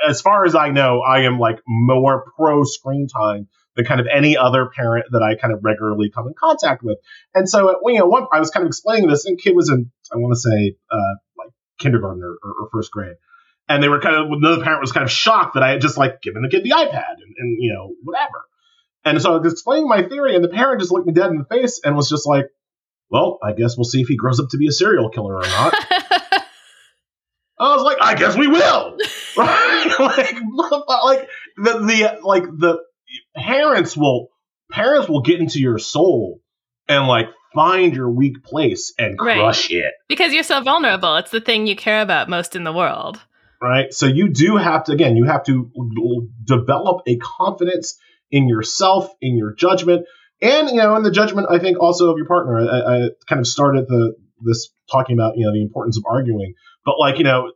as 0.07 0.21
far 0.21 0.45
as 0.45 0.55
I 0.55 0.71
know, 0.71 1.01
I 1.01 1.23
am 1.23 1.39
like 1.39 1.61
more 1.67 2.25
pro 2.37 2.65
screen 2.65 3.09
time 3.09 3.49
than 3.77 3.87
kind 3.87 4.01
of 4.01 4.07
any 4.13 4.37
other 4.37 4.69
parent 4.77 5.07
that 5.13 5.23
I 5.23 5.41
kind 5.41 5.55
of 5.55 5.61
regularly 5.63 6.11
come 6.11 6.27
in 6.27 6.35
contact 6.39 6.83
with. 6.83 6.99
And 7.35 7.49
so, 7.49 7.71
uh, 7.71 7.75
you 7.87 7.99
know, 7.99 8.07
one, 8.07 8.27
I 8.33 8.39
was 8.39 8.51
kind 8.51 8.65
of 8.65 8.69
explaining 8.69 9.09
this, 9.09 9.25
and 9.25 9.39
kid 9.39 9.57
was 9.57 9.71
in, 9.71 9.91
I 10.13 10.17
want 10.17 10.35
to 10.35 10.41
say, 10.41 10.77
uh, 10.91 11.15
like 11.39 11.51
kindergarten 11.79 12.23
or, 12.23 12.37
or, 12.43 12.55
or 12.63 12.69
first 12.71 12.91
grade. 12.91 13.17
And 13.69 13.83
they 13.83 13.89
were 13.89 14.01
kind 14.01 14.17
of, 14.17 14.27
another 14.31 14.63
parent 14.63 14.81
was 14.81 14.93
kind 14.93 15.05
of 15.05 15.11
shocked 15.11 15.55
that 15.55 15.63
I 15.63 15.71
had 15.71 15.81
just 15.81 15.97
like 15.97 16.21
given 16.21 16.43
the 16.43 16.49
kid 16.49 16.65
the 16.65 16.71
iPad 16.71 17.15
and, 17.15 17.35
and 17.39 17.57
you 17.61 17.73
know, 17.73 17.95
whatever. 18.03 18.45
And 19.05 19.21
so 19.21 19.35
I 19.35 19.39
was 19.39 19.53
explaining 19.53 19.89
my 19.89 20.03
theory, 20.03 20.35
and 20.37 20.45
the 20.45 20.49
parent 20.49 20.81
just 20.81 20.93
looked 20.93 21.07
me 21.07 21.13
dead 21.13 21.31
in 21.31 21.39
the 21.39 21.45
face 21.45 21.81
and 21.85 21.97
was 21.97 22.09
just 22.09 22.27
like, 22.27 22.47
well, 23.11 23.39
I 23.43 23.53
guess 23.53 23.77
we'll 23.77 23.85
see 23.85 24.01
if 24.01 24.09
he 24.09 24.17
grows 24.17 24.41
up 24.41 24.49
to 24.51 24.59
be 24.59 24.69
a 24.69 24.73
serial 24.73 25.09
killer 25.11 25.37
or 25.37 25.43
not. 25.43 25.75
I 27.59 27.75
was 27.77 27.83
like, 27.83 27.99
I 28.01 28.15
guess 28.15 28.37
we 28.37 28.47
will. 28.49 28.97
Right? 29.35 29.87
like, 29.99 30.35
like 30.87 31.29
the 31.57 31.79
the 31.79 32.19
like 32.23 32.43
the 32.43 32.81
parents 33.35 33.97
will 33.97 34.29
parents 34.71 35.09
will 35.09 35.23
get 35.23 35.41
into 35.41 35.59
your 35.59 35.79
soul 35.79 36.41
and 36.87 37.07
like 37.09 37.29
find 37.55 37.97
your 37.97 38.11
weak 38.11 38.45
place 38.45 38.93
and 38.99 39.17
Right. 39.19 39.39
crush 39.39 39.71
it. 39.71 39.95
because 40.07 40.35
you're 40.35 40.43
so 40.43 40.61
vulnerable. 40.61 41.17
It's 41.17 41.31
the 41.31 41.41
thing 41.41 41.67
you 41.67 41.75
care 41.75 42.03
about 42.03 42.29
most 42.29 42.55
in 42.55 42.65
the 42.65 42.75
world. 42.75 43.21
Right. 43.63 43.95
So 43.95 44.07
you 44.07 44.29
do 44.31 44.57
have 44.57 44.85
to 44.85 44.93
again, 44.93 45.17
you 45.17 45.25
have 45.25 45.45
to 45.45 45.71
develop 46.45 47.03
a 47.07 47.17
confidence 47.19 47.97
in 48.29 48.49
yourself, 48.49 49.09
in 49.21 49.37
your 49.37 49.55
judgment, 49.55 50.05
and 50.41 50.69
you 50.69 50.77
know, 50.79 50.97
in 50.97 51.05
the 51.05 51.13
judgment, 51.13 51.47
I 51.49 51.61
think 51.61 51.79
also 51.79 52.11
of 52.11 52.17
your 52.17 52.27
partner. 52.27 52.59
I, 52.59 53.05
I 53.05 53.09
kind 53.29 53.39
of 53.39 53.47
started 53.47 53.87
the 53.87 54.15
this 54.45 54.71
talking 54.91 55.17
about 55.17 55.35
you 55.37 55.47
know 55.47 55.53
the 55.53 55.63
importance 55.63 55.97
of 55.97 56.03
arguing, 56.11 56.55
but 56.85 56.97
like 56.99 57.19
you 57.19 57.25
know, 57.25 57.53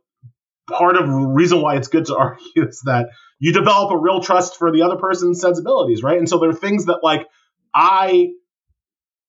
part 0.69 0.95
of 0.95 1.07
the 1.07 1.13
reason 1.13 1.61
why 1.61 1.75
it's 1.75 1.89
good 1.89 2.05
to 2.05 2.15
argue 2.17 2.67
is 2.67 2.81
that 2.85 3.09
you 3.39 3.51
develop 3.51 3.91
a 3.91 3.97
real 3.97 4.21
trust 4.21 4.55
for 4.57 4.71
the 4.71 4.83
other 4.83 4.95
person's 4.95 5.41
sensibilities, 5.41 6.03
right? 6.03 6.17
And 6.17 6.29
so 6.29 6.39
there 6.39 6.49
are 6.49 6.55
things 6.55 6.85
that 6.85 6.99
like 7.03 7.27
I 7.75 8.29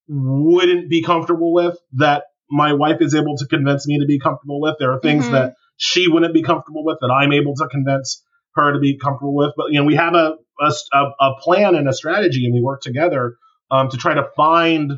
wouldn't 0.06 0.88
be 0.88 1.02
comfortable 1.02 1.52
with 1.52 1.76
that 1.94 2.24
my 2.50 2.72
wife 2.72 2.98
is 3.00 3.16
able 3.16 3.36
to 3.38 3.46
convince 3.46 3.86
me 3.86 3.98
to 3.98 4.06
be 4.06 4.18
comfortable 4.18 4.60
with. 4.60 4.76
There 4.78 4.92
are 4.92 5.00
things 5.00 5.26
Mhm. 5.26 5.32
that 5.32 5.54
she 5.78 6.08
wouldn't 6.08 6.34
be 6.34 6.42
comfortable 6.42 6.84
with 6.84 6.98
that 7.00 7.08
I'm 7.10 7.32
able 7.32 7.54
to 7.54 7.66
convince 7.68 8.22
her 8.54 8.72
to 8.74 8.78
be 8.78 8.98
comfortable 8.98 9.34
with. 9.34 9.52
But 9.56 9.68
you 9.70 9.80
know, 9.80 9.84
we 9.86 9.94
have 9.94 10.14
a 10.14 10.34
a, 10.60 10.72
a- 11.20 11.34
plan 11.40 11.74
and 11.76 11.88
a 11.88 11.92
strategy, 11.94 12.44
and 12.44 12.52
we 12.52 12.60
work 12.60 12.82
together 12.82 13.36
um, 13.70 13.88
to 13.88 13.96
try 13.96 14.12
to 14.14 14.24
find. 14.36 14.92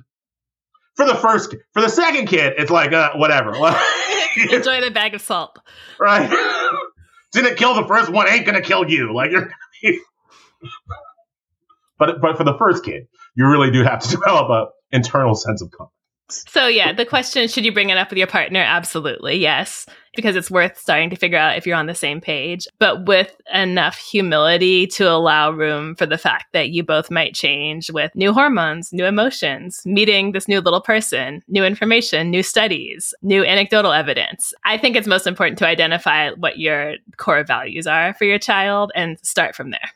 For 0.97 1.07
the 1.07 1.15
first, 1.15 1.55
for 1.73 1.81
the 1.81 1.89
second 1.89 2.27
kid, 2.27 2.55
it's 2.59 2.71
like 2.71 2.93
uh, 2.93 3.13
whatever, 3.15 3.51
Enjoy 4.51 4.81
the 4.81 4.91
bag 4.93 5.15
of 5.15 5.21
salt. 5.23 5.59
right? 5.99 6.29
Didn't 7.33 7.57
kill 7.57 7.75
the 7.75 7.87
first 7.87 8.11
one, 8.11 8.29
ain't 8.29 8.45
gonna 8.45 8.61
kill 8.61 8.89
you. 8.91 9.15
Like 9.15 9.31
you're. 9.31 9.51
but 11.99 12.21
but 12.21 12.37
for 12.37 12.45
the 12.45 12.57
first 12.59 12.85
kid, 12.85 13.07
you 13.37 13.47
really 13.47 13.71
do 13.71 13.83
have 13.83 14.01
to 14.01 14.09
develop 14.11 14.51
a 14.51 14.67
internal 14.97 15.35
sense 15.35 15.63
of 15.63 15.71
confidence. 15.71 15.95
So 16.31 16.67
yeah, 16.67 16.93
the 16.93 17.07
question 17.07 17.49
should 17.49 17.65
you 17.65 17.73
bring 17.73 17.91
it 17.91 17.99
up 17.99 18.11
with 18.11 18.19
your 18.19 18.27
partner? 18.27 18.61
Absolutely, 18.61 19.37
yes, 19.37 19.87
because 20.15 20.37
it's 20.37 20.51
worth 20.51 20.79
starting 20.79 21.11
to 21.11 21.17
figure 21.17 21.39
out 21.39 21.57
if 21.57 21.67
you're 21.67 21.77
on 21.77 21.87
the 21.87 21.95
same 21.95 22.21
page, 22.21 22.67
but 22.79 23.07
with 23.07 23.35
enough 23.53 23.97
humility 23.99 24.87
to 24.89 25.05
allow 25.05 25.51
room 25.51 25.95
for 25.95 26.07
the 26.07 26.19
fact 26.19 26.47
that 26.53 26.71
you 26.71 26.83
both 26.83 27.11
might 27.11 27.35
change 27.35 27.91
with 27.91 28.15
new 28.15 28.33
hormones, 28.33 28.93
new 28.93 29.05
emotions, 29.05 29.81
meeting 29.85 30.33
this 30.33 30.49
new 30.49 30.61
little 30.61 30.81
person, 30.81 31.43
new 31.49 31.65
information, 31.65 32.31
new 32.31 32.43
studies, 32.43 33.15
new 33.23 33.45
anecdotal 33.45 33.93
evidence. 33.93 34.53
I 34.65 34.79
think 34.79 34.97
it's 34.97 35.09
most 35.09 35.27
important 35.27 35.59
to 35.59 35.67
identify 35.67 36.31
what 36.31 36.59
your 36.59 36.95
core 37.17 37.45
values 37.45 37.87
are 37.87 38.15
for 38.15 38.25
your 38.25 38.39
child 38.39 38.93
and 38.95 39.19
start 39.23 39.55
from 39.55 39.71
there. 39.71 39.91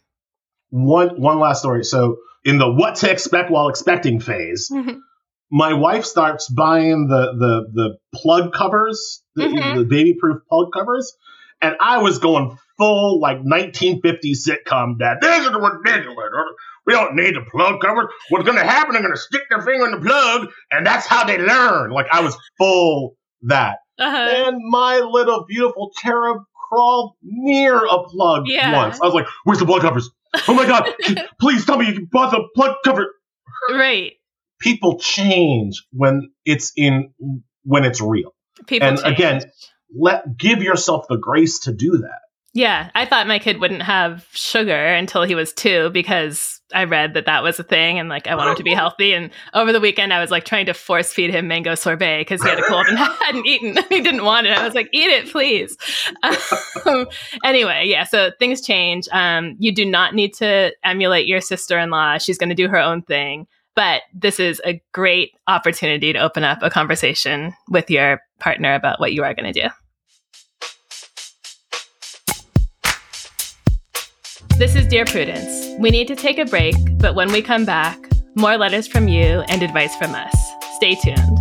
One 0.71 1.21
one 1.21 1.39
last 1.39 1.61
story. 1.61 1.85
So 1.85 2.19
in 2.45 2.59
the 2.59 2.71
what 2.71 2.97
to 2.97 3.11
expect 3.11 3.51
while 3.51 3.69
expecting 3.69 4.21
phase, 4.21 4.69
mm-hmm. 4.71 4.99
My 5.57 5.73
wife 5.73 6.05
starts 6.05 6.49
buying 6.51 7.07
the 7.09 7.33
the 7.39 7.55
the 7.73 7.99
plug 8.19 8.53
covers, 8.53 9.23
the, 9.37 9.45
Mhm. 9.45 9.77
the 9.79 9.85
baby 9.85 10.15
proof 10.21 10.43
plug 10.51 10.73
covers, 10.75 11.17
and 11.63 11.77
I 11.81 11.99
was 11.99 12.19
going 12.19 12.59
full 12.77 13.21
like 13.21 13.39
1950s 13.45 14.47
sitcom 14.49 14.99
dad. 14.99 15.19
This 15.21 15.47
is 15.47 15.53
ridiculous. 15.53 16.17
We 16.87 16.93
don't 16.93 17.15
need 17.15 17.37
the 17.37 17.45
plug 17.51 17.81
cover. 17.81 18.11
What's 18.31 18.45
going 18.45 18.59
to 18.59 18.65
happen? 18.65 18.93
They're 18.95 19.01
going 19.03 19.15
to 19.15 19.21
stick 19.21 19.43
their 19.49 19.63
finger 19.63 19.87
in 19.87 19.93
the 19.93 20.01
plug, 20.07 20.49
and 20.73 20.85
that's 20.85 21.07
how 21.07 21.25
they 21.25 21.39
learn. 21.39 21.91
Like 21.93 22.07
I 22.13 22.21
was 22.21 22.37
full 22.59 23.17
that, 23.43 23.79
Uh-huh. 23.99 24.17
and 24.49 24.59
my 24.69 24.99
little 24.99 25.45
beautiful 25.49 25.93
cherub 26.03 26.43
crawled 26.69 27.13
near 27.23 27.77
a 27.85 28.03
plug 28.09 28.49
Yeah. 28.49 28.73
once. 28.73 29.01
I 29.01 29.05
was 29.07 29.15
like, 29.15 29.27
"Where's 29.45 29.61
the 29.61 29.67
plug 29.67 29.83
covers? 29.83 30.11
Oh 30.49 30.55
my 30.55 30.67
god! 30.67 30.93
Please 31.41 31.65
tell 31.65 31.79
me 31.79 31.87
you 31.93 32.09
bought 32.11 32.33
the 32.33 32.43
plug 32.57 32.75
cover." 32.85 33.07
Right. 33.71 34.15
People 34.61 34.99
change 34.99 35.83
when 35.93 36.31
it's 36.45 36.73
in 36.77 37.13
when 37.65 37.85
it's 37.85 38.01
real. 38.01 38.35
People 38.67 38.89
And 38.89 38.99
change. 38.99 39.15
again- 39.15 39.43
Let 39.97 40.37
give 40.37 40.63
yourself 40.63 41.07
the 41.09 41.17
grace 41.17 41.61
to 41.61 41.73
do 41.73 41.93
that. 41.99 42.19
Yeah, 42.57 42.91
I 42.95 43.05
thought 43.05 43.27
my 43.27 43.41
kid 43.41 43.61
wouldn't 43.61 43.83
have 43.83 44.27
sugar 44.33 44.73
until 44.77 45.25
he 45.25 45.35
was 45.35 45.53
two 45.53 45.91
because 45.91 46.61
I 46.73 46.85
read 46.85 47.15
that 47.15 47.27
that 47.27 47.43
was 47.43 47.59
a 47.59 47.65
thing 47.65 47.99
and 47.99 48.09
like 48.09 48.29
I 48.29 48.37
want 48.37 48.51
him 48.51 48.57
to 48.57 48.63
be 48.63 48.73
healthy. 48.75 49.13
And 49.13 49.31
over 49.55 49.73
the 49.73 49.81
weekend, 49.81 50.13
I 50.13 50.21
was 50.21 50.31
like 50.31 50.45
trying 50.45 50.67
to 50.67 50.75
force 50.75 51.13
feed 51.13 51.31
him 51.31 51.49
mango 51.49 51.75
sorbet 51.75 52.21
because 52.21 52.41
he 52.45 52.49
had 52.49 52.61
a 52.61 52.63
cold 52.63 52.87
and 52.87 52.97
hadn't 53.25 53.45
eaten. 53.47 53.77
He 53.89 54.01
didn't 54.03 54.25
want 54.25 54.47
it. 54.47 54.57
I 54.57 54.65
was 54.65 54.75
like, 54.75 54.89
eat 54.93 55.09
it, 55.11 55.31
please. 55.33 55.77
Um, 56.23 57.07
anyway, 57.45 57.85
yeah, 57.87 58.05
so 58.05 58.31
things 58.39 58.61
change. 58.65 59.09
Um, 59.11 59.57
you 59.59 59.73
do 59.75 59.85
not 59.85 60.15
need 60.15 60.35
to 60.35 60.73
emulate 60.85 61.27
your 61.27 61.41
sister 61.41 61.77
in 61.79 61.91
law. 61.91 62.19
She's 62.19 62.39
going 62.39 62.51
to 62.51 62.55
do 62.55 62.69
her 62.69 62.79
own 62.79 63.03
thing. 63.03 63.49
But 63.77 64.03
this 64.13 64.39
is 64.39 64.63
a 64.65 64.81
great 64.93 65.33
opportunity 65.49 66.13
to 66.13 66.19
open 66.21 66.45
up 66.45 66.59
a 66.63 66.71
conversation 66.71 67.55
with 67.69 67.91
your 67.91 68.21
partner 68.39 68.75
about 68.75 69.01
what 69.01 69.13
you 69.13 69.25
are 69.25 69.35
going 69.35 69.53
to 69.53 69.63
do. 69.63 69.69
This 74.57 74.77
is 74.77 74.87
Dear 74.87 75.05
Prudence. 75.05 75.75
We 75.81 75.91
need 75.91 76.07
to 76.07 76.15
take 76.15 76.39
a 76.39 76.45
break, 76.45 76.77
but 76.99 77.17
when 77.17 77.33
we 77.33 77.43
come 77.43 77.65
back, 77.65 77.99
more 78.37 78.57
letters 78.57 78.87
from 78.87 79.09
you 79.09 79.41
and 79.49 79.65
advice 79.65 79.97
from 79.97 80.15
us. 80.15 80.37
Stay 80.77 80.95
tuned. 80.95 81.39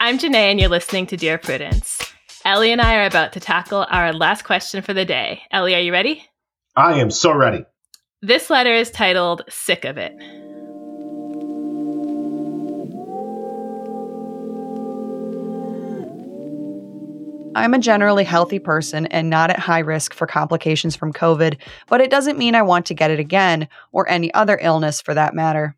I'm 0.00 0.18
Jenée, 0.18 0.34
and 0.34 0.58
you're 0.58 0.68
listening 0.68 1.06
to 1.08 1.16
Dear 1.16 1.38
Prudence. 1.38 1.99
Elie 2.44 2.72
and 2.72 2.80
I 2.80 2.96
are 2.96 3.06
about 3.06 3.34
to 3.34 3.40
tackle 3.40 3.86
our 3.90 4.14
last 4.14 4.42
question 4.44 4.80
for 4.80 4.94
the 4.94 5.04
day. 5.04 5.42
Elie, 5.50 5.74
are 5.74 5.80
you 5.80 5.92
ready? 5.92 6.24
I 6.74 6.94
am 6.94 7.10
so 7.10 7.34
ready. 7.34 7.64
This 8.22 8.48
letter 8.48 8.72
is 8.72 8.90
titled 8.90 9.42
Sick 9.50 9.84
of 9.84 9.98
It. 9.98 10.14
I'm 17.54 17.74
a 17.74 17.78
generally 17.78 18.24
healthy 18.24 18.58
person 18.58 19.06
and 19.06 19.28
not 19.28 19.50
at 19.50 19.58
high 19.58 19.80
risk 19.80 20.14
for 20.14 20.26
complications 20.26 20.96
from 20.96 21.12
COVID, 21.12 21.58
but 21.88 22.00
it 22.00 22.10
doesn't 22.10 22.38
mean 22.38 22.54
I 22.54 22.62
want 22.62 22.86
to 22.86 22.94
get 22.94 23.10
it 23.10 23.18
again 23.18 23.68
or 23.92 24.08
any 24.08 24.32
other 24.32 24.58
illness 24.62 25.02
for 25.02 25.12
that 25.12 25.34
matter. 25.34 25.76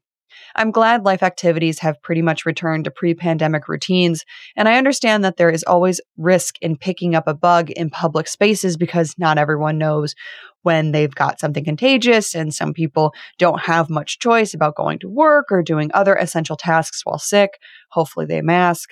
I'm 0.55 0.71
glad 0.71 1.05
life 1.05 1.23
activities 1.23 1.79
have 1.81 2.03
pretty 2.03 2.23
much 2.23 2.45
returned 2.45 2.85
to 2.85 2.91
pre 2.91 3.15
pandemic 3.15 3.69
routines, 3.69 4.25
and 4.57 4.69
I 4.69 4.77
understand 4.77 5.25
that 5.25 5.37
there 5.37 5.51
is 5.51 5.65
always 5.65 6.01
risk 6.17 6.57
in 6.61 6.77
picking 6.77 7.15
up 7.15 7.27
a 7.27 7.35
bug 7.35 7.71
in 7.71 7.91
public 7.91 8.29
spaces 8.29 8.77
because 8.77 9.15
not 9.19 9.39
everyone 9.39 9.79
knows 9.79 10.15
when 10.63 10.93
they've 10.93 11.15
got 11.15 11.41
something 11.41 11.65
contagious, 11.65 12.35
and 12.35 12.55
some 12.55 12.73
people 12.73 13.13
don't 13.39 13.63
have 13.63 13.91
much 13.91 14.19
choice 14.19 14.55
about 14.55 14.77
going 14.77 14.99
to 15.01 15.09
work 15.09 15.47
or 15.51 15.63
doing 15.63 15.91
other 15.95 16.15
essential 16.15 16.57
tasks 16.57 17.05
while 17.05 17.19
sick. 17.19 17.59
Hopefully, 17.91 18.27
they 18.27 18.41
mask. 18.43 18.91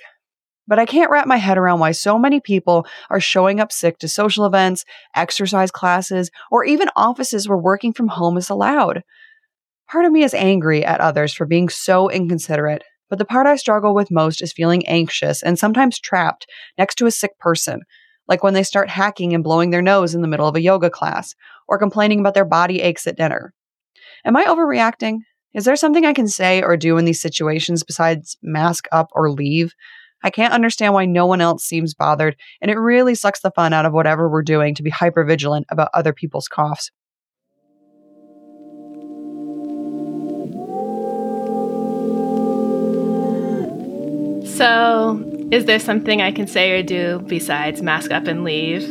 But 0.67 0.79
I 0.79 0.85
can't 0.85 1.11
wrap 1.11 1.27
my 1.27 1.37
head 1.37 1.57
around 1.57 1.79
why 1.79 1.91
so 1.91 2.17
many 2.17 2.39
people 2.39 2.85
are 3.09 3.19
showing 3.19 3.59
up 3.59 3.71
sick 3.71 3.97
to 3.99 4.07
social 4.07 4.45
events, 4.45 4.85
exercise 5.15 5.71
classes, 5.71 6.31
or 6.49 6.63
even 6.63 6.89
offices 6.95 7.47
where 7.47 7.57
working 7.57 7.93
from 7.93 8.07
home 8.07 8.37
is 8.37 8.49
allowed. 8.49 9.03
Part 9.91 10.05
of 10.05 10.13
me 10.13 10.23
is 10.23 10.33
angry 10.33 10.85
at 10.85 11.01
others 11.01 11.33
for 11.33 11.45
being 11.45 11.67
so 11.67 12.09
inconsiderate, 12.09 12.81
but 13.09 13.19
the 13.19 13.25
part 13.25 13.45
I 13.45 13.57
struggle 13.57 13.93
with 13.93 14.09
most 14.09 14.41
is 14.41 14.53
feeling 14.53 14.87
anxious 14.87 15.43
and 15.43 15.59
sometimes 15.59 15.99
trapped 15.99 16.47
next 16.77 16.95
to 16.95 17.07
a 17.07 17.11
sick 17.11 17.37
person, 17.39 17.81
like 18.25 18.41
when 18.41 18.53
they 18.53 18.63
start 18.63 18.89
hacking 18.89 19.33
and 19.33 19.43
blowing 19.43 19.69
their 19.69 19.81
nose 19.81 20.15
in 20.15 20.21
the 20.21 20.29
middle 20.29 20.47
of 20.47 20.55
a 20.55 20.61
yoga 20.61 20.89
class, 20.89 21.35
or 21.67 21.77
complaining 21.77 22.21
about 22.21 22.35
their 22.35 22.45
body 22.45 22.79
aches 22.79 23.05
at 23.05 23.17
dinner. 23.17 23.53
Am 24.23 24.37
I 24.37 24.45
overreacting? 24.45 25.17
Is 25.53 25.65
there 25.65 25.75
something 25.75 26.05
I 26.05 26.13
can 26.13 26.29
say 26.29 26.61
or 26.61 26.77
do 26.77 26.97
in 26.97 27.03
these 27.03 27.19
situations 27.19 27.83
besides 27.83 28.37
mask 28.41 28.87
up 28.93 29.09
or 29.11 29.29
leave? 29.29 29.73
I 30.23 30.29
can't 30.29 30.53
understand 30.53 30.93
why 30.93 31.03
no 31.03 31.25
one 31.25 31.41
else 31.41 31.65
seems 31.65 31.93
bothered, 31.93 32.37
and 32.61 32.71
it 32.71 32.77
really 32.77 33.13
sucks 33.13 33.41
the 33.41 33.51
fun 33.51 33.73
out 33.73 33.85
of 33.85 33.91
whatever 33.91 34.29
we're 34.29 34.41
doing 34.41 34.73
to 34.75 34.83
be 34.83 34.89
hyper 34.89 35.25
vigilant 35.25 35.65
about 35.69 35.89
other 35.93 36.13
people's 36.13 36.47
coughs. 36.47 36.91
So, 44.61 45.19
is 45.49 45.65
there 45.65 45.79
something 45.79 46.21
I 46.21 46.31
can 46.31 46.45
say 46.45 46.69
or 46.69 46.83
do 46.83 47.17
besides 47.25 47.81
mask 47.81 48.11
up 48.11 48.27
and 48.27 48.43
leave? 48.43 48.83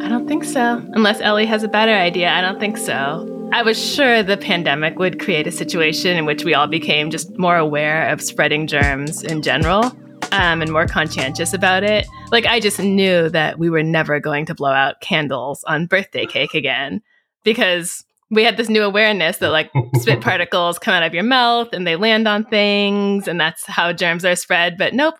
I 0.00 0.08
don't 0.08 0.26
think 0.26 0.42
so. 0.42 0.84
Unless 0.94 1.20
Elie 1.20 1.46
has 1.46 1.62
a 1.62 1.68
better 1.68 1.94
idea, 1.94 2.28
I 2.28 2.40
don't 2.40 2.58
think 2.58 2.76
so. 2.76 3.48
I 3.52 3.62
was 3.62 3.80
sure 3.80 4.24
the 4.24 4.36
pandemic 4.36 4.98
would 4.98 5.20
create 5.20 5.46
a 5.46 5.52
situation 5.52 6.16
in 6.16 6.24
which 6.24 6.44
we 6.44 6.54
all 6.54 6.66
became 6.66 7.08
just 7.08 7.38
more 7.38 7.56
aware 7.56 8.08
of 8.08 8.20
spreading 8.20 8.66
germs 8.66 9.22
in 9.22 9.42
general 9.42 9.84
um, 10.32 10.60
and 10.60 10.72
more 10.72 10.88
conscientious 10.88 11.54
about 11.54 11.84
it. 11.84 12.04
Like, 12.32 12.46
I 12.46 12.58
just 12.58 12.80
knew 12.80 13.28
that 13.28 13.60
we 13.60 13.70
were 13.70 13.84
never 13.84 14.18
going 14.18 14.44
to 14.46 14.56
blow 14.56 14.72
out 14.72 15.00
candles 15.02 15.62
on 15.68 15.86
birthday 15.86 16.26
cake 16.26 16.54
again 16.54 17.00
because 17.44 18.04
we 18.32 18.42
had 18.42 18.56
this 18.56 18.70
new 18.70 18.82
awareness 18.82 19.36
that 19.36 19.50
like 19.50 19.70
spit 20.00 20.22
particles 20.22 20.78
come 20.78 20.94
out 20.94 21.02
of 21.02 21.14
your 21.14 21.22
mouth 21.22 21.68
and 21.72 21.86
they 21.86 21.96
land 21.96 22.26
on 22.26 22.44
things 22.44 23.28
and 23.28 23.38
that's 23.38 23.64
how 23.66 23.92
germs 23.92 24.24
are 24.24 24.34
spread. 24.34 24.78
But 24.78 24.94
nope, 24.94 25.14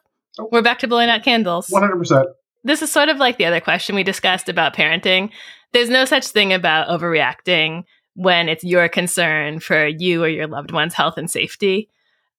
we're 0.50 0.62
back 0.62 0.78
to 0.80 0.88
blowing 0.88 1.10
out 1.10 1.22
candles. 1.22 1.68
100%. 1.68 2.24
This 2.64 2.80
is 2.80 2.90
sort 2.90 3.10
of 3.10 3.18
like 3.18 3.36
the 3.36 3.44
other 3.44 3.60
question 3.60 3.94
we 3.94 4.02
discussed 4.02 4.48
about 4.48 4.74
parenting. 4.74 5.30
There's 5.72 5.90
no 5.90 6.06
such 6.06 6.26
thing 6.28 6.52
about 6.52 6.88
overreacting 6.88 7.84
when 8.14 8.48
it's 8.48 8.64
your 8.64 8.88
concern 8.88 9.60
for 9.60 9.86
you 9.86 10.24
or 10.24 10.28
your 10.28 10.46
loved 10.46 10.72
one's 10.72 10.94
health 10.94 11.18
and 11.18 11.30
safety, 11.30 11.88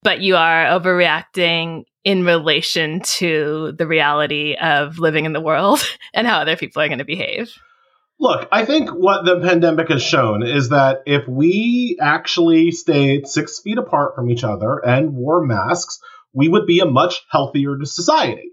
but 0.01 0.21
you 0.21 0.36
are 0.36 0.65
overreacting 0.65 1.84
in 2.03 2.26
relation 2.26 2.99
to 3.01 3.74
the 3.78 3.88
reality 3.88 4.55
of 4.55 4.97
living 4.97 5.26
in 5.26 5.34
the 5.34 5.41
world 5.41 5.82
and 6.13 6.26
how 6.26 6.39
other 6.39 6.57
people 6.57 6.82
are 6.82 6.88
going 6.88 6.97
to 6.97 7.05
behave. 7.05 7.53
Look, 8.20 8.47
I 8.51 8.66
think 8.66 8.89
what 8.89 9.26
the 9.26 9.41
pandemic 9.41 9.89
has 9.89 10.01
shown 10.01 10.43
is 10.43 10.70
that 10.70 11.03
if 11.05 11.28
we 11.28 11.97
actually 11.99 12.72
stayed 12.72 13.28
six 13.28 13.59
feet 13.59 13.78
apart 13.78 14.16
from 14.16 14.30
each 14.30 14.43
other 14.43 14.78
and 14.78 15.14
wore 15.14 15.45
masks, 15.45 15.99
we 16.34 16.47
would 16.47 16.66
be 16.66 16.80
a 16.80 16.86
much 16.86 17.22
healthier 17.30 17.76
society. 17.84 18.51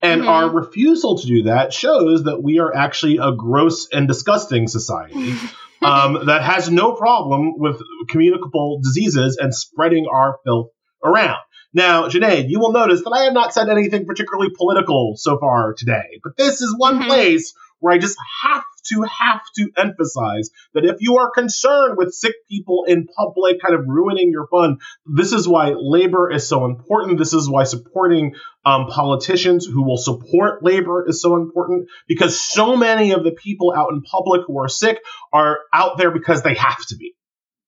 And 0.00 0.20
mm-hmm. 0.20 0.30
our 0.30 0.50
refusal 0.50 1.18
to 1.18 1.26
do 1.26 1.42
that 1.44 1.72
shows 1.72 2.24
that 2.24 2.42
we 2.42 2.58
are 2.60 2.74
actually 2.74 3.18
a 3.18 3.32
gross 3.32 3.88
and 3.92 4.06
disgusting 4.06 4.68
society 4.68 5.34
um, 5.82 6.26
that 6.26 6.42
has 6.42 6.70
no 6.70 6.94
problem 6.94 7.54
with 7.56 7.80
communicable 8.08 8.80
diseases 8.82 9.38
and 9.40 9.54
spreading 9.54 10.06
our 10.12 10.38
filth 10.44 10.70
around. 11.04 11.38
Now, 11.74 12.08
Jenée, 12.08 12.48
you 12.48 12.60
will 12.60 12.72
notice 12.72 13.02
that 13.04 13.10
I 13.10 13.24
have 13.24 13.34
not 13.34 13.52
said 13.52 13.68
anything 13.68 14.06
particularly 14.06 14.50
political 14.56 15.14
so 15.16 15.38
far 15.38 15.74
today, 15.74 16.20
but 16.22 16.36
this 16.36 16.60
is 16.60 16.74
one 16.76 17.00
mm-hmm. 17.00 17.08
place 17.08 17.52
where 17.80 17.94
I 17.94 17.98
just 17.98 18.16
have 18.44 18.64
to 18.92 19.02
have 19.02 19.40
to 19.56 19.70
emphasize 19.76 20.50
that 20.74 20.84
if 20.84 20.96
you 21.00 21.18
are 21.18 21.30
concerned 21.30 21.96
with 21.96 22.12
sick 22.14 22.34
people 22.48 22.84
in 22.88 23.06
public 23.06 23.60
kind 23.60 23.74
of 23.74 23.86
ruining 23.86 24.30
your 24.30 24.46
fun, 24.46 24.78
this 25.06 25.32
is 25.32 25.46
why 25.46 25.74
labor 25.76 26.30
is 26.30 26.48
so 26.48 26.64
important. 26.64 27.18
This 27.18 27.32
is 27.32 27.48
why 27.48 27.64
supporting 27.64 28.34
um, 28.64 28.86
politicians 28.86 29.66
who 29.66 29.82
will 29.84 29.96
support 29.96 30.62
labor 30.62 31.06
is 31.08 31.20
so 31.20 31.36
important 31.36 31.88
because 32.06 32.40
so 32.40 32.76
many 32.76 33.12
of 33.12 33.24
the 33.24 33.32
people 33.32 33.72
out 33.76 33.92
in 33.92 34.02
public 34.02 34.42
who 34.46 34.58
are 34.58 34.68
sick 34.68 35.00
are 35.32 35.58
out 35.72 35.98
there 35.98 36.10
because 36.10 36.42
they 36.42 36.54
have 36.54 36.84
to 36.86 36.96
be 36.96 37.14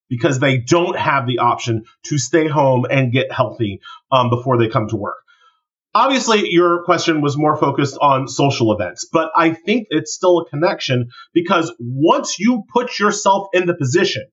because 0.08 0.40
they 0.40 0.58
don't 0.58 0.98
have 0.98 1.26
the 1.26 1.38
option 1.38 1.84
to 2.04 2.18
stay 2.18 2.48
home 2.48 2.84
and 2.90 3.12
get 3.12 3.32
healthy 3.32 3.80
um, 4.10 4.28
before 4.28 4.58
they 4.58 4.68
come 4.68 4.88
to 4.88 4.96
work. 4.96 5.16
Obviously, 5.92 6.50
your 6.50 6.84
question 6.84 7.20
was 7.20 7.36
more 7.36 7.56
focused 7.56 7.98
on 8.00 8.28
social 8.28 8.72
events, 8.72 9.08
but 9.12 9.30
I 9.36 9.52
think 9.52 9.88
it's 9.90 10.14
still 10.14 10.38
a 10.38 10.48
connection 10.48 11.08
because 11.34 11.74
once 11.80 12.38
you 12.38 12.62
put 12.72 12.98
yourself 12.98 13.48
in 13.52 13.66
the 13.66 13.74
position 13.74 14.24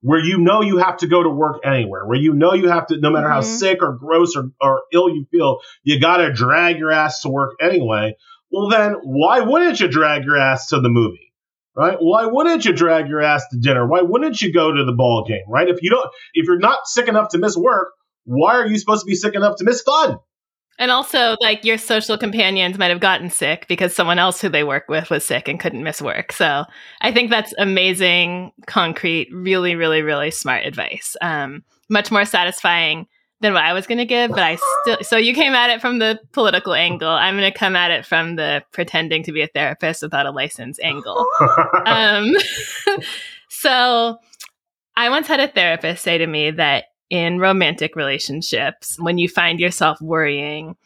where 0.00 0.18
you 0.18 0.38
know 0.38 0.62
you 0.62 0.78
have 0.78 0.98
to 0.98 1.06
go 1.06 1.22
to 1.22 1.28
work 1.28 1.60
anywhere, 1.64 2.06
where 2.06 2.18
you 2.18 2.32
know 2.32 2.54
you 2.54 2.68
have 2.68 2.86
to, 2.86 2.98
no 2.98 3.10
matter 3.10 3.26
mm-hmm. 3.26 3.34
how 3.34 3.40
sick 3.42 3.78
or 3.82 3.96
gross 3.96 4.34
or, 4.34 4.50
or 4.62 4.82
ill 4.92 5.10
you 5.10 5.26
feel, 5.30 5.60
you 5.82 6.00
got 6.00 6.18
to 6.18 6.32
drag 6.32 6.78
your 6.78 6.90
ass 6.90 7.20
to 7.20 7.28
work 7.28 7.56
anyway. 7.60 8.14
Well, 8.50 8.68
then 8.68 8.94
why 9.02 9.40
wouldn't 9.40 9.80
you 9.80 9.88
drag 9.88 10.24
your 10.24 10.38
ass 10.38 10.68
to 10.68 10.80
the 10.80 10.88
movie? 10.88 11.32
Right? 11.76 11.96
Why 11.98 12.26
wouldn't 12.26 12.64
you 12.64 12.72
drag 12.72 13.08
your 13.08 13.20
ass 13.20 13.48
to 13.50 13.58
dinner? 13.58 13.86
Why 13.86 14.02
wouldn't 14.02 14.40
you 14.40 14.52
go 14.52 14.72
to 14.72 14.84
the 14.84 14.92
ball 14.92 15.24
game? 15.26 15.44
Right? 15.48 15.68
If 15.68 15.82
you 15.82 15.90
don't, 15.90 16.08
if 16.32 16.46
you're 16.46 16.58
not 16.58 16.86
sick 16.86 17.08
enough 17.08 17.30
to 17.30 17.38
miss 17.38 17.56
work, 17.56 17.88
why 18.24 18.54
are 18.54 18.66
you 18.66 18.78
supposed 18.78 19.02
to 19.02 19.06
be 19.06 19.14
sick 19.14 19.34
enough 19.34 19.56
to 19.56 19.64
miss 19.64 19.82
fun? 19.82 20.18
And 20.78 20.90
also, 20.90 21.36
like 21.40 21.64
your 21.64 21.78
social 21.78 22.18
companions 22.18 22.78
might 22.78 22.90
have 22.90 23.00
gotten 23.00 23.30
sick 23.30 23.66
because 23.68 23.94
someone 23.94 24.18
else 24.18 24.40
who 24.40 24.48
they 24.48 24.64
work 24.64 24.88
with 24.88 25.08
was 25.08 25.24
sick 25.24 25.46
and 25.46 25.60
couldn't 25.60 25.84
miss 25.84 26.02
work. 26.02 26.32
So 26.32 26.64
I 27.00 27.12
think 27.12 27.30
that's 27.30 27.54
amazing, 27.58 28.52
concrete, 28.66 29.28
really, 29.32 29.76
really, 29.76 30.02
really 30.02 30.30
smart 30.32 30.66
advice. 30.66 31.16
Um, 31.20 31.62
much 31.88 32.10
more 32.10 32.24
satisfying 32.24 33.06
than 33.40 33.52
what 33.52 33.62
I 33.62 33.72
was 33.72 33.86
going 33.86 33.98
to 33.98 34.04
give, 34.04 34.30
but 34.30 34.42
I 34.42 34.58
still. 34.82 34.98
So 35.02 35.16
you 35.16 35.34
came 35.34 35.52
at 35.52 35.70
it 35.70 35.80
from 35.80 35.98
the 35.98 36.18
political 36.32 36.74
angle. 36.74 37.10
I'm 37.10 37.36
going 37.36 37.52
to 37.52 37.56
come 37.56 37.76
at 37.76 37.90
it 37.90 38.06
from 38.06 38.36
the 38.36 38.64
pretending 38.72 39.22
to 39.24 39.32
be 39.32 39.42
a 39.42 39.46
therapist 39.48 40.02
without 40.02 40.26
a 40.26 40.30
license 40.30 40.80
angle. 40.80 41.26
um, 41.86 42.34
so 43.48 44.18
I 44.96 45.10
once 45.10 45.28
had 45.28 45.40
a 45.40 45.48
therapist 45.48 46.02
say 46.02 46.18
to 46.18 46.26
me 46.26 46.52
that 46.52 46.86
in 47.10 47.38
romantic 47.38 47.96
relationships 47.96 48.96
when 48.98 49.18
you 49.18 49.28
find 49.28 49.60
yourself 49.60 50.00
worrying 50.00 50.76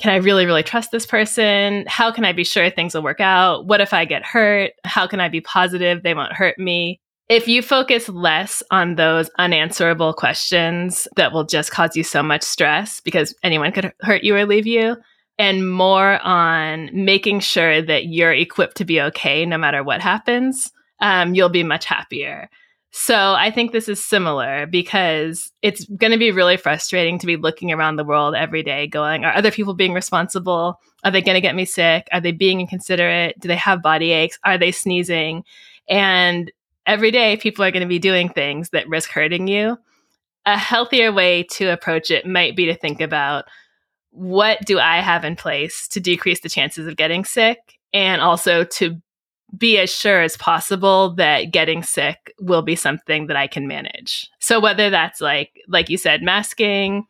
can 0.00 0.12
I 0.12 0.16
really, 0.16 0.44
really 0.44 0.62
trust 0.62 0.90
this 0.90 1.06
person? 1.06 1.84
How 1.86 2.10
can 2.10 2.24
I 2.24 2.32
be 2.32 2.44
sure 2.44 2.68
things 2.68 2.94
will 2.94 3.02
work 3.02 3.20
out? 3.20 3.66
What 3.66 3.80
if 3.80 3.92
I 3.92 4.04
get 4.04 4.24
hurt? 4.24 4.72
How 4.84 5.06
can 5.06 5.20
I 5.20 5.28
be 5.28 5.40
positive 5.40 6.02
they 6.02 6.14
won't 6.14 6.32
hurt 6.32 6.58
me? 6.58 7.00
If 7.28 7.48
you 7.48 7.62
focus 7.62 8.08
less 8.08 8.62
on 8.70 8.96
those 8.96 9.30
unanswerable 9.38 10.12
questions 10.12 11.08
that 11.16 11.32
will 11.32 11.44
just 11.44 11.70
cause 11.70 11.96
you 11.96 12.02
so 12.02 12.22
much 12.22 12.42
stress 12.42 13.00
because 13.00 13.34
anyone 13.42 13.72
could 13.72 13.92
hurt 14.00 14.24
you 14.24 14.36
or 14.36 14.44
leave 14.44 14.66
you, 14.66 14.96
and 15.38 15.72
more 15.72 16.20
on 16.24 16.90
making 16.92 17.40
sure 17.40 17.82
that 17.82 18.06
you're 18.06 18.32
equipped 18.32 18.76
to 18.76 18.84
be 18.84 19.00
okay 19.00 19.44
no 19.44 19.58
matter 19.58 19.82
what 19.82 20.00
happens, 20.00 20.70
um, 21.00 21.34
you'll 21.34 21.48
be 21.48 21.64
much 21.64 21.86
happier. 21.86 22.48
So 22.96 23.34
I 23.34 23.50
think 23.50 23.72
this 23.72 23.88
is 23.88 24.02
similar 24.02 24.66
because 24.66 25.50
it's 25.62 25.84
going 25.84 26.12
to 26.12 26.16
be 26.16 26.30
really 26.30 26.56
frustrating 26.56 27.18
to 27.18 27.26
be 27.26 27.34
looking 27.34 27.72
around 27.72 27.96
the 27.96 28.04
world 28.04 28.36
every 28.36 28.62
day 28.62 28.86
going, 28.86 29.24
are 29.24 29.34
other 29.34 29.50
people 29.50 29.74
being 29.74 29.94
responsible? 29.94 30.78
Are 31.02 31.10
they 31.10 31.20
going 31.20 31.34
to 31.34 31.40
get 31.40 31.56
me 31.56 31.64
sick? 31.64 32.06
Are 32.12 32.20
they 32.20 32.30
being 32.30 32.60
inconsiderate? 32.60 33.40
Do 33.40 33.48
they 33.48 33.56
have 33.56 33.82
body 33.82 34.12
aches? 34.12 34.38
Are 34.44 34.58
they 34.58 34.70
sneezing? 34.70 35.42
And 35.88 36.52
every 36.86 37.10
day 37.10 37.36
people 37.36 37.64
are 37.64 37.72
going 37.72 37.82
to 37.82 37.88
be 37.88 37.98
doing 37.98 38.28
things 38.28 38.70
that 38.70 38.88
risk 38.88 39.10
hurting 39.10 39.48
you. 39.48 39.76
A 40.46 40.56
healthier 40.56 41.12
way 41.12 41.42
to 41.54 41.72
approach 41.72 42.12
it 42.12 42.28
might 42.28 42.54
be 42.54 42.66
to 42.66 42.76
think 42.76 43.00
about 43.00 43.46
what 44.10 44.64
do 44.64 44.78
I 44.78 45.00
have 45.00 45.24
in 45.24 45.34
place 45.34 45.88
to 45.88 46.00
decrease 46.00 46.42
the 46.42 46.48
chances 46.48 46.86
of 46.86 46.94
getting 46.94 47.24
sick 47.24 47.58
and 47.92 48.22
also 48.22 48.62
to 48.62 49.02
be 49.56 49.78
as 49.78 49.90
sure 49.90 50.22
as 50.22 50.36
possible 50.36 51.14
that 51.14 51.52
getting 51.52 51.82
sick 51.82 52.32
will 52.40 52.62
be 52.62 52.76
something 52.76 53.26
that 53.26 53.36
I 53.36 53.46
can 53.46 53.66
manage. 53.66 54.28
So 54.40 54.60
whether 54.60 54.90
that's 54.90 55.20
like 55.20 55.60
like 55.68 55.88
you 55.88 55.98
said 55.98 56.22
masking, 56.22 57.06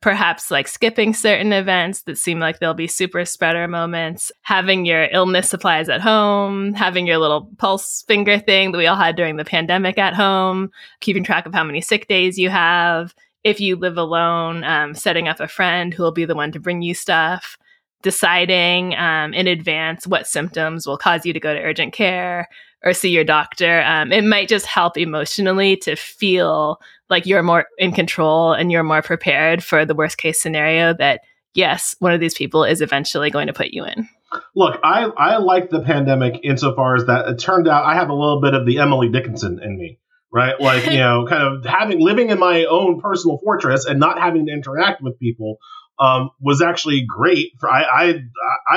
perhaps 0.00 0.50
like 0.50 0.68
skipping 0.68 1.14
certain 1.14 1.52
events 1.52 2.02
that 2.02 2.18
seem 2.18 2.38
like 2.40 2.58
they'll 2.58 2.74
be 2.74 2.88
super 2.88 3.24
spreader 3.24 3.66
moments, 3.68 4.30
having 4.42 4.84
your 4.84 5.08
illness 5.12 5.48
supplies 5.48 5.88
at 5.88 6.00
home, 6.00 6.74
having 6.74 7.06
your 7.06 7.18
little 7.18 7.50
pulse 7.58 8.04
finger 8.06 8.38
thing 8.38 8.72
that 8.72 8.78
we 8.78 8.86
all 8.86 8.96
had 8.96 9.16
during 9.16 9.36
the 9.36 9.44
pandemic 9.44 9.98
at 9.98 10.14
home, 10.14 10.70
keeping 11.00 11.24
track 11.24 11.46
of 11.46 11.54
how 11.54 11.64
many 11.64 11.80
sick 11.80 12.08
days 12.08 12.38
you 12.38 12.50
have. 12.50 13.14
If 13.44 13.60
you 13.60 13.76
live 13.76 13.96
alone, 13.96 14.62
um, 14.62 14.94
setting 14.94 15.26
up 15.26 15.40
a 15.40 15.48
friend 15.48 15.92
who 15.92 16.02
will 16.02 16.12
be 16.12 16.24
the 16.24 16.34
one 16.34 16.52
to 16.52 16.60
bring 16.60 16.82
you 16.82 16.94
stuff 16.94 17.56
deciding 18.02 18.94
um, 18.96 19.32
in 19.32 19.46
advance 19.46 20.06
what 20.06 20.26
symptoms 20.26 20.86
will 20.86 20.98
cause 20.98 21.24
you 21.24 21.32
to 21.32 21.40
go 21.40 21.54
to 21.54 21.60
urgent 21.60 21.92
care 21.92 22.48
or 22.84 22.92
see 22.92 23.10
your 23.10 23.24
doctor. 23.24 23.82
Um, 23.82 24.12
it 24.12 24.24
might 24.24 24.48
just 24.48 24.66
help 24.66 24.98
emotionally 24.98 25.76
to 25.78 25.96
feel 25.96 26.80
like 27.08 27.26
you're 27.26 27.42
more 27.42 27.66
in 27.78 27.92
control 27.92 28.52
and 28.52 28.72
you're 28.72 28.82
more 28.82 29.02
prepared 29.02 29.62
for 29.62 29.84
the 29.84 29.94
worst 29.94 30.18
case 30.18 30.40
scenario 30.40 30.92
that, 30.94 31.20
yes, 31.54 31.94
one 32.00 32.12
of 32.12 32.20
these 32.20 32.34
people 32.34 32.64
is 32.64 32.80
eventually 32.80 33.30
going 33.30 33.46
to 33.46 33.52
put 33.52 33.68
you 33.68 33.84
in. 33.84 34.08
Look, 34.56 34.80
I, 34.82 35.04
I 35.04 35.36
like 35.36 35.70
the 35.70 35.82
pandemic 35.82 36.40
insofar 36.42 36.96
as 36.96 37.06
that 37.06 37.28
it 37.28 37.38
turned 37.38 37.68
out 37.68 37.84
I 37.84 37.94
have 37.94 38.08
a 38.08 38.14
little 38.14 38.40
bit 38.40 38.54
of 38.54 38.66
the 38.66 38.78
Emily 38.78 39.10
Dickinson 39.10 39.60
in 39.62 39.78
me 39.78 39.98
right? 40.32 40.58
Like, 40.58 40.86
you 40.86 40.98
know, 40.98 41.26
kind 41.28 41.42
of 41.42 41.64
having 41.64 42.00
living 42.00 42.30
in 42.30 42.38
my 42.38 42.64
own 42.64 43.00
personal 43.00 43.38
fortress 43.38 43.84
and 43.84 44.00
not 44.00 44.18
having 44.18 44.46
to 44.46 44.52
interact 44.52 45.02
with 45.02 45.18
people 45.18 45.58
um, 45.98 46.30
was 46.40 46.62
actually 46.62 47.04
great. 47.06 47.52
For 47.58 47.70
I, 47.70 47.82
I 47.82 48.14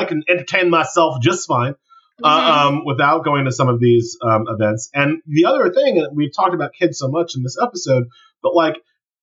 I 0.01 0.05
can 0.05 0.24
entertain 0.28 0.70
myself 0.70 1.22
just 1.22 1.47
fine. 1.47 1.76
Uh, 2.24 2.39
mm-hmm. 2.39 2.78
um, 2.78 2.86
without 2.86 3.26
going 3.26 3.43
to 3.43 3.51
some 3.51 3.68
of 3.68 3.82
these 3.82 4.18
um, 4.22 4.45
events. 4.47 4.89
And 4.93 5.22
the 5.28 5.43
other 5.47 5.70
thing, 5.74 5.97
and 5.97 6.16
we've 6.16 6.34
talked 6.34 6.53
about 6.53 6.72
kids 6.72 6.97
so 6.97 7.09
much 7.09 7.36
in 7.36 7.43
this 7.43 7.57
episode, 7.61 8.05
but 8.41 8.55
like 8.55 8.78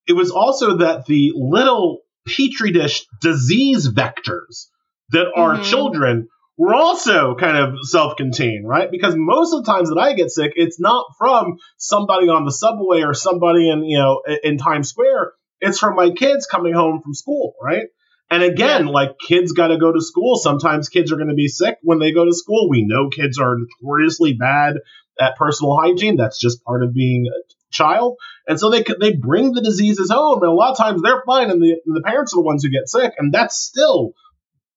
it 0.07 0.13
was 0.13 0.31
also 0.31 0.77
that 0.77 1.07
the 1.07 1.33
little 1.35 2.01
petri 2.27 2.71
dish 2.71 3.07
disease 3.23 3.89
vectors 3.89 4.67
that 5.09 5.29
are 5.35 5.57
Mhm. 5.57 5.65
children 5.65 6.29
were 6.59 6.75
also 6.75 7.35
kind 7.35 7.57
of 7.57 7.77
self-contained, 7.83 8.69
right? 8.69 8.91
Because 8.91 9.15
most 9.17 9.55
of 9.55 9.65
the 9.65 9.73
times 9.73 9.89
that 9.89 9.99
I 9.99 10.13
get 10.13 10.31
sick, 10.31 10.53
it's 10.57 10.79
not 10.79 11.07
from 11.17 11.57
somebody 11.79 12.29
on 12.29 12.45
the 12.45 12.53
subway 12.53 13.03
or 13.03 13.15
somebody 13.15 13.71
in 13.71 13.85
you 13.85 13.99
know 13.99 14.23
in 14.45 14.59
Times 14.59 14.91
Square. 14.91 15.33
It's 15.63 15.79
from 15.79 15.97
my 15.97 16.11
kids 16.11 16.47
coming 16.47 16.75
home 16.75 17.01
from 17.03 17.15
school, 17.15 17.55
right? 17.63 17.87
And 18.31 18.43
again, 18.43 18.87
like 18.87 19.11
kids 19.19 19.53
got 19.53 19.69
to 19.69 19.79
go 19.79 19.93
to 19.93 20.01
school. 20.01 20.37
Sometimes 20.37 20.89
kids 20.89 21.13
are 21.13 21.17
going 21.17 21.29
to 21.29 21.35
be 21.35 21.49
sick 21.49 21.77
when 21.83 21.99
they 21.99 22.13
go 22.13 22.25
to 22.25 22.33
school. 22.33 22.69
We 22.69 22.85
know 22.85 23.09
kids 23.09 23.39
are 23.39 23.57
notoriously 23.83 24.33
bad 24.33 24.77
at 25.21 25.37
personal 25.37 25.77
hygiene. 25.79 26.17
That's 26.17 26.41
just 26.41 26.65
part 26.65 26.83
of 26.83 26.95
being 26.95 27.27
a 27.27 27.41
child. 27.71 28.17
And 28.49 28.59
so 28.59 28.71
they 28.71 28.85
they 29.01 29.15
bring 29.15 29.53
the 29.53 29.61
diseases 29.61 30.11
home, 30.11 30.43
and 30.43 30.51
a 30.51 30.55
lot 30.55 30.73
of 30.73 30.79
times 30.79 31.03
they're 31.03 31.23
fine, 31.25 31.51
and 31.51 31.63
the 31.63 31.77
and 31.87 31.95
the 31.95 32.03
parents 32.03 32.33
are 32.33 32.37
the 32.37 32.43
ones 32.43 32.65
who 32.65 32.71
get 32.71 32.89
sick. 32.89 33.13
And 33.19 33.33
that's 33.33 33.57
still 33.57 34.13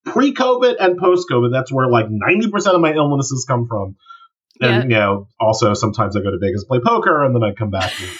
pre-COVID 0.04 0.76
and 0.78 0.98
post-COVID. 0.98 1.50
That's 1.50 1.72
where 1.72 1.88
like 1.88 2.06
ninety 2.10 2.50
percent 2.50 2.76
of 2.76 2.80
my 2.80 2.92
illnesses 2.92 3.44
come 3.48 3.66
from. 3.66 3.96
And 4.60 4.90
you 4.90 4.96
know, 4.96 5.28
also 5.40 5.74
sometimes 5.74 6.16
I 6.16 6.20
go 6.20 6.30
to 6.30 6.38
Vegas 6.38 6.64
play 6.64 6.80
poker, 6.84 7.24
and 7.24 7.34
then 7.34 7.42
I 7.42 7.52
come 7.52 7.70
back. 7.70 7.92
And 8.00 8.10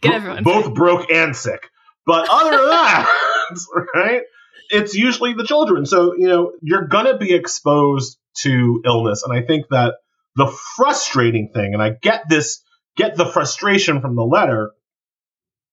Get 0.00 0.14
everyone 0.14 0.42
both 0.42 0.74
broke 0.74 1.10
and 1.10 1.34
sick. 1.34 1.70
But 2.06 2.28
other 2.30 2.56
than 2.56 2.68
that, 2.70 3.08
right? 3.94 4.22
It's 4.70 4.94
usually 4.94 5.34
the 5.34 5.44
children. 5.44 5.86
So, 5.86 6.14
you 6.16 6.28
know, 6.28 6.52
you're 6.62 6.86
going 6.86 7.06
to 7.06 7.18
be 7.18 7.32
exposed 7.34 8.18
to 8.38 8.82
illness. 8.84 9.22
And 9.22 9.36
I 9.36 9.44
think 9.46 9.66
that 9.70 9.94
the 10.34 10.46
frustrating 10.76 11.50
thing, 11.54 11.72
and 11.74 11.82
I 11.82 11.90
get 11.90 12.28
this, 12.28 12.62
get 12.96 13.16
the 13.16 13.26
frustration 13.26 14.00
from 14.00 14.16
the 14.16 14.24
letter, 14.24 14.72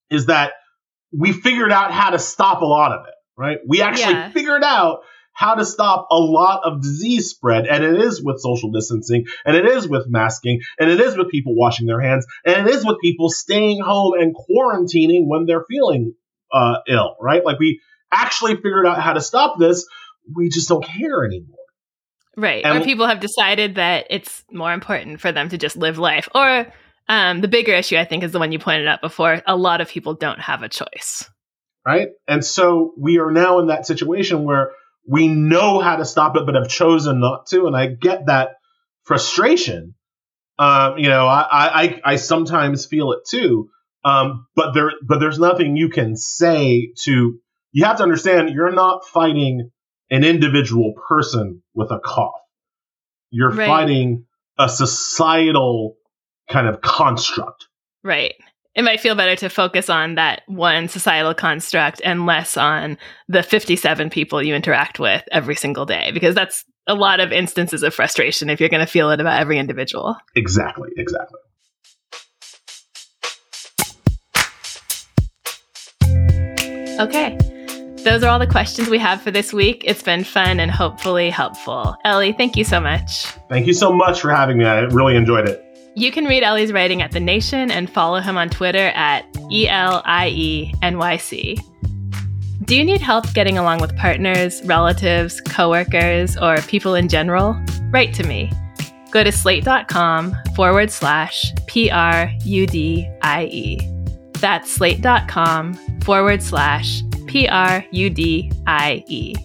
is 0.09 0.27
that 0.27 0.53
we 1.11 1.31
figured 1.31 1.71
out 1.71 1.91
how 1.91 2.11
to 2.11 2.19
stop 2.19 2.61
a 2.61 2.65
lot 2.65 2.91
of 2.91 3.07
it, 3.07 3.13
right? 3.37 3.57
We 3.67 3.81
actually 3.81 4.13
Yeah. 4.13 4.31
figured 4.31 4.63
out 4.63 4.99
how 5.33 5.55
to 5.55 5.65
stop 5.65 6.07
a 6.11 6.15
lot 6.17 6.61
of 6.63 6.81
disease 6.81 7.29
spread, 7.29 7.65
and 7.67 7.83
it 7.83 7.99
is 7.99 8.23
with 8.23 8.39
social 8.39 8.71
distancing, 8.71 9.25
and 9.45 9.57
it 9.57 9.65
is 9.65 9.87
with 9.87 10.05
masking, 10.07 10.61
and 10.79 10.89
it 10.89 10.99
is 10.99 11.17
with 11.17 11.29
people 11.29 11.55
washing 11.55 11.87
their 11.87 11.99
hands, 12.01 12.25
and 12.45 12.67
it 12.67 12.73
is 12.73 12.85
with 12.85 12.97
people 13.01 13.29
staying 13.29 13.81
home 13.81 14.13
and 14.19 14.35
quarantining 14.35 15.27
when 15.27 15.45
they're 15.45 15.65
feeling 15.67 16.13
uh, 16.53 16.75
ill, 16.87 17.15
right? 17.19 17.43
Like 17.43 17.59
we 17.59 17.81
actually 18.11 18.55
figured 18.55 18.85
out 18.85 19.01
how 19.01 19.13
to 19.13 19.21
stop 19.21 19.57
this. 19.59 19.87
We 20.33 20.49
just 20.49 20.69
don't 20.69 20.83
care 20.85 21.25
anymore. 21.25 21.57
Right. 22.37 22.63
And- 22.63 22.81
or 22.81 22.85
people 22.85 23.07
have 23.07 23.19
decided 23.19 23.75
that 23.75 24.07
it's 24.09 24.43
more 24.51 24.71
important 24.73 25.19
for 25.19 25.31
them 25.31 25.49
to 25.49 25.57
just 25.57 25.75
live 25.75 25.97
life. 25.97 26.29
Or 26.33 26.67
um, 27.09 27.41
the 27.41 27.47
bigger 27.47 27.73
issue, 27.73 27.97
I 27.97 28.05
think, 28.05 28.23
is 28.23 28.31
the 28.31 28.39
one 28.39 28.51
you 28.51 28.59
pointed 28.59 28.87
out 28.87 29.01
before. 29.01 29.41
A 29.45 29.55
lot 29.55 29.81
of 29.81 29.89
people 29.89 30.13
don't 30.13 30.39
have 30.39 30.63
a 30.63 30.69
choice. 30.69 31.29
right? 31.85 32.09
And 32.27 32.43
so 32.45 32.93
we 32.97 33.19
are 33.19 33.31
now 33.31 33.59
in 33.59 33.67
that 33.67 33.85
situation 33.85 34.43
where 34.45 34.71
we 35.07 35.27
know 35.27 35.79
how 35.79 35.97
to 35.97 36.05
stop 36.05 36.35
it, 36.37 36.45
but 36.45 36.55
have 36.55 36.69
chosen 36.69 37.19
not 37.19 37.47
to. 37.47 37.67
And 37.67 37.75
I 37.75 37.87
get 37.87 38.27
that 38.27 38.55
frustration. 39.03 39.95
Um, 40.59 40.97
you 40.97 41.09
know, 41.09 41.27
I, 41.27 41.45
I 41.51 42.01
I 42.05 42.15
sometimes 42.15 42.85
feel 42.85 43.11
it 43.13 43.19
too. 43.27 43.69
Um, 44.05 44.47
but 44.55 44.73
there 44.73 44.91
but 45.05 45.19
there's 45.19 45.39
nothing 45.39 45.75
you 45.75 45.89
can 45.89 46.15
say 46.15 46.91
to. 47.03 47.39
You 47.71 47.85
have 47.85 47.97
to 47.97 48.03
understand 48.03 48.51
you're 48.51 48.71
not 48.71 49.05
fighting 49.05 49.71
an 50.11 50.23
individual 50.23 50.93
person 51.07 51.63
with 51.73 51.91
a 51.91 51.99
cough. 51.99 52.33
You're 53.31 53.49
Right. 53.51 53.67
fighting 53.67 54.25
a 54.59 54.69
societal 54.69 55.95
kind 56.49 56.67
of 56.67 56.81
construct. 56.81 57.67
Right. 58.03 58.35
It 58.75 58.83
might 58.83 58.99
feel 58.99 59.13
better 59.13 59.35
to 59.35 59.49
focus 59.49 59.87
on 59.87 60.15
that 60.15 60.41
one 60.47 60.87
societal 60.87 61.35
construct 61.35 62.01
and 62.03 62.25
less 62.25 62.57
on 62.57 62.97
the 63.27 63.43
57 63.43 64.09
people 64.09 64.41
you 64.41 64.55
interact 64.55 64.99
with 64.99 65.23
every 65.31 65.55
single 65.55 65.85
day, 65.85 66.09
because 66.11 66.33
that's 66.33 66.65
a 66.87 66.95
lot 66.95 67.19
of 67.19 67.31
instances 67.31 67.83
of 67.83 67.93
frustration 67.93 68.49
if 68.49 68.59
you're 68.59 68.69
going 68.69 68.83
to 68.83 68.91
feel 68.91 69.11
it 69.11 69.21
about 69.21 69.39
every 69.39 69.59
individual. 69.59 70.17
Exactly, 70.35 70.89
exactly. 70.97 71.39
Okay. 76.99 77.37
Those 78.03 78.23
are 78.23 78.29
all 78.29 78.39
the 78.39 78.47
questions 78.49 78.89
we 78.89 78.97
have 78.97 79.21
for 79.21 79.29
this 79.29 79.53
week. 79.53 79.83
It's 79.85 80.03
been 80.03 80.23
fun 80.23 80.59
and 80.59 80.71
hopefully 80.71 81.29
helpful. 81.29 81.95
Elie, 82.03 82.33
thank 82.33 82.55
you 82.55 82.63
so 82.63 82.81
much. 82.81 83.25
Thank 83.49 83.67
you 83.67 83.73
so 83.73 83.93
much 83.93 84.19
for 84.19 84.31
having 84.31 84.57
me. 84.57 84.65
I 84.65 84.79
really 84.79 85.15
enjoyed 85.15 85.47
it. 85.47 85.62
You 85.95 86.11
can 86.11 86.25
read 86.25 86.41
Elie's 86.41 86.71
writing 86.71 87.03
at 87.03 87.11
The 87.11 87.19
Nation 87.19 87.69
and 87.69 87.87
follow 87.89 88.19
him 88.19 88.35
on 88.35 88.49
Twitter 88.49 88.91
at 88.95 89.25
E 89.51 89.67
ELIENYC. 89.67 91.59
Do 92.65 92.75
you 92.75 92.83
need 92.83 93.01
help 93.01 93.31
getting 93.33 93.59
along 93.59 93.79
with 93.79 93.95
partners, 93.95 94.63
relatives, 94.63 95.39
coworkers, 95.41 96.35
or 96.37 96.57
people 96.61 96.95
in 96.95 97.09
general? 97.09 97.61
Write 97.91 98.13
to 98.15 98.23
me. 98.23 98.51
Go 99.11 99.23
to 99.23 99.31
slate.com 99.31 100.35
forward 100.55 100.89
slash 100.89 101.53
P 101.67 101.91
R 101.91 102.31
U 102.43 102.65
D 102.65 103.07
I 103.21 103.45
E. 103.45 103.79
That's 104.39 104.71
slate.com 104.71 105.75
forward 106.03 106.41
slash 106.41 107.03
P 107.27 107.47
R 107.47 107.85
U 107.91 108.09
D 108.09 108.51
I 108.65 109.03
E. 109.07 109.35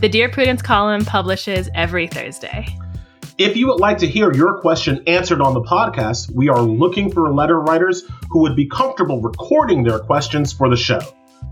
The 0.00 0.08
Dear 0.08 0.30
Prudence 0.30 0.62
column 0.62 1.04
publishes 1.04 1.68
every 1.74 2.06
Thursday. 2.06 2.66
If 3.42 3.56
you 3.56 3.66
would 3.66 3.80
like 3.80 3.98
to 3.98 4.06
hear 4.06 4.32
your 4.32 4.60
question 4.60 5.02
answered 5.08 5.40
on 5.40 5.52
the 5.52 5.62
podcast, 5.62 6.30
we 6.32 6.48
are 6.48 6.62
looking 6.62 7.10
for 7.10 7.28
letter 7.32 7.58
writers 7.58 8.04
who 8.30 8.38
would 8.42 8.54
be 8.54 8.68
comfortable 8.68 9.20
recording 9.20 9.82
their 9.82 9.98
questions 9.98 10.52
for 10.52 10.70
the 10.70 10.76
show. 10.76 11.00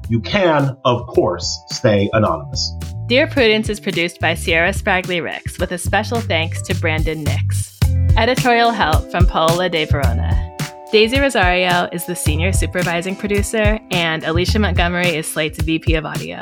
You 0.09 0.21
can, 0.21 0.77
of 0.85 1.05
course, 1.09 1.59
stay 1.71 2.09
anonymous. 2.13 2.73
Dear 3.09 3.27
Prudence 3.27 3.69
is 3.69 3.81
produced 3.81 4.21
by 4.21 4.35
Sierra 4.35 4.71
Spragley 4.71 5.21
Ricks 5.21 5.59
with 5.59 5.73
a 5.73 5.79
special 5.79 6.21
thanks 6.21 6.63
to 6.63 6.77
Brandon 6.77 7.25
Nix. 7.25 7.77
Editorial 8.17 8.71
help 8.71 9.11
from 9.11 9.27
Paola 9.27 9.69
De 9.69 9.85
Verona. 9.87 10.57
Daisy 10.93 11.19
Rosario 11.19 11.89
is 11.91 12.07
the 12.07 12.15
senior 12.15 12.53
supervising 12.53 13.17
producer, 13.17 13.81
and 13.91 14.23
Alicia 14.23 14.61
Montgomery 14.61 15.09
is 15.09 15.27
Slate's 15.27 15.61
VP 15.61 15.97
of 15.97 16.07
audio. 16.07 16.41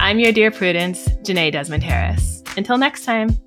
I'm 0.00 0.18
your 0.18 0.32
Dear 0.32 0.50
Prudence, 0.50 1.06
Jenée 1.24 1.52
Desmond 1.52 1.84
Harris. 1.84 2.42
Until 2.56 2.78
next 2.78 3.04
time. 3.04 3.38